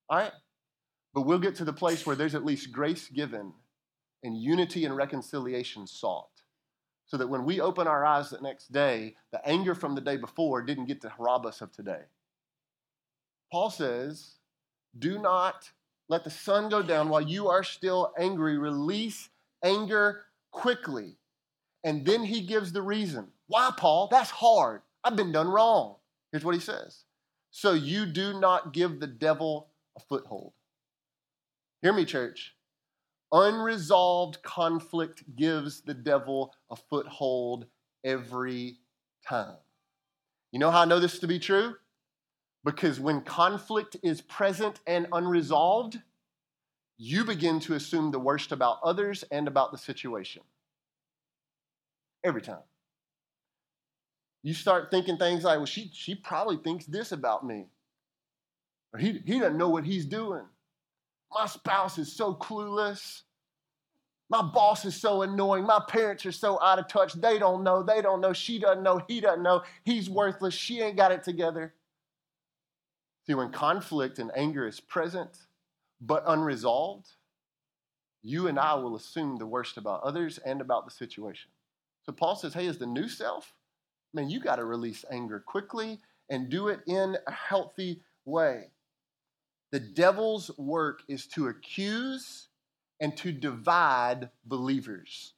All 0.08 0.18
right? 0.18 0.32
But 1.14 1.22
we'll 1.22 1.38
get 1.38 1.56
to 1.56 1.64
the 1.64 1.72
place 1.72 2.04
where 2.04 2.16
there's 2.16 2.34
at 2.34 2.44
least 2.44 2.72
grace 2.72 3.08
given 3.08 3.52
and 4.22 4.36
unity 4.36 4.84
and 4.84 4.96
reconciliation 4.96 5.86
sought. 5.86 6.28
So 7.06 7.16
that 7.16 7.28
when 7.28 7.44
we 7.44 7.60
open 7.60 7.86
our 7.86 8.04
eyes 8.04 8.28
the 8.28 8.40
next 8.40 8.70
day, 8.70 9.16
the 9.32 9.46
anger 9.48 9.74
from 9.74 9.94
the 9.94 10.00
day 10.00 10.18
before 10.18 10.62
didn't 10.62 10.86
get 10.86 11.00
to 11.02 11.12
rob 11.18 11.46
us 11.46 11.62
of 11.62 11.72
today. 11.72 12.02
Paul 13.50 13.70
says, 13.70 14.34
Do 14.98 15.18
not 15.18 15.70
let 16.08 16.24
the 16.24 16.30
sun 16.30 16.68
go 16.68 16.82
down 16.82 17.08
while 17.08 17.20
you 17.20 17.48
are 17.48 17.62
still 17.62 18.12
angry. 18.18 18.58
Release 18.58 19.28
anger 19.62 20.24
quickly. 20.50 21.16
And 21.84 22.04
then 22.04 22.24
he 22.24 22.40
gives 22.40 22.72
the 22.72 22.82
reason. 22.82 23.28
Why, 23.46 23.70
Paul? 23.76 24.08
That's 24.10 24.30
hard. 24.30 24.82
I've 25.04 25.16
been 25.16 25.32
done 25.32 25.48
wrong. 25.48 25.96
Here's 26.32 26.44
what 26.44 26.54
he 26.54 26.60
says 26.60 27.04
So 27.50 27.72
you 27.72 28.06
do 28.06 28.38
not 28.40 28.72
give 28.72 29.00
the 29.00 29.06
devil 29.06 29.68
a 29.96 30.00
foothold. 30.00 30.52
Hear 31.82 31.92
me, 31.92 32.04
church. 32.04 32.54
Unresolved 33.30 34.42
conflict 34.42 35.22
gives 35.36 35.82
the 35.82 35.94
devil 35.94 36.54
a 36.70 36.76
foothold 36.76 37.66
every 38.02 38.78
time. 39.26 39.56
You 40.50 40.58
know 40.58 40.70
how 40.70 40.80
I 40.80 40.86
know 40.86 40.98
this 40.98 41.18
to 41.18 41.26
be 41.26 41.38
true? 41.38 41.74
Because 42.64 42.98
when 43.00 43.20
conflict 43.22 43.96
is 44.02 44.20
present 44.20 44.80
and 44.86 45.06
unresolved, 45.12 45.98
you 46.96 47.24
begin 47.24 47.60
to 47.60 47.74
assume 47.74 48.10
the 48.10 48.18
worst 48.18 48.50
about 48.52 48.78
others 48.82 49.24
and 49.30 49.46
about 49.46 49.70
the 49.70 49.78
situation. 49.78 50.42
Every 52.24 52.42
time. 52.42 52.58
You 54.42 54.54
start 54.54 54.90
thinking 54.90 55.16
things 55.16 55.44
like, 55.44 55.58
well, 55.58 55.66
she, 55.66 55.90
she 55.92 56.14
probably 56.14 56.56
thinks 56.56 56.86
this 56.86 57.12
about 57.12 57.46
me. 57.46 57.66
Or 58.92 58.98
he, 58.98 59.22
he 59.24 59.38
doesn't 59.38 59.58
know 59.58 59.68
what 59.68 59.84
he's 59.84 60.06
doing. 60.06 60.44
My 61.32 61.46
spouse 61.46 61.98
is 61.98 62.12
so 62.12 62.34
clueless. 62.34 63.22
My 64.30 64.42
boss 64.42 64.84
is 64.84 64.94
so 64.94 65.22
annoying. 65.22 65.64
My 65.64 65.80
parents 65.88 66.26
are 66.26 66.32
so 66.32 66.60
out 66.62 66.78
of 66.78 66.88
touch. 66.88 67.14
They 67.14 67.38
don't 67.38 67.62
know. 67.62 67.82
They 67.82 68.02
don't 68.02 68.20
know. 68.20 68.32
She 68.32 68.58
doesn't 68.58 68.82
know. 68.82 69.00
He 69.08 69.20
doesn't 69.20 69.42
know. 69.42 69.62
He's 69.84 70.10
worthless. 70.10 70.54
She 70.54 70.80
ain't 70.80 70.96
got 70.96 71.12
it 71.12 71.22
together. 71.22 71.74
See, 73.28 73.34
when 73.34 73.50
conflict 73.50 74.18
and 74.18 74.30
anger 74.34 74.66
is 74.66 74.80
present 74.80 75.36
but 76.00 76.24
unresolved, 76.26 77.08
you 78.22 78.48
and 78.48 78.58
I 78.58 78.74
will 78.74 78.96
assume 78.96 79.36
the 79.36 79.46
worst 79.46 79.76
about 79.76 80.02
others 80.02 80.38
and 80.38 80.62
about 80.62 80.86
the 80.86 80.90
situation. 80.90 81.50
So 82.06 82.12
Paul 82.12 82.36
says, 82.36 82.54
hey, 82.54 82.66
as 82.68 82.78
the 82.78 82.86
new 82.86 83.06
self, 83.06 83.52
man, 84.14 84.30
you 84.30 84.40
got 84.40 84.56
to 84.56 84.64
release 84.64 85.04
anger 85.10 85.40
quickly 85.46 85.98
and 86.30 86.48
do 86.48 86.68
it 86.68 86.80
in 86.86 87.18
a 87.26 87.32
healthy 87.32 88.00
way. 88.24 88.70
The 89.72 89.80
devil's 89.80 90.50
work 90.56 91.02
is 91.06 91.26
to 91.28 91.48
accuse 91.48 92.48
and 92.98 93.14
to 93.18 93.30
divide 93.30 94.30
believers. 94.46 95.34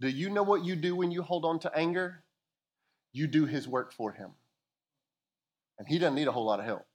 Do 0.00 0.08
you 0.08 0.30
know 0.30 0.42
what 0.42 0.64
you 0.64 0.74
do 0.74 0.96
when 0.96 1.10
you 1.10 1.22
hold 1.22 1.44
on 1.44 1.58
to 1.60 1.76
anger? 1.76 2.22
You 3.12 3.26
do 3.26 3.44
his 3.44 3.68
work 3.68 3.92
for 3.92 4.12
him. 4.12 4.30
And 5.78 5.86
he 5.86 5.98
doesn't 5.98 6.14
need 6.14 6.28
a 6.28 6.32
whole 6.32 6.46
lot 6.46 6.60
of 6.60 6.64
help. 6.64 6.86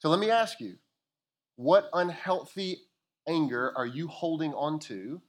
So 0.00 0.08
let 0.08 0.18
me 0.18 0.30
ask 0.30 0.60
you 0.60 0.76
what 1.56 1.90
unhealthy 1.92 2.78
anger 3.28 3.72
are 3.76 3.86
you 3.86 4.08
holding 4.08 4.54
on 4.54 4.78
to 4.80 5.20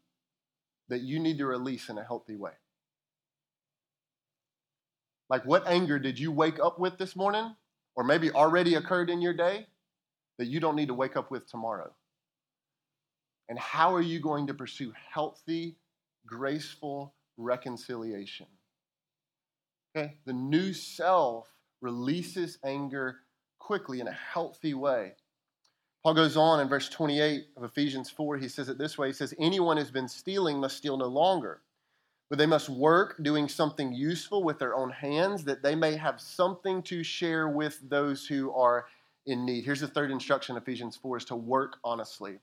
that 0.87 1.01
you 1.01 1.19
need 1.19 1.37
to 1.39 1.45
release 1.45 1.89
in 1.89 1.97
a 1.97 2.03
healthy 2.03 2.37
way? 2.37 2.53
Like, 5.29 5.45
what 5.45 5.67
anger 5.67 5.99
did 5.99 6.17
you 6.19 6.31
wake 6.31 6.59
up 6.59 6.79
with 6.79 6.97
this 6.97 7.15
morning, 7.15 7.55
or 7.95 8.03
maybe 8.03 8.31
already 8.31 8.75
occurred 8.75 9.09
in 9.09 9.21
your 9.21 9.33
day, 9.33 9.67
that 10.37 10.47
you 10.47 10.59
don't 10.59 10.75
need 10.75 10.87
to 10.87 10.93
wake 10.93 11.15
up 11.15 11.31
with 11.31 11.47
tomorrow? 11.47 11.93
And 13.49 13.59
how 13.59 13.93
are 13.93 14.01
you 14.01 14.19
going 14.19 14.47
to 14.47 14.53
pursue 14.53 14.93
healthy, 15.13 15.75
graceful 16.25 17.13
reconciliation? 17.37 18.47
Okay, 19.95 20.17
the 20.25 20.33
new 20.33 20.73
self 20.73 21.47
releases 21.81 22.57
anger 22.63 23.17
quickly 23.61 23.99
in 23.99 24.07
a 24.07 24.11
healthy 24.33 24.73
way. 24.73 25.13
Paul 26.03 26.15
goes 26.15 26.35
on 26.35 26.59
in 26.59 26.67
verse 26.67 26.89
28 26.89 27.45
of 27.55 27.63
Ephesians 27.63 28.09
4. 28.09 28.37
He 28.37 28.47
says 28.47 28.69
it 28.69 28.77
this 28.77 28.97
way 28.97 29.07
He 29.07 29.13
says, 29.13 29.35
Anyone 29.37 29.77
who's 29.77 29.91
been 29.91 30.07
stealing 30.07 30.59
must 30.59 30.77
steal 30.77 30.97
no 30.97 31.05
longer, 31.05 31.61
but 32.29 32.39
they 32.39 32.47
must 32.47 32.69
work 32.69 33.21
doing 33.21 33.47
something 33.47 33.93
useful 33.93 34.43
with 34.43 34.57
their 34.57 34.75
own 34.75 34.89
hands 34.89 35.43
that 35.43 35.61
they 35.61 35.75
may 35.75 35.95
have 35.95 36.19
something 36.19 36.81
to 36.83 37.03
share 37.03 37.49
with 37.49 37.79
those 37.87 38.25
who 38.25 38.51
are 38.51 38.87
in 39.27 39.45
need. 39.45 39.63
Here's 39.63 39.81
the 39.81 39.87
third 39.87 40.09
instruction, 40.09 40.57
Ephesians 40.57 40.97
4, 40.97 41.17
is 41.17 41.25
to 41.25 41.35
work 41.35 41.77
honestly. 41.83 42.39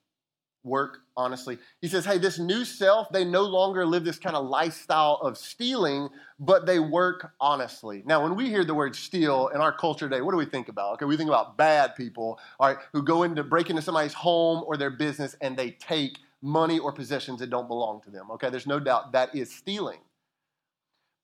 Work 0.69 0.99
honestly. 1.17 1.59
He 1.81 1.89
says, 1.89 2.05
hey, 2.05 2.19
this 2.19 2.39
new 2.39 2.65
self, 2.65 3.11
they 3.11 3.25
no 3.25 3.43
longer 3.43 3.85
live 3.85 4.05
this 4.05 4.19
kind 4.19 4.37
of 4.37 4.47
lifestyle 4.47 5.19
of 5.23 5.37
stealing, 5.37 6.09
but 6.39 6.67
they 6.67 6.79
work 6.79 7.33
honestly. 7.41 8.03
Now, 8.07 8.23
when 8.23 8.37
we 8.37 8.49
hear 8.49 8.65
the 8.65 8.75
word 8.75 8.95
steal 8.95 9.49
in 9.49 9.61
our 9.61 9.73
culture 9.73 10.09
today, 10.09 10.21
what 10.21 10.31
do 10.33 10.39
we 10.39 10.47
think 10.47 10.69
about? 10.69 10.95
Okay, 10.95 11.07
we 11.07 11.17
think 11.17 11.29
about 11.29 11.57
bad 11.57 11.97
people, 11.97 12.39
all 12.61 12.69
right, 12.69 12.79
who 12.93 13.03
go 13.03 13.25
into 13.25 13.43
break 13.43 13.71
into 13.71 13.83
somebody's 13.83 14.15
home 14.15 14.63
or 14.67 14.77
their 14.77 14.91
business 14.91 15.35
and 15.41 15.57
they 15.57 15.73
take 15.73 16.19
money 16.41 16.79
or 16.79 16.93
possessions 16.93 17.41
that 17.41 17.51
don't 17.51 17.67
belong 17.67 18.01
to 18.03 18.11
them. 18.11 18.31
Okay, 18.33 18.51
there's 18.51 18.67
no 18.67 18.79
doubt 18.79 19.13
that 19.13 19.35
is 19.35 19.53
stealing. 19.53 19.99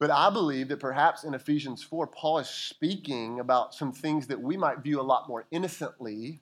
But 0.01 0.11
I 0.11 0.29
believe 0.29 0.69
that 0.69 0.81
perhaps 0.81 1.25
in 1.25 1.35
Ephesians 1.35 1.83
4, 1.83 2.09
Paul 2.09 2.39
is 2.39 2.49
speaking 2.49 3.39
about 3.39 3.75
some 3.75 3.93
things 3.93 4.27
that 4.27 4.41
we 4.41 4.57
might 4.57 4.81
view 4.81 5.01
a 5.01 5.03
lot 5.03 5.29
more 5.29 5.47
innocently. 5.51 6.41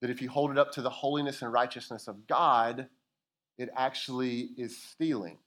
That 0.00 0.10
if 0.10 0.20
you 0.20 0.28
hold 0.28 0.50
it 0.50 0.58
up 0.58 0.72
to 0.72 0.82
the 0.82 0.90
holiness 0.90 1.42
and 1.42 1.52
righteousness 1.52 2.06
of 2.06 2.26
God, 2.26 2.88
it 3.58 3.70
actually 3.76 4.50
is 4.56 4.76
stealing. 4.76 5.38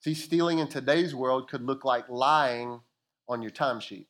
See, 0.00 0.14
stealing 0.14 0.58
in 0.58 0.68
today's 0.68 1.14
world 1.14 1.48
could 1.48 1.62
look 1.62 1.84
like 1.84 2.08
lying 2.08 2.80
on 3.28 3.42
your 3.42 3.50
timesheet. 3.50 4.06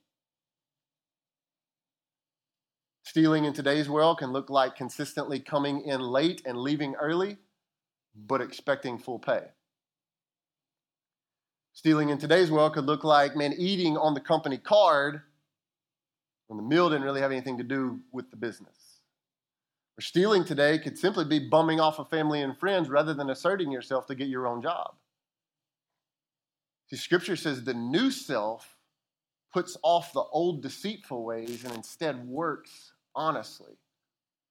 Stealing 3.03 3.45
in 3.45 3.53
today's 3.53 3.89
world 3.89 4.19
can 4.19 4.33
look 4.33 4.51
like 4.51 4.77
consistently 4.77 5.39
coming 5.39 5.83
in 5.83 6.01
late 6.01 6.43
and 6.45 6.59
leaving 6.59 6.95
early, 6.97 7.39
but 8.15 8.41
expecting 8.41 8.99
full 8.99 9.19
pay. 9.19 9.45
Stealing 11.73 12.09
in 12.09 12.19
today's 12.19 12.51
world 12.51 12.75
could 12.75 12.85
look 12.85 13.05
like, 13.05 13.37
man, 13.37 13.55
eating 13.57 13.97
on 13.97 14.15
the 14.15 14.21
company 14.21 14.59
card 14.59 15.23
when 16.49 16.57
the 16.57 16.63
meal 16.63 16.89
didn't 16.89 17.05
really 17.05 17.21
have 17.21 17.33
anything 17.33 17.59
to 17.59 17.65
do 17.65 18.01
with 18.13 18.31
the 18.31 18.37
business. 18.37 18.86
Or 19.99 20.03
stealing 20.03 20.45
today 20.45 20.79
could 20.79 20.99
simply 20.99 21.25
be 21.25 21.39
bumming 21.39 21.81
off 21.81 21.99
of 21.99 22.11
family 22.11 22.43
and 22.43 22.57
friends 22.57 22.89
rather 22.89 23.15
than 23.15 23.31
asserting 23.31 23.73
yourself 23.73 24.07
to 24.07 24.15
get 24.15 24.29
your 24.29 24.47
own 24.47 24.61
job. 24.61 24.95
See, 26.89 26.97
Scripture 26.97 27.37
says 27.37 27.65
the 27.65 27.75
new 27.75 28.11
self 28.11 28.77
puts 29.53 29.77
off 29.83 30.13
the 30.13 30.23
old 30.33 30.63
deceitful 30.63 31.25
ways 31.25 31.65
and 31.65 31.75
instead 31.75 32.29
works 32.29 32.93
honestly. 33.15 33.73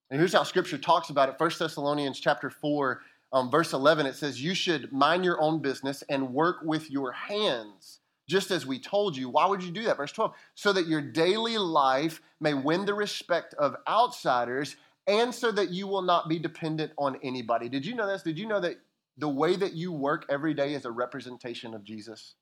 And 0.09 0.19
here's 0.19 0.33
how 0.33 0.43
Scripture 0.43 0.77
talks 0.77 1.09
about 1.09 1.29
it. 1.29 1.35
1 1.37 1.51
Thessalonians 1.59 2.19
chapter 2.19 2.49
4, 2.49 3.01
um, 3.33 3.51
verse 3.51 3.73
11, 3.73 4.05
it 4.05 4.15
says, 4.15 4.41
You 4.41 4.53
should 4.53 4.91
mind 4.91 5.23
your 5.23 5.39
own 5.41 5.61
business 5.61 6.03
and 6.09 6.33
work 6.33 6.57
with 6.63 6.89
your 6.89 7.11
hands, 7.11 7.99
just 8.27 8.51
as 8.51 8.65
we 8.65 8.79
told 8.79 9.15
you. 9.15 9.29
Why 9.29 9.45
would 9.45 9.63
you 9.63 9.71
do 9.71 9.83
that? 9.83 9.97
Verse 9.97 10.11
12, 10.11 10.33
so 10.55 10.73
that 10.73 10.87
your 10.87 11.01
daily 11.01 11.57
life 11.57 12.21
may 12.39 12.53
win 12.53 12.85
the 12.85 12.93
respect 12.93 13.53
of 13.55 13.75
outsiders 13.87 14.75
and 15.07 15.33
so 15.33 15.51
that 15.51 15.69
you 15.69 15.87
will 15.87 16.01
not 16.01 16.27
be 16.29 16.39
dependent 16.39 16.91
on 16.97 17.17
anybody. 17.23 17.69
Did 17.69 17.85
you 17.85 17.95
know 17.95 18.07
this? 18.07 18.23
Did 18.23 18.37
you 18.37 18.47
know 18.47 18.59
that 18.59 18.77
the 19.17 19.29
way 19.29 19.55
that 19.55 19.73
you 19.73 19.91
work 19.91 20.25
every 20.29 20.53
day 20.53 20.73
is 20.73 20.85
a 20.85 20.91
representation 20.91 21.73
of 21.73 21.83
Jesus? 21.83 22.35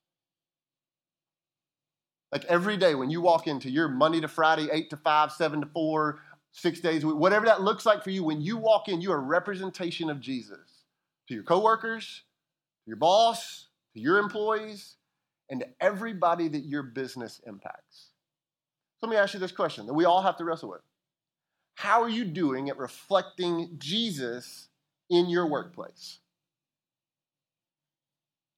Like 2.31 2.45
every 2.45 2.77
day 2.77 2.95
when 2.95 3.09
you 3.09 3.21
walk 3.21 3.47
into 3.47 3.69
your 3.69 3.87
Monday 3.87 4.21
to 4.21 4.27
Friday, 4.27 4.67
8 4.71 4.89
to 4.89 4.97
5, 4.97 5.31
7 5.31 5.61
to 5.61 5.67
4, 5.67 6.19
six 6.53 6.79
days 6.79 7.03
whatever 7.03 7.47
that 7.47 7.61
looks 7.61 7.85
like 7.85 8.03
for 8.03 8.11
you, 8.11 8.23
when 8.23 8.41
you 8.41 8.57
walk 8.57 8.87
in, 8.87 9.01
you 9.01 9.11
are 9.11 9.17
a 9.17 9.21
representation 9.21 10.09
of 10.09 10.19
Jesus 10.19 10.85
to 11.27 11.33
your 11.33 11.43
coworkers, 11.43 12.23
to 12.85 12.89
your 12.89 12.97
boss, 12.97 13.67
to 13.93 13.99
your 13.99 14.19
employees, 14.19 14.95
and 15.49 15.61
to 15.61 15.67
everybody 15.81 16.47
that 16.47 16.65
your 16.65 16.83
business 16.83 17.41
impacts. 17.45 18.09
So 18.99 19.07
let 19.07 19.11
me 19.11 19.17
ask 19.17 19.33
you 19.33 19.39
this 19.39 19.51
question 19.51 19.85
that 19.87 19.93
we 19.93 20.05
all 20.05 20.21
have 20.21 20.37
to 20.37 20.45
wrestle 20.45 20.69
with. 20.69 20.81
How 21.75 22.01
are 22.01 22.09
you 22.09 22.25
doing 22.25 22.69
at 22.69 22.77
reflecting 22.77 23.75
Jesus 23.77 24.67
in 25.09 25.29
your 25.29 25.47
workplace? 25.47 26.19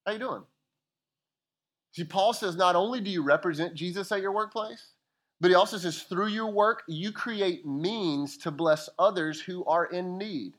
How 0.06 0.14
you 0.14 0.20
doing? 0.20 0.44
See, 1.94 2.04
Paul 2.04 2.34
says 2.34 2.56
not 2.56 2.76
only 2.76 3.00
do 3.00 3.10
you 3.10 3.24
represent 3.24 3.74
Jesus 3.74 4.12
at 4.12 4.22
your 4.22 4.34
workplace, 4.34 4.92
but 5.40 5.50
he 5.50 5.56
also 5.56 5.78
says 5.78 6.04
through 6.04 6.28
your 6.28 6.52
work, 6.52 6.84
you 6.88 7.12
create 7.12 7.66
means 7.66 8.38
to 8.40 8.52
bless 8.52 8.90
others 9.00 9.42
who 9.42 9.66
are 9.66 9.86
in 9.86 10.18
need. 10.18 10.54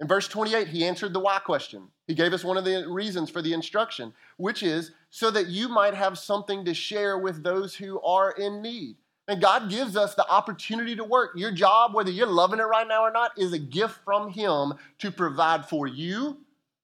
In 0.00 0.06
verse 0.06 0.28
28, 0.28 0.68
he 0.68 0.84
answered 0.84 1.12
the 1.12 1.20
why 1.20 1.40
question. 1.40 1.88
He 2.06 2.14
gave 2.14 2.32
us 2.32 2.44
one 2.44 2.56
of 2.56 2.64
the 2.64 2.86
reasons 2.88 3.30
for 3.30 3.42
the 3.42 3.52
instruction, 3.52 4.12
which 4.36 4.62
is 4.62 4.92
so 5.10 5.30
that 5.32 5.48
you 5.48 5.68
might 5.68 5.94
have 5.94 6.18
something 6.18 6.64
to 6.64 6.74
share 6.74 7.18
with 7.18 7.42
those 7.42 7.74
who 7.74 8.00
are 8.02 8.30
in 8.30 8.62
need. 8.62 8.96
And 9.28 9.42
God 9.42 9.68
gives 9.68 9.94
us 9.94 10.14
the 10.14 10.26
opportunity 10.26 10.96
to 10.96 11.04
work. 11.04 11.32
Your 11.36 11.52
job, 11.52 11.94
whether 11.94 12.10
you're 12.10 12.26
loving 12.26 12.60
it 12.60 12.62
right 12.62 12.88
now 12.88 13.02
or 13.02 13.12
not, 13.12 13.32
is 13.36 13.52
a 13.52 13.58
gift 13.58 14.00
from 14.04 14.30
Him 14.30 14.72
to 14.98 15.10
provide 15.10 15.66
for 15.66 15.86
you, 15.86 16.38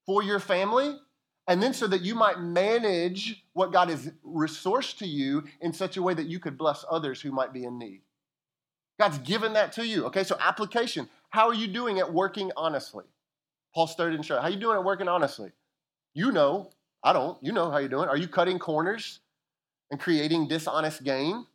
for 0.04 0.22
your 0.22 0.38
family, 0.38 0.98
and 1.48 1.62
then 1.62 1.72
so 1.72 1.86
that 1.86 2.02
you 2.02 2.14
might 2.14 2.38
manage 2.40 3.44
what 3.54 3.72
God 3.72 3.88
has 3.88 4.12
resourced 4.26 4.98
to 4.98 5.06
you 5.06 5.44
in 5.62 5.72
such 5.72 5.96
a 5.96 6.02
way 6.02 6.12
that 6.12 6.26
you 6.26 6.38
could 6.38 6.58
bless 6.58 6.84
others 6.90 7.20
who 7.20 7.32
might 7.32 7.52
be 7.52 7.64
in 7.64 7.78
need. 7.78 8.02
God's 8.98 9.18
given 9.18 9.54
that 9.54 9.72
to 9.72 9.86
you. 9.86 10.04
Okay, 10.06 10.24
so 10.24 10.36
application. 10.38 11.08
How 11.30 11.48
are 11.48 11.54
you 11.54 11.66
doing 11.66 11.98
at 11.98 12.12
working 12.12 12.52
honestly? 12.56 13.04
Paul 13.74 13.86
started 13.86 14.16
in 14.16 14.22
show. 14.22 14.36
How 14.36 14.42
are 14.42 14.50
you 14.50 14.60
doing 14.60 14.76
at 14.76 14.84
working 14.84 15.08
honestly? 15.08 15.50
You 16.12 16.30
know, 16.30 16.70
I 17.02 17.12
don't. 17.12 17.42
You 17.42 17.52
know 17.52 17.70
how 17.70 17.78
you're 17.78 17.88
doing. 17.88 18.08
Are 18.08 18.16
you 18.16 18.28
cutting 18.28 18.58
corners 18.58 19.20
and 19.90 19.98
creating 19.98 20.48
dishonest 20.48 21.02
gain? 21.02 21.46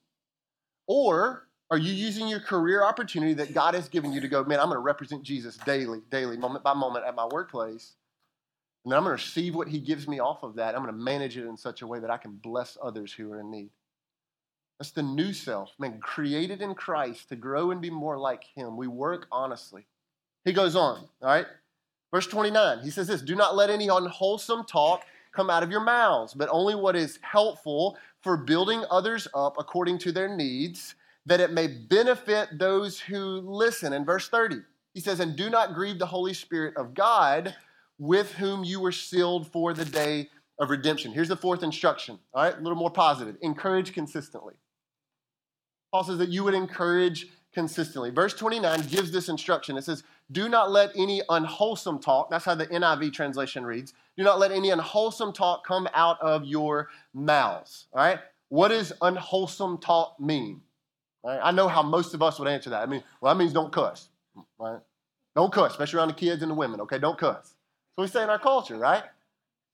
Or 0.89 1.47
are 1.69 1.77
you 1.77 1.93
using 1.93 2.27
your 2.27 2.39
career 2.39 2.83
opportunity 2.83 3.35
that 3.35 3.53
God 3.53 3.75
has 3.75 3.87
given 3.87 4.11
you 4.11 4.19
to 4.21 4.27
go, 4.27 4.43
man, 4.43 4.59
I'm 4.59 4.65
going 4.65 4.75
to 4.77 4.79
represent 4.79 5.21
Jesus 5.21 5.55
daily, 5.57 6.01
daily, 6.09 6.35
moment 6.35 6.63
by 6.63 6.73
moment 6.73 7.05
at 7.05 7.15
my 7.15 7.27
workplace? 7.31 7.93
And 8.83 8.91
then 8.91 8.97
I'm 8.97 9.03
going 9.03 9.15
to 9.15 9.23
receive 9.23 9.53
what 9.53 9.67
he 9.67 9.79
gives 9.79 10.07
me 10.07 10.19
off 10.19 10.41
of 10.41 10.55
that. 10.55 10.73
I'm 10.73 10.81
going 10.81 10.93
to 10.93 10.99
manage 10.99 11.37
it 11.37 11.45
in 11.45 11.55
such 11.55 11.83
a 11.83 11.87
way 11.87 11.99
that 11.99 12.09
I 12.09 12.17
can 12.17 12.31
bless 12.31 12.75
others 12.81 13.13
who 13.13 13.31
are 13.31 13.39
in 13.39 13.51
need. 13.51 13.69
That's 14.79 14.91
the 14.91 15.03
new 15.03 15.31
self, 15.31 15.71
man, 15.77 15.99
created 15.99 16.61
in 16.61 16.73
Christ 16.73 17.29
to 17.29 17.35
grow 17.35 17.69
and 17.69 17.81
be 17.81 17.91
more 17.91 18.17
like 18.17 18.43
him. 18.55 18.75
We 18.75 18.87
work 18.87 19.27
honestly. 19.31 19.85
He 20.45 20.53
goes 20.53 20.75
on, 20.75 21.01
all 21.21 21.29
right? 21.29 21.45
Verse 22.11 22.25
29, 22.25 22.79
he 22.79 22.89
says 22.89 23.05
this 23.05 23.21
Do 23.21 23.35
not 23.35 23.55
let 23.55 23.69
any 23.69 23.89
unwholesome 23.89 24.65
talk 24.65 25.03
come 25.35 25.49
out 25.49 25.61
of 25.61 25.69
your 25.69 25.83
mouths, 25.83 26.33
but 26.33 26.49
only 26.51 26.73
what 26.73 26.95
is 26.95 27.19
helpful 27.21 27.97
for 28.21 28.37
building 28.37 28.83
others 28.89 29.27
up 29.33 29.55
according 29.57 29.97
to 29.99 30.11
their 30.11 30.35
needs, 30.35 30.95
that 31.25 31.39
it 31.39 31.51
may 31.51 31.67
benefit 31.67 32.57
those 32.57 32.99
who 32.99 33.41
listen. 33.41 33.93
In 33.93 34.05
verse 34.05 34.29
30, 34.29 34.57
he 34.93 34.99
says, 34.99 35.19
And 35.19 35.35
do 35.35 35.49
not 35.49 35.73
grieve 35.73 35.99
the 35.99 36.05
Holy 36.05 36.33
Spirit 36.33 36.75
of 36.77 36.93
God 36.93 37.55
with 37.97 38.33
whom 38.33 38.63
you 38.63 38.79
were 38.79 38.91
sealed 38.91 39.47
for 39.51 39.73
the 39.73 39.85
day 39.85 40.29
of 40.59 40.69
redemption. 40.69 41.11
Here's 41.11 41.29
the 41.29 41.35
fourth 41.35 41.63
instruction, 41.63 42.19
all 42.33 42.43
right, 42.43 42.57
a 42.57 42.61
little 42.61 42.77
more 42.77 42.91
positive. 42.91 43.37
Encourage 43.41 43.93
consistently. 43.93 44.55
Paul 45.91 46.03
says 46.03 46.17
that 46.17 46.29
you 46.29 46.43
would 46.43 46.53
encourage 46.53 47.27
consistently. 47.53 48.11
Verse 48.11 48.33
29 48.33 48.81
gives 48.87 49.11
this 49.11 49.29
instruction. 49.29 49.77
It 49.77 49.83
says, 49.83 50.03
Do 50.31 50.49
not 50.49 50.71
let 50.71 50.91
any 50.95 51.21
unwholesome 51.29 51.99
talk, 51.99 52.29
that's 52.29 52.45
how 52.45 52.55
the 52.55 52.67
NIV 52.67 53.13
translation 53.13 53.65
reads, 53.65 53.93
do 54.19 54.25
not 54.25 54.37
let 54.37 54.51
any 54.51 54.69
unwholesome 54.69 55.31
talk 55.31 55.65
come 55.65 55.87
out 55.93 56.19
of 56.19 56.43
your 56.43 56.89
mouths. 57.13 57.87
All 57.93 58.01
right? 58.01 58.19
What 58.49 58.67
does 58.67 58.91
unwholesome 59.01 59.77
talk 59.77 60.19
mean? 60.19 60.59
Right? 61.23 61.39
I 61.41 61.51
know 61.51 61.69
how 61.69 61.81
most 61.81 62.13
of 62.13 62.21
us 62.21 62.37
would 62.37 62.49
answer 62.49 62.69
that. 62.71 62.83
I 62.83 62.85
mean, 62.85 63.01
well, 63.21 63.33
that 63.33 63.39
means 63.39 63.53
don't 63.53 63.71
cuss. 63.71 64.09
Right? 64.59 64.81
Don't 65.37 65.53
cuss, 65.53 65.71
especially 65.71 65.99
around 65.99 66.09
the 66.09 66.15
kids 66.15 66.41
and 66.41 66.51
the 66.51 66.55
women, 66.55 66.81
okay? 66.81 66.99
Don't 66.99 67.17
cuss 67.17 67.55
So 67.95 68.01
we 68.01 68.07
say 68.07 68.21
in 68.21 68.29
our 68.29 68.37
culture, 68.37 68.77
right? 68.77 69.03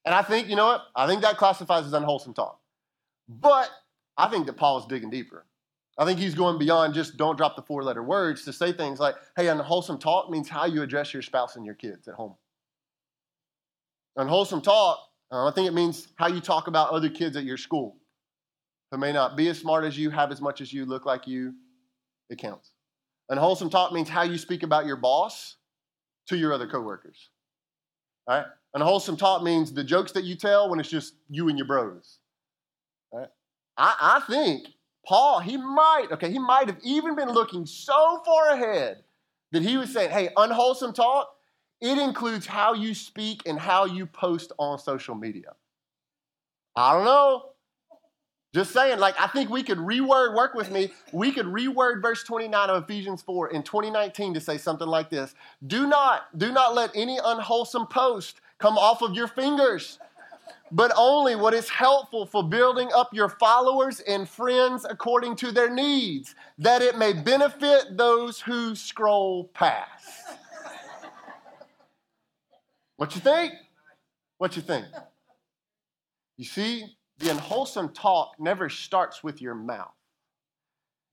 And 0.06 0.14
I 0.14 0.22
think, 0.22 0.48
you 0.48 0.56
know 0.56 0.68
what? 0.68 0.84
I 0.96 1.08
think 1.08 1.24
that 1.24 1.38
classifies 1.38 1.88
as 1.88 1.94
unwholesome 1.94 2.36
talk. 2.36 2.60
But 3.28 3.72
I 4.16 4.28
think 4.28 4.46
that 4.46 4.54
Paul 4.54 4.78
is 4.78 4.86
digging 4.86 5.10
deeper. 5.10 5.48
I 5.98 6.06
think 6.06 6.20
he's 6.20 6.36
going 6.36 6.60
beyond 6.60 6.94
just 6.94 7.18
don't 7.18 7.36
drop 7.36 7.56
the 7.56 7.64
four 7.64 7.84
letter 7.84 8.04
words 8.04 8.46
to 8.46 8.54
say 8.54 8.74
things 8.74 9.00
like, 9.00 9.16
hey, 9.36 9.48
unwholesome 9.48 9.98
talk 9.98 10.30
means 10.30 10.50
how 10.50 10.66
you 10.66 10.84
address 10.84 11.14
your 11.14 11.24
spouse 11.24 11.56
and 11.56 11.66
your 11.66 11.74
kids 11.74 12.08
at 12.08 12.14
home. 12.14 12.36
Unwholesome 14.18 14.62
talk, 14.62 15.00
uh, 15.32 15.48
I 15.48 15.52
think 15.52 15.68
it 15.68 15.74
means 15.74 16.08
how 16.16 16.28
you 16.28 16.40
talk 16.40 16.68
about 16.68 16.92
other 16.92 17.10
kids 17.10 17.36
at 17.36 17.44
your 17.44 17.58
school 17.58 17.98
who 18.92 18.98
may 18.98 19.12
not 19.12 19.36
be 19.36 19.50
as 19.50 19.60
smart 19.60 19.84
as 19.84 19.98
you, 19.98 20.10
have 20.10 20.32
as 20.32 20.42
much 20.42 20.62
as 20.62 20.72
you, 20.72 20.86
look 20.86 21.06
like 21.06 21.28
you. 21.28 21.54
It 22.30 22.38
counts. 22.38 22.72
Unwholesome 23.30 23.70
talk 23.70 23.92
means 23.92 24.10
how 24.10 24.24
you 24.24 24.38
speak 24.38 24.64
about 24.64 24.86
your 24.86 24.96
boss 24.96 25.58
to 26.28 26.38
your 26.38 26.54
other 26.54 26.68
coworkers. 26.68 27.30
All 28.28 28.38
right? 28.38 28.46
Unwholesome 28.74 29.18
talk 29.18 29.44
means 29.44 29.74
the 29.74 29.84
jokes 29.84 30.12
that 30.14 30.24
you 30.24 30.36
tell 30.36 30.70
when 30.70 30.80
it's 30.80 30.90
just 30.90 31.16
you 31.30 31.50
and 31.50 31.58
your 31.58 31.68
bros. 31.68 32.20
Right? 33.12 33.30
I, 33.78 33.96
I 34.00 34.32
think 34.32 34.68
Paul, 35.06 35.40
he 35.40 35.58
might, 35.58 36.08
okay, 36.12 36.32
he 36.32 36.40
might 36.40 36.68
have 36.68 36.80
even 36.84 37.16
been 37.16 37.30
looking 37.30 37.66
so 37.66 38.22
far 38.26 38.50
ahead 38.50 39.04
that 39.52 39.62
he 39.62 39.78
was 39.78 39.92
saying, 39.92 40.12
hey, 40.12 40.30
unwholesome 40.36 40.94
talk, 40.94 41.30
it 41.82 41.98
includes 41.98 42.46
how 42.46 42.74
you 42.74 42.94
speak 42.94 43.42
and 43.46 43.60
how 43.60 43.86
you 43.86 44.06
post 44.06 44.52
on 44.58 44.80
social 44.80 45.16
media. 45.16 45.54
I 46.76 46.94
don't 46.94 47.06
know. 47.06 47.52
Just 48.54 48.72
saying, 48.72 49.00
like, 49.00 49.16
I 49.20 49.28
think 49.28 49.50
we 49.50 49.64
could 49.64 49.80
reword, 49.80 50.34
work 50.34 50.54
with 50.54 50.72
me, 50.72 50.94
we 51.12 51.34
could 51.34 51.46
reword 51.46 52.02
verse 52.02 52.24
29 52.24 52.70
of 52.70 52.84
Ephesians 52.84 53.22
4 53.22 53.50
in 53.50 53.64
2019 53.64 54.34
to 54.34 54.40
say 54.40 54.58
something 54.58 54.88
like 54.88 55.10
this 55.10 55.36
Do 55.68 55.88
not, 55.88 56.38
do 56.38 56.54
not 56.54 56.74
let 56.74 56.92
any 56.96 57.20
unwholesome 57.22 57.88
post 57.88 58.40
come 58.58 58.78
off 58.78 59.02
of 59.02 59.14
your 59.14 59.28
fingers, 59.28 60.00
but 60.72 60.94
only 60.96 61.36
what 61.36 61.54
is 61.54 61.68
helpful 61.68 62.26
for 62.26 62.48
building 62.48 62.90
up 62.96 63.14
your 63.14 63.28
followers 63.28 64.00
and 64.00 64.28
friends 64.28 64.86
according 64.90 65.36
to 65.36 65.52
their 65.52 65.70
needs, 65.70 66.34
that 66.58 66.82
it 66.82 66.98
may 66.98 67.12
benefit 67.12 67.98
those 67.98 68.40
who 68.40 68.74
scroll 68.74 69.50
past. 69.54 70.38
What 72.98 73.16
you 73.16 73.22
think? 73.22 73.54
What 74.38 74.56
you 74.56 74.62
think? 74.62 74.86
You 76.38 76.46
see, 76.46 76.86
the 77.20 77.32
unwholesome 77.32 77.94
talk 77.94 78.36
never 78.40 78.70
starts 78.70 79.24
with 79.24 79.42
your 79.42 79.56
mouth. 79.56 79.94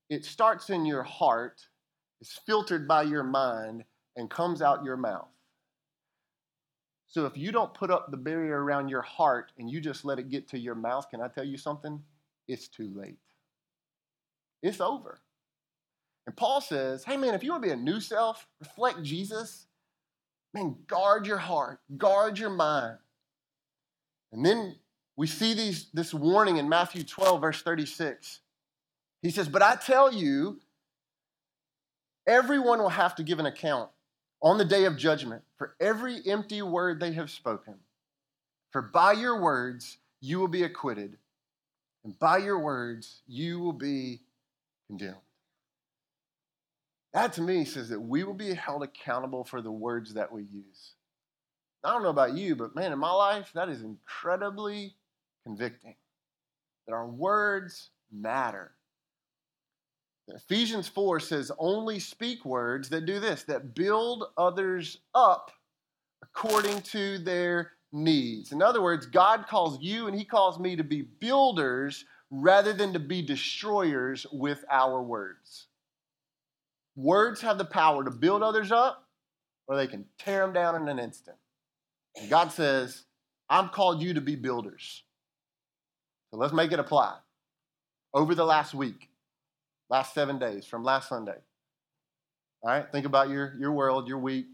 It 0.09 0.25
starts 0.25 0.69
in 0.69 0.85
your 0.85 1.03
heart, 1.03 1.61
is 2.21 2.37
filtered 2.45 2.87
by 2.87 3.03
your 3.03 3.23
mind, 3.23 3.85
and 4.15 4.29
comes 4.29 4.61
out 4.61 4.83
your 4.83 4.97
mouth. 4.97 5.27
So 7.07 7.25
if 7.25 7.37
you 7.37 7.51
don't 7.51 7.73
put 7.73 7.91
up 7.91 8.09
the 8.09 8.17
barrier 8.17 8.63
around 8.63 8.89
your 8.89 9.01
heart 9.01 9.51
and 9.57 9.69
you 9.69 9.79
just 9.79 10.03
let 10.03 10.19
it 10.19 10.29
get 10.29 10.47
to 10.49 10.59
your 10.59 10.75
mouth, 10.75 11.09
can 11.09 11.21
I 11.21 11.27
tell 11.27 11.43
you 11.43 11.57
something? 11.57 12.01
It's 12.47 12.67
too 12.67 12.91
late. 12.93 13.19
It's 14.61 14.81
over. 14.81 15.19
And 16.25 16.35
Paul 16.35 16.59
says, 16.59 17.03
hey 17.03 17.17
man, 17.17 17.33
if 17.33 17.43
you 17.43 17.51
want 17.51 17.63
to 17.63 17.67
be 17.67 17.73
a 17.73 17.77
new 17.77 17.99
self, 17.99 18.47
reflect 18.59 19.03
Jesus, 19.03 19.67
man, 20.53 20.75
guard 20.87 21.25
your 21.25 21.37
heart, 21.37 21.79
guard 21.97 22.37
your 22.37 22.49
mind. 22.49 22.97
And 24.31 24.45
then 24.45 24.75
we 25.15 25.27
see 25.27 25.53
these, 25.53 25.87
this 25.93 26.13
warning 26.13 26.57
in 26.57 26.69
Matthew 26.69 27.03
12, 27.03 27.41
verse 27.41 27.61
36. 27.61 28.39
He 29.21 29.29
says, 29.29 29.47
But 29.47 29.61
I 29.61 29.75
tell 29.75 30.13
you, 30.13 30.59
everyone 32.27 32.79
will 32.79 32.89
have 32.89 33.15
to 33.15 33.23
give 33.23 33.39
an 33.39 33.45
account 33.45 33.89
on 34.41 34.57
the 34.57 34.65
day 34.65 34.85
of 34.85 34.97
judgment 34.97 35.43
for 35.57 35.75
every 35.79 36.19
empty 36.27 36.61
word 36.61 36.99
they 36.99 37.13
have 37.13 37.29
spoken. 37.29 37.75
For 38.71 38.81
by 38.81 39.13
your 39.13 39.39
words 39.39 39.97
you 40.19 40.39
will 40.39 40.47
be 40.47 40.63
acquitted, 40.63 41.17
and 42.03 42.17
by 42.17 42.39
your 42.39 42.59
words 42.59 43.21
you 43.27 43.59
will 43.59 43.73
be 43.73 44.21
condemned. 44.87 45.17
That 47.13 47.33
to 47.33 47.41
me 47.41 47.63
says 47.65 47.89
that 47.89 47.99
we 47.99 48.23
will 48.23 48.33
be 48.33 48.53
held 48.53 48.83
accountable 48.83 49.43
for 49.43 49.61
the 49.61 49.71
words 49.71 50.13
that 50.15 50.31
we 50.31 50.43
use. 50.43 50.93
I 51.83 51.91
don't 51.91 52.03
know 52.03 52.09
about 52.09 52.33
you, 52.33 52.55
but 52.55 52.75
man, 52.75 52.91
in 52.91 52.99
my 52.99 53.11
life, 53.11 53.51
that 53.53 53.69
is 53.69 53.81
incredibly 53.81 54.95
convicting. 55.43 55.95
That 56.87 56.93
our 56.93 57.07
words 57.07 57.89
matter. 58.11 58.71
Ephesians 60.29 60.87
4 60.87 61.19
says, 61.19 61.51
only 61.59 61.99
speak 61.99 62.45
words 62.45 62.89
that 62.89 63.05
do 63.05 63.19
this, 63.19 63.43
that 63.43 63.75
build 63.75 64.23
others 64.37 64.99
up 65.13 65.51
according 66.23 66.81
to 66.81 67.17
their 67.19 67.71
needs. 67.91 68.53
In 68.53 68.61
other 68.61 68.81
words, 68.81 69.05
God 69.05 69.45
calls 69.47 69.81
you 69.81 70.07
and 70.07 70.17
He 70.17 70.23
calls 70.23 70.59
me 70.59 70.77
to 70.77 70.83
be 70.83 71.01
builders 71.01 72.05
rather 72.31 72.73
than 72.73 72.93
to 72.93 72.99
be 72.99 73.21
destroyers 73.21 74.25
with 74.31 74.63
our 74.71 75.03
words. 75.03 75.67
Words 76.95 77.41
have 77.41 77.57
the 77.57 77.65
power 77.65 78.03
to 78.03 78.11
build 78.11 78.43
others 78.43 78.71
up, 78.71 79.07
or 79.67 79.75
they 79.75 79.87
can 79.87 80.05
tear 80.19 80.41
them 80.41 80.53
down 80.53 80.75
in 80.75 80.87
an 80.87 80.99
instant. 80.99 81.37
And 82.15 82.29
God 82.29 82.51
says, 82.51 83.03
I'm 83.49 83.69
called 83.69 84.01
you 84.01 84.13
to 84.13 84.21
be 84.21 84.35
builders. 84.35 85.03
So 86.31 86.37
let's 86.37 86.53
make 86.53 86.71
it 86.71 86.79
apply. 86.79 87.17
Over 88.13 88.35
the 88.35 88.45
last 88.45 88.73
week, 88.73 89.09
last 89.89 90.13
seven 90.13 90.37
days, 90.37 90.65
from 90.65 90.83
last 90.83 91.09
Sunday. 91.09 91.37
All 92.61 92.69
right, 92.69 92.85
think 92.91 93.05
about 93.05 93.29
your, 93.29 93.55
your 93.59 93.71
world, 93.71 94.07
your 94.07 94.19
week, 94.19 94.45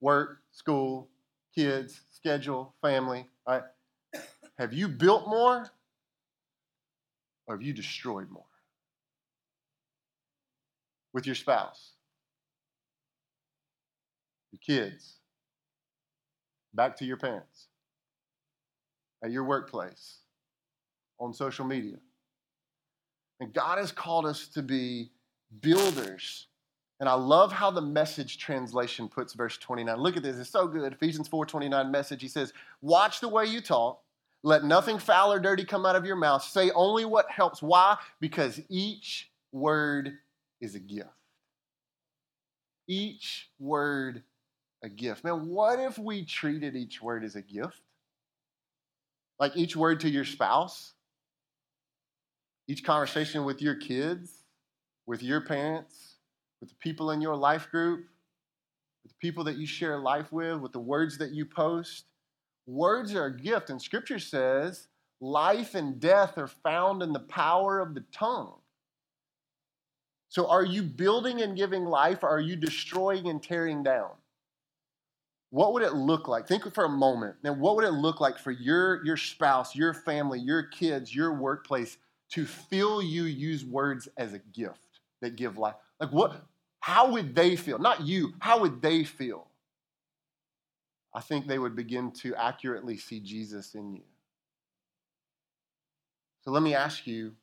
work, 0.00 0.38
school, 0.52 1.08
kids, 1.54 2.00
schedule, 2.10 2.74
family. 2.82 3.26
All 3.46 3.54
right. 3.54 4.22
Have 4.58 4.72
you 4.72 4.88
built 4.88 5.26
more 5.26 5.66
or 7.46 7.56
have 7.56 7.62
you 7.62 7.72
destroyed 7.72 8.30
more? 8.30 8.44
With 11.12 11.26
your 11.26 11.34
spouse, 11.34 11.92
your 14.50 14.60
kids, 14.64 15.14
back 16.72 16.96
to 16.96 17.04
your 17.04 17.18
parents, 17.18 17.66
at 19.22 19.30
your 19.30 19.44
workplace, 19.44 20.18
on 21.18 21.34
social 21.34 21.64
media. 21.64 21.96
And 23.40 23.52
God 23.52 23.78
has 23.78 23.92
called 23.92 24.24
us 24.24 24.48
to 24.48 24.62
be 24.62 25.10
builders. 25.60 26.46
And 27.00 27.08
I 27.08 27.14
love 27.14 27.52
how 27.52 27.70
the 27.70 27.82
message 27.82 28.38
translation 28.38 29.08
puts 29.08 29.34
verse 29.34 29.58
29. 29.58 29.96
Look 29.96 30.16
at 30.16 30.22
this, 30.22 30.38
it's 30.38 30.48
so 30.48 30.66
good. 30.66 30.92
Ephesians 30.92 31.28
4:29 31.28 31.90
message. 31.90 32.22
He 32.22 32.28
says, 32.28 32.52
"Watch 32.80 33.20
the 33.20 33.28
way 33.28 33.44
you 33.46 33.60
talk. 33.60 34.02
Let 34.44 34.64
nothing 34.64 34.98
foul 34.98 35.32
or 35.32 35.40
dirty 35.40 35.64
come 35.64 35.84
out 35.86 35.96
of 35.96 36.04
your 36.04 36.16
mouth. 36.16 36.42
Say 36.42 36.70
only 36.72 37.04
what 37.04 37.30
helps. 37.30 37.62
Why? 37.62 37.98
Because 38.20 38.60
each 38.68 39.30
word 39.52 40.18
is 40.62 40.74
a 40.74 40.80
gift. 40.80 41.08
Each 42.88 43.50
word 43.58 44.22
a 44.82 44.88
gift. 44.88 45.24
Man, 45.24 45.48
what 45.48 45.78
if 45.78 45.98
we 45.98 46.24
treated 46.24 46.74
each 46.74 47.02
word 47.02 47.24
as 47.24 47.36
a 47.36 47.42
gift? 47.42 47.80
Like 49.38 49.56
each 49.56 49.76
word 49.76 50.00
to 50.00 50.08
your 50.08 50.24
spouse, 50.24 50.94
each 52.68 52.84
conversation 52.84 53.44
with 53.44 53.60
your 53.60 53.74
kids, 53.74 54.30
with 55.06 55.22
your 55.22 55.40
parents, 55.40 56.16
with 56.60 56.70
the 56.70 56.76
people 56.76 57.10
in 57.10 57.20
your 57.20 57.36
life 57.36 57.70
group, 57.70 58.06
with 59.02 59.12
the 59.12 59.18
people 59.20 59.44
that 59.44 59.56
you 59.56 59.66
share 59.66 59.98
life 59.98 60.32
with, 60.32 60.60
with 60.60 60.72
the 60.72 60.78
words 60.78 61.18
that 61.18 61.32
you 61.32 61.44
post. 61.44 62.04
Words 62.66 63.14
are 63.14 63.26
a 63.26 63.36
gift, 63.36 63.70
and 63.70 63.82
Scripture 63.82 64.20
says 64.20 64.86
life 65.20 65.74
and 65.74 65.98
death 65.98 66.38
are 66.38 66.46
found 66.46 67.02
in 67.02 67.12
the 67.12 67.20
power 67.20 67.80
of 67.80 67.94
the 67.94 68.04
tongue. 68.12 68.61
So, 70.32 70.48
are 70.48 70.64
you 70.64 70.82
building 70.82 71.42
and 71.42 71.56
giving 71.56 71.84
life, 71.84 72.22
or 72.22 72.28
are 72.30 72.40
you 72.40 72.56
destroying 72.56 73.28
and 73.28 73.42
tearing 73.42 73.82
down? 73.82 74.12
what 75.52 75.74
would 75.74 75.82
it 75.82 75.92
look 75.92 76.28
like? 76.28 76.48
Think 76.48 76.72
for 76.72 76.86
a 76.86 76.88
moment. 76.88 77.36
Now, 77.44 77.52
what 77.52 77.76
would 77.76 77.84
it 77.84 77.90
look 77.90 78.22
like 78.22 78.38
for 78.38 78.50
your, 78.50 79.04
your 79.04 79.18
spouse, 79.18 79.76
your 79.76 79.92
family, 79.92 80.40
your 80.40 80.62
kids, 80.62 81.14
your 81.14 81.34
workplace 81.34 81.98
to 82.30 82.46
feel 82.46 83.02
you 83.02 83.24
use 83.24 83.62
words 83.62 84.08
as 84.16 84.32
a 84.32 84.38
gift 84.38 85.00
that 85.20 85.36
give 85.36 85.58
life? 85.58 85.74
Like 86.00 86.10
what 86.10 86.46
how 86.80 87.12
would 87.12 87.34
they 87.34 87.54
feel? 87.54 87.78
Not 87.78 88.00
you, 88.00 88.32
how 88.38 88.60
would 88.60 88.80
they 88.80 89.04
feel? 89.04 89.46
I 91.14 91.20
think 91.20 91.46
they 91.46 91.58
would 91.58 91.76
begin 91.76 92.12
to 92.22 92.34
accurately 92.34 92.96
see 92.96 93.20
Jesus 93.20 93.74
in 93.74 93.92
you. 93.92 94.02
So 96.40 96.50
let 96.50 96.62
me 96.62 96.74
ask 96.74 97.06
you, 97.06 97.34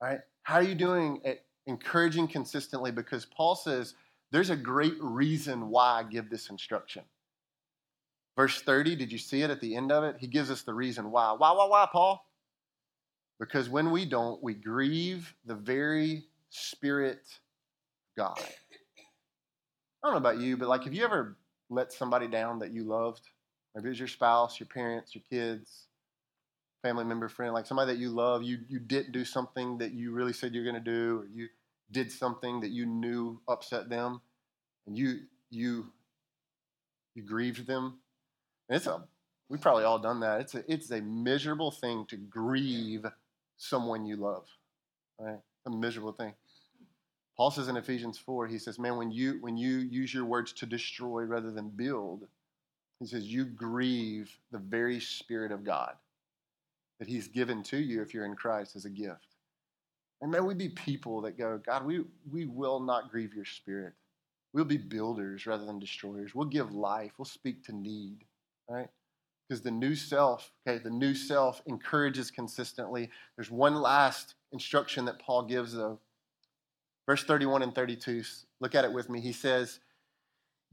all 0.00 0.08
right, 0.08 0.20
how 0.42 0.54
are 0.54 0.62
you 0.62 0.74
doing 0.74 1.20
at 1.26 1.45
encouraging 1.66 2.28
consistently? 2.28 2.90
Because 2.90 3.24
Paul 3.24 3.54
says 3.54 3.94
there's 4.32 4.50
a 4.50 4.56
great 4.56 4.96
reason 5.00 5.68
why 5.68 6.00
I 6.00 6.02
give 6.02 6.30
this 6.30 6.50
instruction. 6.50 7.02
Verse 8.36 8.60
30, 8.60 8.96
did 8.96 9.10
you 9.10 9.18
see 9.18 9.42
it 9.42 9.50
at 9.50 9.60
the 9.60 9.74
end 9.74 9.90
of 9.90 10.04
it? 10.04 10.16
He 10.18 10.26
gives 10.26 10.50
us 10.50 10.62
the 10.62 10.74
reason 10.74 11.10
why. 11.10 11.32
Why, 11.32 11.52
why, 11.52 11.66
why, 11.66 11.88
Paul? 11.90 12.22
Because 13.40 13.68
when 13.68 13.90
we 13.90 14.04
don't, 14.04 14.42
we 14.42 14.54
grieve 14.54 15.34
the 15.44 15.54
very 15.54 16.24
Spirit 16.50 17.26
God. 18.16 18.38
I 18.38 20.08
don't 20.08 20.12
know 20.12 20.18
about 20.18 20.38
you, 20.38 20.56
but 20.56 20.68
like, 20.68 20.84
have 20.84 20.94
you 20.94 21.04
ever 21.04 21.36
let 21.68 21.92
somebody 21.92 22.28
down 22.28 22.58
that 22.60 22.72
you 22.72 22.84
loved? 22.84 23.22
Maybe 23.74 23.88
it 23.88 23.90
was 23.90 23.98
your 23.98 24.08
spouse, 24.08 24.58
your 24.58 24.68
parents, 24.68 25.14
your 25.14 25.24
kids, 25.28 25.86
family 26.82 27.04
member, 27.04 27.28
friend, 27.28 27.52
like 27.52 27.66
somebody 27.66 27.92
that 27.92 27.98
you 27.98 28.10
love. 28.10 28.42
You, 28.42 28.58
you 28.68 28.78
didn't 28.78 29.12
do 29.12 29.24
something 29.24 29.78
that 29.78 29.92
you 29.92 30.12
really 30.12 30.32
said 30.32 30.54
you're 30.54 30.64
going 30.64 30.74
to 30.74 30.80
do, 30.80 31.20
or 31.20 31.26
you 31.26 31.48
did 31.90 32.10
something 32.10 32.60
that 32.60 32.70
you 32.70 32.86
knew 32.86 33.40
upset 33.48 33.88
them, 33.88 34.20
and 34.86 34.96
you 34.96 35.20
you 35.50 35.86
you 37.14 37.22
grieved 37.22 37.66
them. 37.66 37.98
And 38.68 38.76
it's 38.76 38.86
a 38.86 39.02
we've 39.48 39.60
probably 39.60 39.84
all 39.84 39.98
done 39.98 40.20
that. 40.20 40.40
It's 40.40 40.54
a 40.54 40.72
it's 40.72 40.90
a 40.90 41.00
miserable 41.00 41.70
thing 41.70 42.06
to 42.08 42.16
grieve 42.16 43.06
someone 43.56 44.06
you 44.06 44.16
love. 44.16 44.46
Right? 45.18 45.40
A 45.66 45.70
miserable 45.70 46.12
thing. 46.12 46.34
Paul 47.36 47.50
says 47.50 47.68
in 47.68 47.76
Ephesians 47.76 48.16
4, 48.16 48.46
he 48.46 48.58
says, 48.58 48.78
Man, 48.78 48.96
when 48.96 49.10
you 49.10 49.38
when 49.40 49.56
you 49.56 49.78
use 49.78 50.12
your 50.12 50.24
words 50.24 50.52
to 50.54 50.66
destroy 50.66 51.22
rather 51.22 51.50
than 51.50 51.68
build, 51.68 52.26
he 52.98 53.06
says, 53.06 53.24
you 53.24 53.44
grieve 53.44 54.30
the 54.52 54.58
very 54.58 55.00
Spirit 55.00 55.52
of 55.52 55.64
God 55.64 55.94
that 56.98 57.08
He's 57.08 57.28
given 57.28 57.62
to 57.64 57.76
you 57.76 58.00
if 58.00 58.14
you're 58.14 58.24
in 58.24 58.36
Christ 58.36 58.74
as 58.74 58.84
a 58.84 58.90
gift. 58.90 59.35
And 60.20 60.30
may 60.30 60.40
we 60.40 60.54
be 60.54 60.68
people 60.68 61.20
that 61.22 61.36
go, 61.36 61.60
God, 61.64 61.84
we, 61.84 62.04
we 62.30 62.46
will 62.46 62.80
not 62.80 63.10
grieve 63.10 63.34
your 63.34 63.44
spirit. 63.44 63.92
We'll 64.52 64.64
be 64.64 64.78
builders 64.78 65.46
rather 65.46 65.66
than 65.66 65.78
destroyers. 65.78 66.34
We'll 66.34 66.46
give 66.46 66.72
life. 66.72 67.12
We'll 67.18 67.26
speak 67.26 67.64
to 67.64 67.72
need, 67.76 68.24
right? 68.70 68.88
Because 69.46 69.60
the 69.62 69.70
new 69.70 69.94
self, 69.94 70.50
okay, 70.66 70.82
the 70.82 70.90
new 70.90 71.14
self 71.14 71.60
encourages 71.66 72.30
consistently. 72.30 73.10
There's 73.36 73.50
one 73.50 73.74
last 73.74 74.34
instruction 74.52 75.04
that 75.04 75.18
Paul 75.18 75.42
gives, 75.42 75.74
though. 75.74 76.00
Verse 77.06 77.22
31 77.22 77.62
and 77.62 77.74
32, 77.74 78.24
look 78.60 78.74
at 78.74 78.84
it 78.84 78.92
with 78.92 79.10
me. 79.10 79.20
He 79.20 79.32
says, 79.32 79.80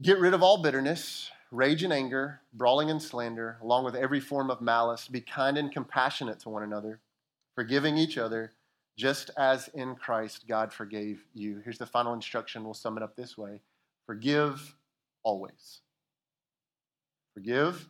Get 0.02 0.18
rid 0.18 0.34
of 0.34 0.42
all 0.42 0.62
bitterness, 0.62 1.30
rage 1.52 1.84
and 1.84 1.92
anger, 1.92 2.40
brawling 2.52 2.90
and 2.90 3.00
slander, 3.00 3.58
along 3.62 3.84
with 3.84 3.94
every 3.94 4.18
form 4.18 4.50
of 4.50 4.60
malice. 4.60 5.06
Be 5.06 5.20
kind 5.20 5.56
and 5.56 5.70
compassionate 5.70 6.40
to 6.40 6.48
one 6.48 6.64
another, 6.64 7.00
forgiving 7.54 7.96
each 7.96 8.18
other 8.18 8.52
just 8.96 9.30
as 9.36 9.68
in 9.68 9.94
Christ 9.94 10.46
God 10.48 10.72
forgave 10.72 11.24
you. 11.34 11.60
Here's 11.64 11.78
the 11.78 11.86
final 11.86 12.12
instruction. 12.12 12.64
We'll 12.64 12.74
sum 12.74 12.96
it 12.96 13.02
up 13.02 13.16
this 13.16 13.36
way 13.36 13.60
Forgive 14.06 14.76
always. 15.22 15.80
Forgive 17.34 17.88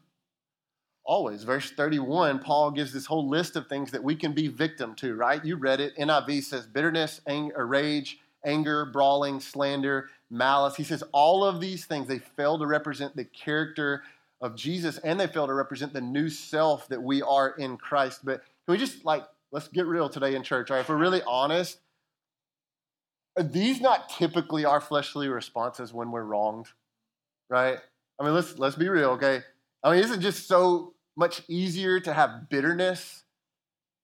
always. 1.04 1.44
Verse 1.44 1.70
31, 1.70 2.38
Paul 2.38 2.70
gives 2.70 2.92
this 2.92 3.06
whole 3.06 3.28
list 3.28 3.56
of 3.56 3.68
things 3.68 3.90
that 3.90 4.02
we 4.02 4.16
can 4.16 4.32
be 4.32 4.48
victim 4.48 4.94
to, 4.96 5.14
right? 5.14 5.44
You 5.44 5.56
read 5.56 5.80
it. 5.80 5.96
NIV 5.96 6.44
says 6.44 6.66
bitterness, 6.66 7.20
anger, 7.26 7.66
rage, 7.66 8.18
anger, 8.44 8.86
brawling, 8.86 9.40
slander, 9.40 10.08
malice. 10.30 10.76
He 10.76 10.84
says 10.84 11.02
all 11.12 11.44
of 11.44 11.60
these 11.60 11.84
things, 11.84 12.08
they 12.08 12.18
fail 12.18 12.58
to 12.58 12.66
represent 12.66 13.16
the 13.16 13.24
character 13.24 14.02
of 14.40 14.54
Jesus 14.54 14.98
and 14.98 15.18
they 15.18 15.26
fail 15.26 15.46
to 15.46 15.54
represent 15.54 15.92
the 15.92 16.00
new 16.00 16.28
self 16.28 16.88
that 16.88 17.02
we 17.02 17.22
are 17.22 17.50
in 17.50 17.76
Christ. 17.76 18.20
But 18.24 18.42
can 18.64 18.72
we 18.72 18.78
just 18.78 19.04
like 19.04 19.24
let's 19.54 19.68
get 19.68 19.86
real 19.86 20.08
today 20.08 20.34
in 20.34 20.42
church. 20.42 20.70
All 20.70 20.76
right, 20.76 20.80
if 20.80 20.88
we're 20.88 20.96
really 20.96 21.22
honest, 21.22 21.78
are 23.36 23.44
these 23.44 23.80
not 23.80 24.08
typically 24.08 24.64
our 24.64 24.80
fleshly 24.80 25.28
responses 25.28 25.94
when 25.94 26.10
we're 26.10 26.24
wronged? 26.24 26.66
Right? 27.48 27.78
I 28.18 28.24
mean, 28.24 28.34
let's 28.34 28.58
let's 28.58 28.74
be 28.74 28.88
real, 28.88 29.10
okay? 29.10 29.42
I 29.82 29.92
mean, 29.92 30.00
is 30.00 30.10
it 30.10 30.18
just 30.18 30.48
so 30.48 30.94
much 31.16 31.42
easier 31.48 32.00
to 32.00 32.12
have 32.12 32.48
bitterness 32.50 33.22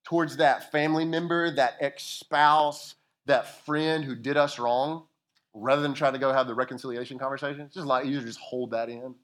towards 0.05 0.37
that 0.37 0.71
family 0.71 1.05
member, 1.05 1.51
that 1.57 1.75
ex 1.81 2.05
spouse, 2.05 2.95
that 3.27 3.65
friend 3.65 4.05
who 4.05 4.15
did 4.15 4.37
us 4.37 4.59
wrong, 4.59 5.05
rather 5.53 5.83
than 5.83 5.95
trying 5.95 6.13
to 6.13 6.21
go 6.21 6.33
have 6.33 6.47
the 6.47 6.55
reconciliation 6.55 7.19
conversation? 7.19 7.63
It's 7.63 7.75
just 7.75 7.85
a 7.85 7.89
lot 7.89 8.07
easier 8.07 8.21
to 8.21 8.27
just 8.27 8.39
hold 8.39 8.71
that 8.71 8.89
in. 8.89 9.17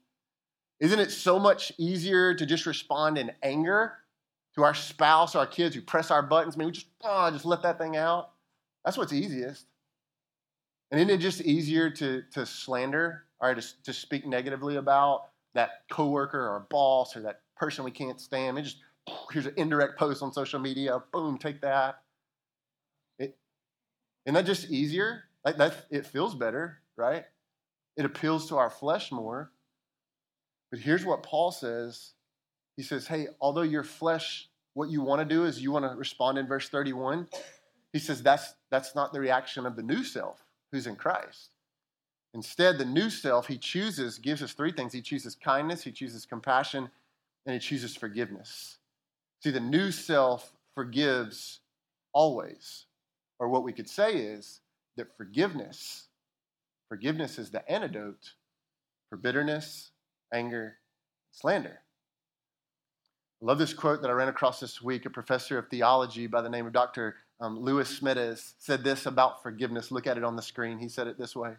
Isn't 0.81 0.99
it 0.99 1.11
so 1.11 1.39
much 1.39 1.71
easier 1.77 2.33
to 2.33 2.45
just 2.45 2.65
respond 2.65 3.17
in 3.17 3.31
anger 3.41 3.93
to 4.57 4.63
our 4.63 4.73
spouse, 4.73 5.35
our 5.35 5.45
kids 5.45 5.75
who 5.75 5.81
press 5.81 6.11
our 6.11 6.23
buttons? 6.23 6.55
I 6.55 6.57
mean, 6.57 6.67
we 6.67 6.71
just, 6.73 6.87
oh, 7.03 7.31
just 7.31 7.45
let 7.45 7.61
that 7.61 7.77
thing 7.77 7.95
out. 7.95 8.31
That's 8.83 8.97
what's 8.97 9.13
easiest. 9.13 9.65
And 10.91 10.99
isn't 10.99 11.13
it 11.13 11.19
just 11.19 11.41
easier 11.41 11.89
to, 11.91 12.23
to 12.33 12.45
slander 12.45 13.23
or 13.39 13.53
to, 13.53 13.83
to 13.83 13.93
speak 13.93 14.25
negatively 14.25 14.77
about 14.77 15.29
that 15.53 15.83
coworker 15.91 16.39
or 16.39 16.65
boss 16.69 17.15
or 17.15 17.21
that 17.21 17.41
person 17.55 17.85
we 17.85 17.91
can't 17.91 18.19
stand? 18.19 18.49
I 18.49 18.51
mean, 18.53 18.63
just 18.63 18.77
here's 19.31 19.45
an 19.45 19.53
indirect 19.57 19.97
post 19.97 20.23
on 20.23 20.33
social 20.33 20.59
media. 20.59 21.03
Boom, 21.13 21.37
take 21.37 21.61
that. 21.61 22.01
It, 23.19 23.37
isn't 24.25 24.33
that 24.33 24.45
just 24.45 24.71
easier? 24.71 25.25
Like 25.45 25.57
that, 25.57 25.85
it 25.91 26.05
feels 26.05 26.33
better, 26.33 26.79
right? 26.95 27.25
It 27.95 28.05
appeals 28.05 28.49
to 28.49 28.57
our 28.57 28.69
flesh 28.69 29.11
more. 29.11 29.51
But 30.71 30.79
here's 30.79 31.05
what 31.05 31.23
Paul 31.23 31.51
says. 31.51 32.13
He 32.75 32.83
says, 32.83 33.07
Hey, 33.07 33.27
although 33.41 33.61
your 33.63 33.83
flesh, 33.83 34.46
what 34.77 34.91
you 34.91 35.01
want 35.01 35.27
to 35.27 35.35
do 35.35 35.45
is 35.45 35.59
you 35.59 35.71
want 35.71 35.91
to 35.91 35.97
respond 35.97 36.37
in 36.37 36.45
verse 36.45 36.69
31. 36.69 37.27
He 37.93 37.97
says 37.97 38.21
that's 38.21 38.53
that's 38.69 38.93
not 38.93 39.11
the 39.11 39.19
reaction 39.19 39.65
of 39.65 39.75
the 39.75 39.81
new 39.81 40.03
self 40.03 40.39
who's 40.71 40.85
in 40.85 40.95
Christ. 40.95 41.49
Instead, 42.35 42.77
the 42.77 42.85
new 42.85 43.09
self, 43.09 43.47
he 43.47 43.57
chooses, 43.57 44.19
gives 44.19 44.43
us 44.43 44.53
three 44.53 44.71
things. 44.71 44.93
He 44.93 45.01
chooses 45.01 45.33
kindness, 45.33 45.81
he 45.81 45.91
chooses 45.91 46.27
compassion, 46.27 46.91
and 47.47 47.53
he 47.53 47.59
chooses 47.59 47.95
forgiveness. 47.95 48.77
See, 49.41 49.49
the 49.49 49.59
new 49.59 49.89
self 49.89 50.53
forgives 50.75 51.61
always. 52.13 52.85
Or 53.39 53.49
what 53.49 53.63
we 53.63 53.73
could 53.73 53.89
say 53.89 54.13
is 54.13 54.61
that 54.95 55.17
forgiveness, 55.17 56.07
forgiveness 56.87 57.39
is 57.39 57.49
the 57.49 57.67
antidote 57.67 58.33
for 59.09 59.17
bitterness, 59.17 59.89
anger, 60.31 60.75
slander. 61.31 61.79
I 63.39 63.45
love 63.45 63.59
this 63.59 63.73
quote 63.73 64.01
that 64.01 64.09
I 64.09 64.13
ran 64.13 64.29
across 64.29 64.59
this 64.59 64.81
week. 64.81 65.05
A 65.05 65.11
professor 65.11 65.59
of 65.59 65.69
theology 65.69 66.25
by 66.25 66.41
the 66.41 66.49
name 66.49 66.65
of 66.65 66.73
Dr. 66.73 67.17
Um, 67.39 67.59
Lewis 67.59 67.99
Smedes 67.99 68.53
said 68.57 68.83
this 68.83 69.05
about 69.05 69.43
forgiveness. 69.43 69.91
Look 69.91 70.07
at 70.07 70.17
it 70.17 70.23
on 70.23 70.35
the 70.35 70.41
screen. 70.41 70.79
He 70.79 70.89
said 70.89 71.05
it 71.05 71.19
this 71.19 71.35
way 71.35 71.53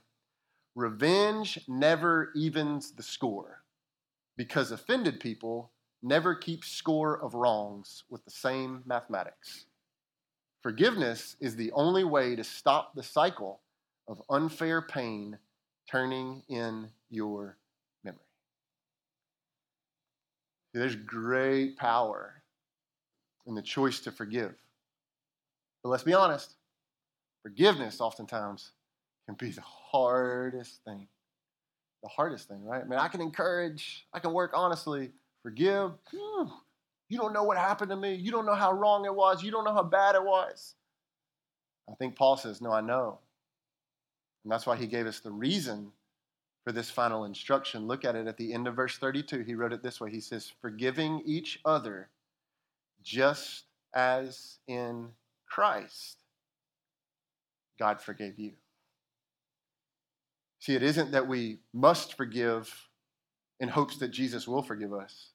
Revenge 0.75 1.61
never 1.69 2.33
evens 2.35 2.91
the 2.93 3.03
score 3.05 3.63
because 4.37 4.73
offended 4.73 5.21
people 5.21 5.71
never 6.03 6.35
keep 6.35 6.65
score 6.65 7.21
of 7.21 7.35
wrongs 7.35 8.03
with 8.11 8.25
the 8.25 8.31
same 8.33 8.83
mathematics. 8.85 9.67
Forgiveness 10.63 11.37
is 11.41 11.55
the 11.55 11.71
only 11.73 12.03
way 12.03 12.35
to 12.35 12.43
stop 12.43 12.95
the 12.95 13.05
cycle 13.05 13.61
of 14.09 14.21
unfair 14.29 14.83
pain 14.83 15.39
turning 15.89 16.43
in 16.49 16.91
your 17.09 17.57
There's 20.73 20.97
great 20.97 21.77
power 21.77 22.43
in 23.47 23.55
the 23.55 23.63
choice 23.63 24.01
to 24.01 24.13
forgive. 24.13 24.55
But 25.83 25.91
let's 25.91 26.05
be 26.05 26.15
honest 26.15 26.55
forgiveness 27.43 28.01
oftentimes 28.01 28.73
can 29.27 29.35
be 29.37 29.51
the 29.51 29.63
hardest 29.63 30.85
thing. 30.85 31.07
The 32.03 32.09
hardest 32.09 32.49
thing, 32.49 32.65
right? 32.65 32.83
I 32.83 32.87
mean, 32.87 32.99
I 32.99 33.09
can 33.09 33.21
encourage, 33.21 34.07
I 34.13 34.19
can 34.19 34.33
work 34.33 34.53
honestly, 34.55 35.11
forgive. 35.43 35.93
Whew, 36.11 36.51
you 37.09 37.19
don't 37.19 37.33
know 37.33 37.45
what 37.45 37.57
happened 37.57 37.91
to 37.91 37.97
me. 37.97 38.15
You 38.15 38.31
don't 38.31 38.47
know 38.47 38.55
how 38.55 38.73
wrong 38.73 39.07
it 39.07 39.15
was. 39.15 39.43
You 39.43 39.51
don't 39.51 39.65
know 39.65 39.73
how 39.73 39.83
bad 39.83 40.15
it 40.15 40.23
was. 40.23 40.75
I 41.91 41.95
think 41.95 42.17
Paul 42.17 42.37
says, 42.37 42.61
No, 42.61 42.71
I 42.71 42.81
know. 42.81 43.19
And 44.45 44.53
that's 44.53 44.67
why 44.67 44.77
he 44.77 44.87
gave 44.87 45.07
us 45.07 45.21
the 45.21 45.33
reason 45.33 45.91
for 46.69 46.73
this 46.73 46.91
final 46.91 47.25
instruction. 47.25 47.87
Look 47.87 48.05
at 48.05 48.15
it 48.15 48.27
at 48.27 48.37
the 48.37 48.53
end 48.53 48.67
of 48.67 48.77
verse 48.77 48.99
32. 48.99 49.39
He 49.39 49.55
wrote 49.55 49.73
it 49.73 49.83
this 49.83 50.03
way 50.03 50.11
He 50.11 50.21
says, 50.21 50.53
Forgiving 50.61 51.23
each 51.25 51.61
other 51.65 52.11
just 53.03 53.65
as 53.95 54.59
in 54.67 55.09
Christ, 55.49 56.19
God 57.79 58.03
forgave 58.03 58.39
you. 58.39 58.53
See, 60.61 60.75
it 60.75 60.83
isn't 60.83 61.13
that 61.13 61.27
we 61.27 61.61
must 61.73 62.19
forgive 62.19 62.71
in 63.61 63.71
hopes 63.71 63.97
that 63.97 64.09
Jesus 64.09 64.47
will 64.47 64.63
forgive 64.63 64.93
us, 64.93 65.31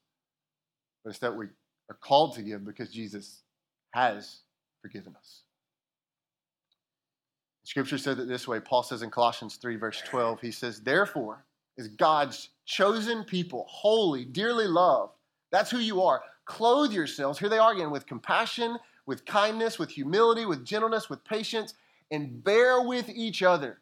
but 1.02 1.10
it's 1.10 1.18
that 1.18 1.36
we 1.36 1.46
are 1.90 1.98
called 2.00 2.36
to 2.36 2.42
give 2.42 2.64
because 2.64 2.90
Jesus 2.90 3.40
has 3.90 4.36
forgiven 4.82 5.16
us. 5.16 5.40
Scripture 7.64 7.98
says 7.98 8.18
it 8.18 8.28
this 8.28 8.46
way. 8.46 8.60
Paul 8.60 8.82
says 8.82 9.02
in 9.02 9.10
Colossians 9.10 9.56
3, 9.56 9.76
verse 9.76 10.02
12, 10.06 10.40
he 10.40 10.50
says, 10.50 10.80
Therefore, 10.80 11.44
is 11.76 11.88
God's 11.88 12.50
chosen 12.66 13.24
people, 13.24 13.66
holy, 13.68 14.24
dearly 14.24 14.66
loved. 14.66 15.14
That's 15.50 15.70
who 15.70 15.78
you 15.78 16.02
are. 16.02 16.22
Clothe 16.44 16.92
yourselves, 16.92 17.38
here 17.38 17.48
they 17.48 17.58
are 17.58 17.72
again, 17.72 17.90
with 17.90 18.06
compassion, 18.06 18.78
with 19.06 19.24
kindness, 19.24 19.78
with 19.78 19.90
humility, 19.90 20.44
with 20.44 20.64
gentleness, 20.64 21.08
with 21.08 21.24
patience, 21.24 21.74
and 22.10 22.44
bear 22.44 22.82
with 22.82 23.08
each 23.08 23.42
other. 23.42 23.78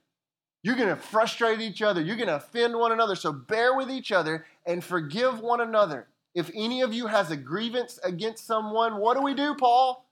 You're 0.63 0.77
going 0.77 0.89
to 0.89 0.97
frustrate 0.97 1.61
each 1.61 1.83
other. 1.83 2.01
You're 2.01 2.17
going 2.17 2.29
to 2.29 2.37
offend 2.37 2.77
one 2.77 2.93
another. 2.93 3.17
So 3.17 3.33
bear 3.33 3.77
with 3.77 3.91
each 3.91 4.13
other 4.13 4.47
and 4.65 4.83
forgive 4.83 5.41
one 5.41 5.61
another. 5.61 6.07
If 6.37 6.51
any 6.55 6.83
of 6.83 6.95
you 6.95 7.09
has 7.09 7.33
a 7.33 7.37
grievance 7.37 7.99
against 8.05 8.47
someone, 8.47 8.97
what 8.97 9.17
do 9.17 9.23
we 9.25 9.35
do, 9.35 9.57
Paul? 9.57 10.07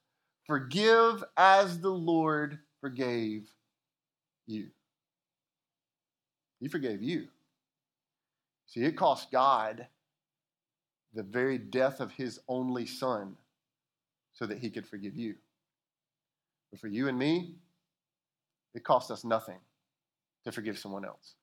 Forgive 0.45 1.23
as 1.37 1.79
the 1.79 1.91
Lord 1.91 2.59
forgave 2.81 3.49
you. 4.51 4.67
He 6.61 6.69
forgave 6.69 7.03
you. 7.03 7.29
See, 8.67 8.85
it 8.85 8.97
cost 8.97 9.31
God 9.31 9.87
the 11.15 11.23
very 11.23 11.59
death 11.59 12.01
of 12.01 12.13
his 12.13 12.39
only 12.49 12.87
son 12.87 13.37
so 14.33 14.47
that 14.47 14.59
he 14.59 14.71
could 14.71 14.87
forgive 14.87 15.17
you. 15.17 15.35
But 16.71 16.81
for 16.81 16.89
you 16.89 17.09
and 17.09 17.19
me, 17.19 17.55
it 18.75 18.85
cost 18.85 19.11
us 19.11 19.25
nothing 19.25 19.59
to 20.45 20.53
forgive 20.53 20.79
someone 20.79 21.05
else. 21.05 21.35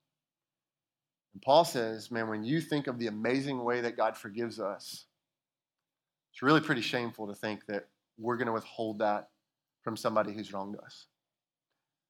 And 1.33 1.41
Paul 1.41 1.65
says, 1.65 2.09
man, 2.09 2.29
when 2.29 2.43
you 2.43 2.61
think 2.61 2.87
of 2.87 2.97
the 2.97 3.07
amazing 3.07 3.63
way 3.63 3.81
that 3.81 3.97
God 3.97 4.15
forgives 4.15 4.59
us, 4.59 5.05
it's 6.31 6.41
really 6.41 6.61
pretty 6.61 6.81
shameful 6.81 7.27
to 7.27 7.35
think 7.35 7.65
that 7.65 7.87
we're 8.17 8.37
going 8.37 8.47
to 8.47 8.53
withhold 8.53 8.99
that 8.99 9.29
from 9.83 9.97
somebody 9.97 10.31
who's 10.31 10.53
wronged 10.53 10.77
us. 10.83 11.07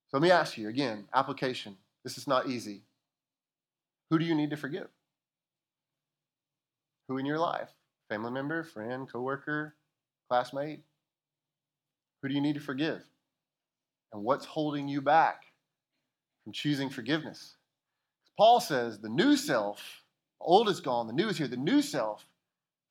So 0.08 0.16
let 0.16 0.22
me 0.22 0.30
ask 0.30 0.56
you 0.56 0.68
again 0.68 1.04
application. 1.14 1.76
This 2.02 2.16
is 2.16 2.26
not 2.26 2.48
easy. 2.48 2.82
Who 4.10 4.18
do 4.18 4.24
you 4.24 4.34
need 4.34 4.50
to 4.50 4.56
forgive? 4.56 4.88
Who 7.08 7.18
in 7.18 7.26
your 7.26 7.38
life? 7.38 7.68
Family 8.08 8.30
member, 8.30 8.62
friend, 8.62 9.10
coworker, 9.10 9.74
classmate? 10.28 10.80
Who 12.22 12.28
do 12.28 12.34
you 12.34 12.40
need 12.40 12.54
to 12.54 12.60
forgive? 12.60 13.02
And 14.12 14.22
what's 14.22 14.46
holding 14.46 14.88
you 14.88 15.02
back 15.02 15.42
from 16.42 16.54
choosing 16.54 16.88
forgiveness? 16.88 17.56
Paul 18.38 18.60
says 18.60 18.98
the 18.98 19.10
new 19.10 19.36
self, 19.36 20.02
the 20.40 20.46
old 20.46 20.70
is 20.70 20.80
gone, 20.80 21.06
the 21.06 21.12
new 21.12 21.28
is 21.28 21.36
here. 21.36 21.48
The 21.48 21.56
new 21.56 21.82
self 21.82 22.24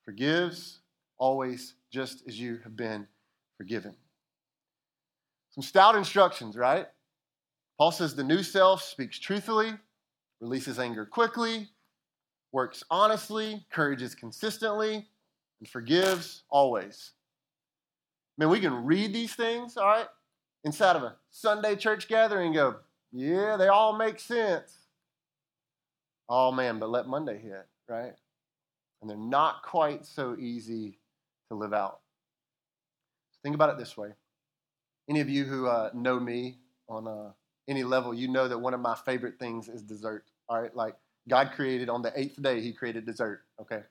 forgives 0.05 0.79
always 1.17 1.73
just 1.91 2.23
as 2.27 2.39
you 2.39 2.59
have 2.63 2.75
been 2.75 3.07
forgiven. 3.57 3.95
Some 5.49 5.63
stout 5.63 5.95
instructions, 5.95 6.55
right? 6.55 6.87
Paul 7.77 7.91
says 7.91 8.15
the 8.15 8.23
new 8.23 8.43
self 8.43 8.81
speaks 8.81 9.19
truthfully, 9.19 9.73
releases 10.41 10.79
anger 10.79 11.05
quickly, 11.05 11.69
works 12.51 12.83
honestly, 12.89 13.53
encourages 13.53 14.15
consistently, 14.15 15.07
and 15.59 15.69
forgives 15.69 16.43
always. 16.49 17.11
Man, 18.37 18.49
we 18.49 18.59
can 18.59 18.85
read 18.85 19.13
these 19.13 19.35
things, 19.35 19.77
all 19.77 19.87
right, 19.87 20.07
inside 20.63 20.95
of 20.95 21.03
a 21.03 21.15
Sunday 21.29 21.75
church 21.75 22.07
gathering 22.07 22.53
go, 22.53 22.77
yeah, 23.11 23.57
they 23.57 23.67
all 23.67 23.97
make 23.97 24.19
sense. 24.19 24.77
Oh 26.29 26.51
man, 26.51 26.79
but 26.79 26.89
let 26.89 27.07
Monday 27.07 27.39
hit, 27.39 27.65
right? 27.87 28.13
And 29.01 29.09
they're 29.09 29.17
not 29.17 29.63
quite 29.63 30.05
so 30.05 30.35
easy 30.37 30.99
to 31.49 31.55
live 31.55 31.73
out. 31.73 31.99
Think 33.43 33.55
about 33.55 33.69
it 33.69 33.77
this 33.77 33.95
way. 33.95 34.09
Any 35.09 35.21
of 35.21 35.29
you 35.29 35.45
who 35.45 35.67
uh, 35.67 35.91
know 35.93 36.19
me 36.19 36.57
on 36.89 37.07
uh, 37.07 37.31
any 37.67 37.83
level, 37.83 38.13
you 38.13 38.27
know 38.27 38.47
that 38.47 38.59
one 38.59 38.73
of 38.73 38.79
my 38.79 38.95
favorite 39.05 39.39
things 39.39 39.67
is 39.67 39.81
dessert. 39.81 40.25
All 40.49 40.61
right, 40.61 40.75
like 40.75 40.95
God 41.27 41.51
created 41.55 41.89
on 41.89 42.01
the 42.01 42.11
eighth 42.15 42.41
day, 42.41 42.61
He 42.61 42.73
created 42.73 43.05
dessert. 43.05 43.41
Okay, 43.61 43.81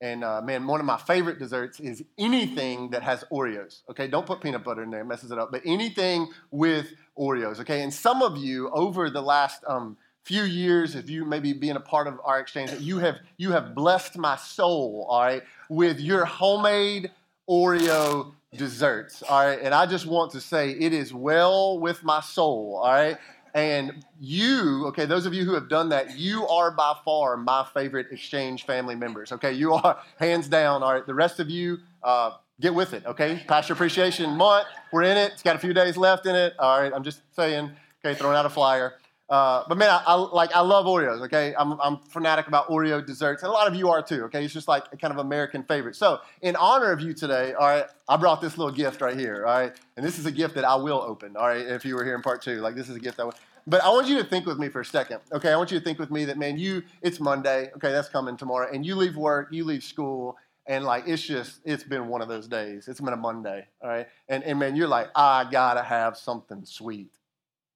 and 0.00 0.22
uh, 0.22 0.40
man, 0.42 0.66
one 0.66 0.80
of 0.80 0.86
my 0.86 0.96
favorite 0.96 1.38
desserts 1.38 1.80
is 1.80 2.04
anything 2.18 2.90
that 2.90 3.02
has 3.02 3.24
Oreos. 3.32 3.82
Okay, 3.90 4.06
don't 4.06 4.26
put 4.26 4.40
peanut 4.40 4.64
butter 4.64 4.82
in 4.82 4.90
there, 4.90 5.00
it 5.00 5.06
messes 5.06 5.30
it 5.30 5.38
up. 5.38 5.50
But 5.50 5.62
anything 5.64 6.28
with 6.50 6.92
Oreos. 7.18 7.60
Okay, 7.60 7.82
and 7.82 7.92
some 7.92 8.22
of 8.22 8.36
you 8.36 8.70
over 8.70 9.10
the 9.10 9.22
last 9.22 9.64
um, 9.66 9.96
few 10.24 10.42
years, 10.42 10.94
if 10.94 11.10
you 11.10 11.24
maybe 11.24 11.52
being 11.52 11.76
a 11.76 11.80
part 11.80 12.06
of 12.06 12.20
our 12.24 12.38
exchange, 12.38 12.72
you 12.80 12.98
have 12.98 13.16
you 13.38 13.52
have 13.52 13.74
blessed 13.74 14.16
my 14.16 14.36
soul, 14.36 15.06
all 15.08 15.22
right, 15.22 15.42
with 15.68 15.98
your 15.98 16.24
homemade 16.24 17.10
Oreo 17.48 18.34
desserts, 18.56 19.22
all 19.22 19.46
right. 19.46 19.58
And 19.60 19.74
I 19.74 19.86
just 19.86 20.06
want 20.06 20.32
to 20.32 20.40
say 20.40 20.70
it 20.70 20.92
is 20.92 21.12
well 21.12 21.78
with 21.78 22.02
my 22.02 22.20
soul, 22.20 22.80
all 22.82 22.92
right. 22.92 23.16
And 23.54 24.04
you, 24.20 24.86
okay, 24.88 25.06
those 25.06 25.26
of 25.26 25.34
you 25.34 25.44
who 25.44 25.54
have 25.54 25.68
done 25.68 25.88
that, 25.88 26.18
you 26.18 26.46
are 26.48 26.70
by 26.70 26.94
far 27.04 27.36
my 27.36 27.66
favorite 27.74 28.08
exchange 28.10 28.66
family 28.66 28.94
members. 28.94 29.32
Okay, 29.32 29.52
you 29.52 29.72
are 29.72 29.98
hands 30.18 30.48
down. 30.48 30.82
All 30.82 30.92
right, 30.92 31.06
the 31.06 31.14
rest 31.14 31.40
of 31.40 31.50
you, 31.50 31.78
uh, 32.02 32.32
get 32.60 32.74
with 32.74 32.92
it. 32.92 33.04
Okay, 33.06 33.42
Pastor 33.48 33.72
Appreciation 33.72 34.30
Month, 34.36 34.68
we're 34.92 35.02
in 35.02 35.16
it. 35.16 35.32
It's 35.32 35.42
got 35.42 35.56
a 35.56 35.58
few 35.58 35.72
days 35.72 35.96
left 35.96 36.26
in 36.26 36.34
it. 36.34 36.54
All 36.58 36.80
right, 36.80 36.92
I'm 36.94 37.02
just 37.04 37.22
saying. 37.34 37.70
Okay, 38.04 38.16
throwing 38.16 38.36
out 38.36 38.46
a 38.46 38.50
flyer. 38.50 38.94
Uh, 39.28 39.62
but 39.68 39.76
man, 39.76 39.90
I, 39.90 40.02
I, 40.06 40.14
like 40.14 40.54
I 40.54 40.60
love 40.60 40.86
Oreos. 40.86 41.20
Okay, 41.22 41.54
I'm 41.58 41.78
I'm 41.80 41.98
fanatic 41.98 42.48
about 42.48 42.68
Oreo 42.68 43.04
desserts, 43.04 43.42
and 43.42 43.50
a 43.50 43.52
lot 43.52 43.68
of 43.68 43.74
you 43.74 43.90
are 43.90 44.02
too. 44.02 44.24
Okay, 44.24 44.42
it's 44.42 44.54
just 44.54 44.68
like 44.68 44.84
a 44.90 44.96
kind 44.96 45.12
of 45.12 45.18
American 45.18 45.62
favorite. 45.64 45.96
So, 45.96 46.20
in 46.40 46.56
honor 46.56 46.92
of 46.92 47.00
you 47.00 47.12
today, 47.12 47.52
all 47.52 47.66
right, 47.66 47.84
I 48.08 48.16
brought 48.16 48.40
this 48.40 48.56
little 48.56 48.72
gift 48.72 49.02
right 49.02 49.18
here. 49.18 49.44
All 49.46 49.52
right, 49.52 49.72
and 49.96 50.06
this 50.06 50.18
is 50.18 50.24
a 50.24 50.32
gift 50.32 50.54
that 50.54 50.64
I 50.64 50.76
will 50.76 51.02
open. 51.02 51.36
All 51.36 51.46
right, 51.46 51.66
if 51.66 51.84
you 51.84 51.94
were 51.94 52.04
here 52.04 52.14
in 52.14 52.22
part 52.22 52.40
two, 52.40 52.60
like 52.60 52.74
this 52.74 52.88
is 52.88 52.96
a 52.96 53.00
gift 53.00 53.20
I. 53.20 53.24
Will, 53.24 53.34
but 53.66 53.82
I 53.82 53.90
want 53.90 54.08
you 54.08 54.16
to 54.16 54.24
think 54.24 54.46
with 54.46 54.58
me 54.58 54.70
for 54.70 54.80
a 54.80 54.84
second. 54.84 55.20
Okay, 55.30 55.52
I 55.52 55.56
want 55.56 55.70
you 55.70 55.78
to 55.78 55.84
think 55.84 55.98
with 55.98 56.10
me 56.10 56.24
that 56.24 56.38
man, 56.38 56.56
you 56.56 56.82
it's 57.02 57.20
Monday. 57.20 57.70
Okay, 57.76 57.92
that's 57.92 58.08
coming 58.08 58.38
tomorrow, 58.38 58.70
and 58.72 58.86
you 58.86 58.94
leave 58.94 59.14
work, 59.14 59.48
you 59.50 59.66
leave 59.66 59.84
school, 59.84 60.38
and 60.66 60.86
like 60.86 61.04
it's 61.06 61.22
just 61.22 61.60
it's 61.66 61.84
been 61.84 62.08
one 62.08 62.22
of 62.22 62.28
those 62.28 62.48
days. 62.48 62.88
It's 62.88 63.00
been 63.00 63.12
a 63.12 63.16
Monday. 63.16 63.66
All 63.82 63.90
right, 63.90 64.06
and 64.26 64.42
and 64.42 64.58
man, 64.58 64.74
you're 64.74 64.88
like 64.88 65.08
I 65.14 65.46
gotta 65.50 65.82
have 65.82 66.16
something 66.16 66.64
sweet. 66.64 67.10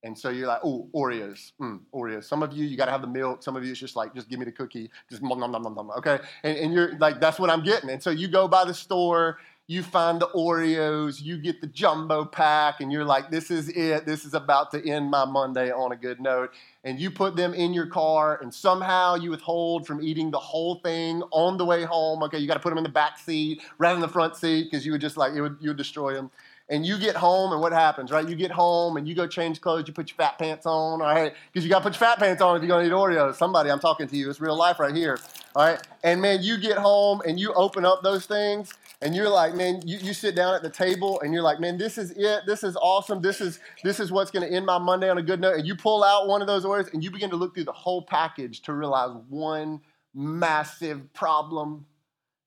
And 0.05 0.19
so 0.19 0.31
you're 0.31 0.49
like, 0.49 0.61
oh, 0.65 0.89
Oreos, 0.95 1.53
mm, 1.61 1.81
Oreos. 1.95 2.25
Some 2.25 2.43
of 2.43 2.53
you, 2.53 2.67
you 2.67 2.77
got 2.77 2.87
to 2.87 2.91
have 2.91 3.03
the 3.03 3.07
milk. 3.07 3.43
Some 3.43 3.55
of 3.57 3.65
you, 3.65 3.71
it's 3.71 3.79
just 3.79 3.95
like, 3.95 4.15
just 4.15 4.29
give 4.29 4.39
me 4.39 4.45
the 4.45 4.53
cookie, 4.53 4.91
just 5.09 5.23
nom, 5.23 5.39
nom, 5.39 5.53
nom, 5.53 5.63
nom. 5.63 5.91
Okay, 5.99 6.19
and, 6.43 6.59
and 6.59 6.73
you're 6.73 6.99
like, 6.99 7.21
that's 7.21 7.39
what 7.39 7.51
I'm 7.51 7.63
getting. 7.63 7.89
And 7.89 8.03
so 8.03 8.11
you 8.11 8.27
go 8.27 8.49
by 8.49 8.65
the 8.65 8.75
store, 8.75 9.39
you 9.69 9.85
find 9.85 10.21
the 10.21 10.27
Oreos, 10.29 11.23
you 11.23 11.39
get 11.39 11.61
the 11.61 11.69
jumbo 11.69 12.25
pack, 12.25 12.81
and 12.81 12.91
you're 12.91 13.05
like, 13.05 13.31
this 13.31 13.49
is 13.51 13.69
it. 13.69 14.05
This 14.05 14.25
is 14.25 14.35
about 14.35 14.73
to 14.73 14.91
end 14.91 15.09
my 15.09 15.25
Monday 15.25 15.71
on 15.71 15.93
a 15.93 15.97
good 15.97 16.21
note. 16.21 16.51
And 16.83 16.99
you 16.99 17.13
put 17.13 17.37
them 17.37 17.55
in 17.55 17.73
your 17.73 17.87
car, 17.87 18.41
and 18.43 18.53
somehow 18.53 19.15
you 19.15 19.31
withhold 19.31 19.87
from 19.87 20.03
eating 20.03 20.33
the 20.33 20.39
whole 20.39 20.81
thing 20.81 21.23
on 21.31 21.59
the 21.59 21.65
way 21.65 21.85
home. 21.85 22.25
Okay, 22.25 22.39
you 22.39 22.49
got 22.49 22.55
to 22.55 22.61
put 22.61 22.71
them 22.71 22.79
in 22.79 22.85
the 22.85 22.91
back 22.91 23.21
seat 23.21 23.63
rather 23.79 23.95
than 23.95 24.03
the 24.03 24.13
front 24.13 24.35
seat 24.35 24.65
because 24.65 24.85
you 24.85 24.91
would 24.91 25.01
just 25.01 25.17
like, 25.17 25.33
it 25.33 25.41
would, 25.41 25.59
you 25.61 25.71
would 25.71 25.77
destroy 25.77 26.13
them 26.13 26.33
and 26.73 26.87
you 26.87 26.99
get 26.99 27.15
home, 27.15 27.53
and 27.53 27.61
what 27.61 27.71
happens, 27.73 28.11
right? 28.11 28.27
You 28.27 28.35
get 28.35 28.51
home 28.51 28.97
and 28.97 29.07
you 29.07 29.15
go 29.15 29.27
change 29.27 29.61
clothes, 29.61 29.85
you 29.87 29.93
put 29.93 30.09
your 30.09 30.17
fat 30.17 30.39
pants 30.39 30.65
on, 30.65 31.03
all 31.03 31.07
right? 31.07 31.35
Because 31.53 31.65
you 31.65 31.71
got 31.71 31.81
to 31.81 31.85
put 31.85 31.93
your 31.93 32.09
fat 32.09 32.19
pants 32.19 32.41
on 32.41 32.57
if 32.57 32.63
you're 32.63 32.69
going 32.69 32.89
to 32.89 32.91
eat 32.91 32.99
Oreos. 32.99 33.35
Somebody, 33.35 33.71
I'm 33.71 33.79
talking 33.79 34.09
to 34.09 34.17
you. 34.17 34.31
It's 34.31 34.41
real 34.41 34.57
life 34.57 34.81
right 34.81 34.95
here, 34.95 35.19
all 35.55 35.67
right? 35.67 35.79
And 36.03 36.23
man, 36.23 36.43
you 36.43 36.57
get 36.57 36.79
home 36.79 37.21
and 37.27 37.39
you 37.39 37.53
open 37.53 37.85
up 37.85 38.03
those 38.03 38.25
things, 38.25 38.73
and 39.03 39.15
you're 39.15 39.29
like, 39.29 39.55
man, 39.55 39.83
you, 39.87 39.99
you 39.99 40.15
sit 40.15 40.35
down 40.35 40.55
at 40.55 40.63
the 40.63 40.71
table 40.71 41.21
and 41.21 41.35
you're 41.35 41.43
like, 41.43 41.61
man, 41.61 41.77
this 41.77 41.99
is 41.99 42.13
it. 42.13 42.45
This 42.47 42.63
is 42.63 42.77
awesome. 42.77 43.21
This 43.21 43.41
is 43.41 43.59
this 43.83 43.99
is 43.99 44.13
what's 44.13 44.31
going 44.31 44.49
to 44.49 44.55
end 44.55 44.65
my 44.65 44.79
Monday 44.79 45.11
on 45.11 45.19
a 45.19 45.23
good 45.23 45.41
note. 45.41 45.57
And 45.57 45.67
you 45.67 45.75
pull 45.75 46.05
out 46.05 46.29
one 46.29 46.41
of 46.41 46.47
those 46.47 46.65
Oreos 46.65 46.93
and 46.95 47.03
you 47.03 47.11
begin 47.11 47.29
to 47.31 47.37
look 47.37 47.53
through 47.53 47.65
the 47.65 47.73
whole 47.73 48.03
package 48.03 48.63
to 48.63 48.73
realize 48.73 49.11
one 49.29 49.81
massive 50.15 51.13
problem 51.15 51.85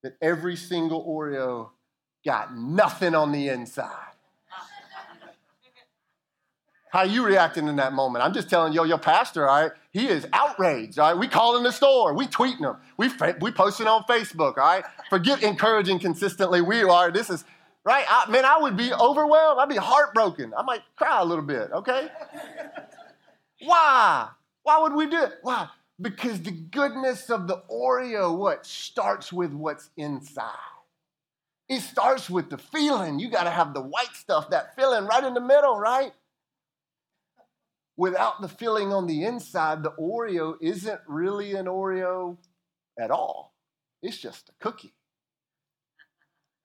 that 0.02 0.16
every 0.22 0.56
single 0.56 1.06
Oreo 1.06 1.72
got 2.24 2.56
nothing 2.56 3.14
on 3.14 3.34
the 3.34 3.50
inside. 3.50 4.15
How 6.96 7.04
you 7.04 7.26
reacting 7.26 7.68
in 7.68 7.76
that 7.76 7.92
moment? 7.92 8.24
I'm 8.24 8.32
just 8.32 8.50
telling 8.50 8.72
you, 8.72 8.86
your 8.86 8.98
pastor, 8.98 9.50
all 9.50 9.64
right, 9.64 9.72
he 9.92 10.08
is 10.08 10.26
outraged, 10.32 10.98
all 10.98 11.10
right? 11.10 11.20
We 11.20 11.28
calling 11.28 11.62
the 11.62 11.74
store, 11.74 12.14
we 12.14 12.26
tweeting 12.26 12.62
them, 12.62 12.78
we, 12.96 13.10
we 13.42 13.52
posting 13.52 13.86
on 13.86 14.04
Facebook, 14.04 14.58
all 14.58 14.64
right? 14.64 14.86
Forget 15.10 15.44
encouraging 15.44 16.00
consistently. 16.00 16.62
We 16.62 16.84
are, 16.84 17.12
this 17.12 17.30
is, 17.30 17.44
right? 17.84 18.06
I, 18.08 18.32
man, 18.32 18.46
I 18.46 18.60
would 18.60 18.78
be 18.78 18.94
overwhelmed. 18.94 19.60
I'd 19.60 19.68
be 19.68 19.76
heartbroken. 19.76 20.54
I 20.58 20.62
might 20.62 20.84
cry 20.96 21.20
a 21.20 21.26
little 21.26 21.44
bit, 21.44 21.70
okay? 21.74 22.08
Why? 23.66 24.30
Why 24.64 24.80
would 24.80 24.94
we 24.94 25.08
do 25.08 25.22
it? 25.22 25.34
Why? 25.42 25.68
Because 26.00 26.44
the 26.44 26.52
goodness 26.52 27.30
of 27.30 27.50
the 27.50 27.62
Oreo, 27.70 28.38
what? 28.38 28.66
Starts 28.66 29.34
with 29.34 29.52
what's 29.52 29.90
inside. 29.98 30.54
It 31.68 31.82
starts 31.82 32.30
with 32.30 32.50
the 32.50 32.58
feeling. 32.58 33.20
You 33.20 33.30
got 33.30 33.44
to 33.44 33.50
have 33.50 33.74
the 33.74 33.82
white 33.82 34.16
stuff, 34.16 34.50
that 34.52 34.78
filling 34.78 35.08
right 35.08 35.26
in 35.26 35.34
the 35.34 35.42
middle, 35.42 35.78
right? 35.78 36.14
Without 37.98 38.42
the 38.42 38.48
filling 38.48 38.92
on 38.94 39.08
the 39.08 39.24
inside, 39.24 39.84
the 39.84 39.92
Oreo 39.92 40.56
isn't 40.62 41.02
really 41.08 41.56
an 41.56 41.66
Oreo 41.66 42.38
at 43.00 43.12
all. 43.12 43.54
It's 44.02 44.18
just 44.18 44.50
a 44.50 44.54
cookie. 44.60 44.94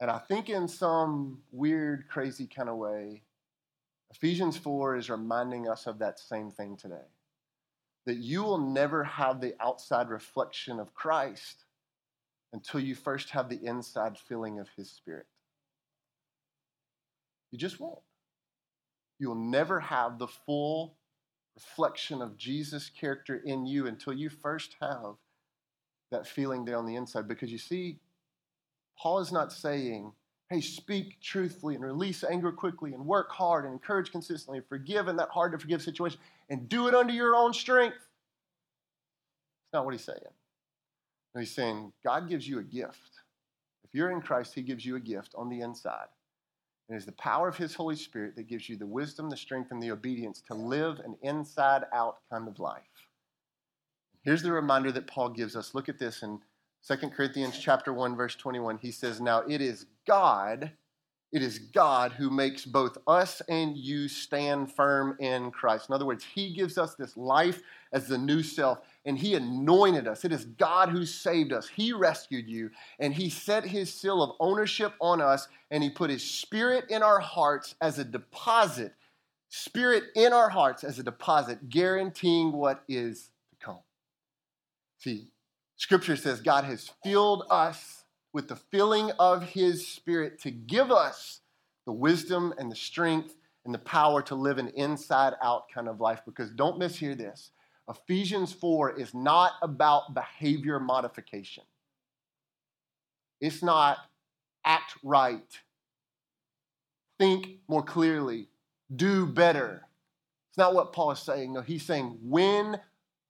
And 0.01 0.11
I 0.11 0.19
think 0.19 0.49
in 0.49 0.67
some 0.67 1.43
weird, 1.53 2.09
crazy 2.09 2.47
kind 2.47 2.69
of 2.69 2.77
way, 2.77 3.23
Ephesians 4.11 4.57
4 4.57 4.97
is 4.97 5.11
reminding 5.11 5.69
us 5.69 5.87
of 5.87 5.99
that 5.99 6.19
same 6.19 6.51
thing 6.51 6.77
today. 6.77 7.07
That 8.07 8.17
you 8.17 8.43
will 8.43 8.59
never 8.59 9.05
have 9.05 9.41
the 9.41 9.55
outside 9.61 10.09
reflection 10.09 10.81
of 10.81 10.95
Christ 10.95 11.65
until 12.53 12.81
you 12.81 12.95
first 12.95 13.31
have 13.31 13.49
the 13.49 13.65
inside 13.65 14.19
filling 14.19 14.59
of 14.59 14.69
His 14.77 14.91
Spirit. 14.91 15.27
You 17.53 17.59
just 17.59 17.79
won't. 17.79 18.01
You'll 19.19 19.35
never 19.35 19.81
have 19.81 20.19
the 20.19 20.29
full 20.29 20.97
reflection 21.55 22.23
of 22.23 22.37
Jesus' 22.37 22.91
character 22.91 23.37
in 23.45 23.67
you 23.67 23.87
until 23.87 24.13
you 24.13 24.29
first 24.29 24.77
have 24.81 25.17
that 26.11 26.27
feeling 26.27 26.65
there 26.65 26.77
on 26.77 26.87
the 26.87 26.97
inside. 26.97 27.29
Because 27.29 27.51
you 27.53 27.59
see, 27.59 27.99
Paul 28.99 29.21
is 29.21 29.33
not 29.33 29.53
saying, 29.53 30.13
hey, 30.49 30.61
speak 30.61 31.21
truthfully 31.21 31.75
and 31.77 31.85
release 31.85 32.25
anger 32.25 32.51
quickly 32.51 32.93
and 32.93 33.07
work 33.07 33.31
hard 33.31 33.65
and 33.65 33.73
encourage 33.73 34.11
consistently 34.11 34.59
and 34.59 34.67
forgive 34.67 35.09
in 35.09 35.17
that 35.17 35.29
hard 35.29 35.53
to 35.53 35.59
forgive 35.59 35.83
situation 35.83 36.19
and 36.49 36.69
do 36.69 36.89
it 36.89 36.95
under 36.95 37.13
your 37.13 37.37
own 37.37 37.53
strength. 37.53 37.97
It's 37.97 39.73
not 39.73 39.85
what 39.85 39.95
he's 39.95 40.05
saying. 40.05 40.19
He's 41.39 41.55
saying 41.55 41.93
God 42.03 42.29
gives 42.29 42.49
you 42.49 42.59
a 42.59 42.65
gift. 42.65 43.21
If 43.85 43.95
you're 43.95 44.11
in 44.11 44.21
Christ, 44.21 44.55
he 44.55 44.63
gives 44.63 44.85
you 44.85 44.97
a 44.97 45.01
gift 45.01 45.35
on 45.37 45.49
the 45.49 45.61
inside. 45.61 46.09
It 46.91 46.97
is 46.97 47.07
the 47.07 47.13
power 47.13 47.49
of 47.49 47.57
His 47.57 47.75
Holy 47.75 47.95
Spirit 47.95 48.35
that 48.35 48.49
gives 48.49 48.69
you 48.69 48.77
the 48.77 48.87
wisdom, 48.87 49.31
the 49.31 49.37
strength, 49.37 49.71
and 49.71 49.81
the 49.81 49.93
obedience 49.93 50.43
to 50.49 50.55
live 50.55 50.99
an 50.99 51.17
inside 51.23 51.85
out 51.93 52.19
kind 52.29 52.49
of 52.49 52.59
life. 52.59 52.83
Here's 54.23 54.43
the 54.43 54.51
reminder 54.51 54.91
that 54.93 55.07
Paul 55.07 55.29
gives 55.29 55.55
us. 55.55 55.73
Look 55.73 55.89
at 55.89 56.01
this 56.01 56.25
in 56.25 56.41
2 56.87 56.97
Corinthians 57.11 57.59
chapter 57.59 57.93
1 57.93 58.17
verse 58.17 58.35
21. 58.35 58.79
He 58.79 58.91
says, 58.91 59.21
"Now 59.21 59.41
it 59.43 59.61
is 59.61 59.87
God 60.05 60.73
it 61.33 61.43
is 61.43 61.61
God 61.61 62.13
who 62.13 62.29
makes 62.29 62.65
both 62.65 62.99
us 63.07 63.41
and 63.49 63.77
you 63.77 64.09
stand 64.09 64.73
firm 64.73 65.17
in 65.21 65.53
Christ. 65.53 65.89
In 65.89 65.95
other 65.95 66.07
words, 66.07 66.25
He 66.25 66.53
gives 66.53 66.77
us 66.77 66.97
this 66.97 67.17
life 67.17 67.63
as 67.93 68.09
the 68.09 68.19
new 68.19 68.43
self, 68.43 68.81
and 69.05 69.17
He 69.17 69.35
anointed 69.35 70.09
us. 70.09 70.25
It 70.25 70.33
is 70.33 70.45
God 70.45 70.89
who 70.89 71.07
saved 71.07 71.53
us. 71.53 71.69
He 71.69 71.93
rescued 71.93 72.49
you, 72.49 72.71
and 72.99 73.15
He 73.15 73.31
set 73.31 73.65
His 73.65 73.93
seal 73.93 74.23
of 74.23 74.37
ownership 74.41 74.95
on 75.01 75.21
us, 75.21 75.47
and 75.71 75.85
He 75.85 75.91
put 75.91 76.11
His 76.11 76.29
Spirit 76.29 76.87
in 76.91 77.03
our 77.03 77.21
hearts 77.21 77.77
as 77.81 78.01
a 78.01 78.05
deposit. 78.05 78.93
Spirit 79.51 80.05
in 80.17 80.33
our 80.33 80.49
hearts 80.49 80.83
as 80.83 80.99
a 80.99 81.03
deposit, 81.03 81.69
guaranteeing 81.69 82.53
what 82.53 82.83
is 82.89 83.31
to 83.51 83.65
come. 83.65 83.81
See, 84.99 85.29
Scripture 85.77 86.17
says 86.17 86.41
God 86.41 86.65
has 86.65 86.91
filled 87.03 87.45
us 87.51 88.05
with 88.33 88.49
the 88.49 88.57
filling 88.57 89.11
of 89.19 89.43
his 89.43 89.87
spirit 89.87 90.41
to 90.43 90.51
give 90.51 90.91
us 90.91 91.41
the 91.87 91.93
wisdom 91.93 92.55
and 92.59 92.71
the 92.71 92.77
strength 92.77 93.37
and 93.65 93.75
the 93.75 93.79
power 93.79 94.23
to 94.23 94.35
live 94.35 94.59
an 94.59 94.69
inside 94.69 95.35
out 95.43 95.65
kind 95.73 95.89
of 95.89 96.01
life. 96.01 96.21
Because 96.25 96.51
don't 96.51 96.79
mishear 96.79 97.17
this 97.17 97.51
Ephesians 97.89 98.53
4 98.53 98.99
is 98.99 99.15
not 99.15 99.53
about 99.63 100.15
behavior 100.15 100.79
modification, 100.79 101.65
it's 103.41 103.63
not 103.63 103.99
act 104.65 104.95
right, 105.03 105.59
think 107.19 107.59
more 107.69 107.83
clearly, 107.83 108.49
do 108.95 109.27
better. 109.27 109.83
It's 110.51 110.59
not 110.59 110.75
what 110.75 110.93
Paul 110.93 111.13
is 111.13 111.21
saying. 111.21 111.53
No, 111.53 111.63
he's 111.63 111.85
saying 111.85 112.19
when 112.23 112.81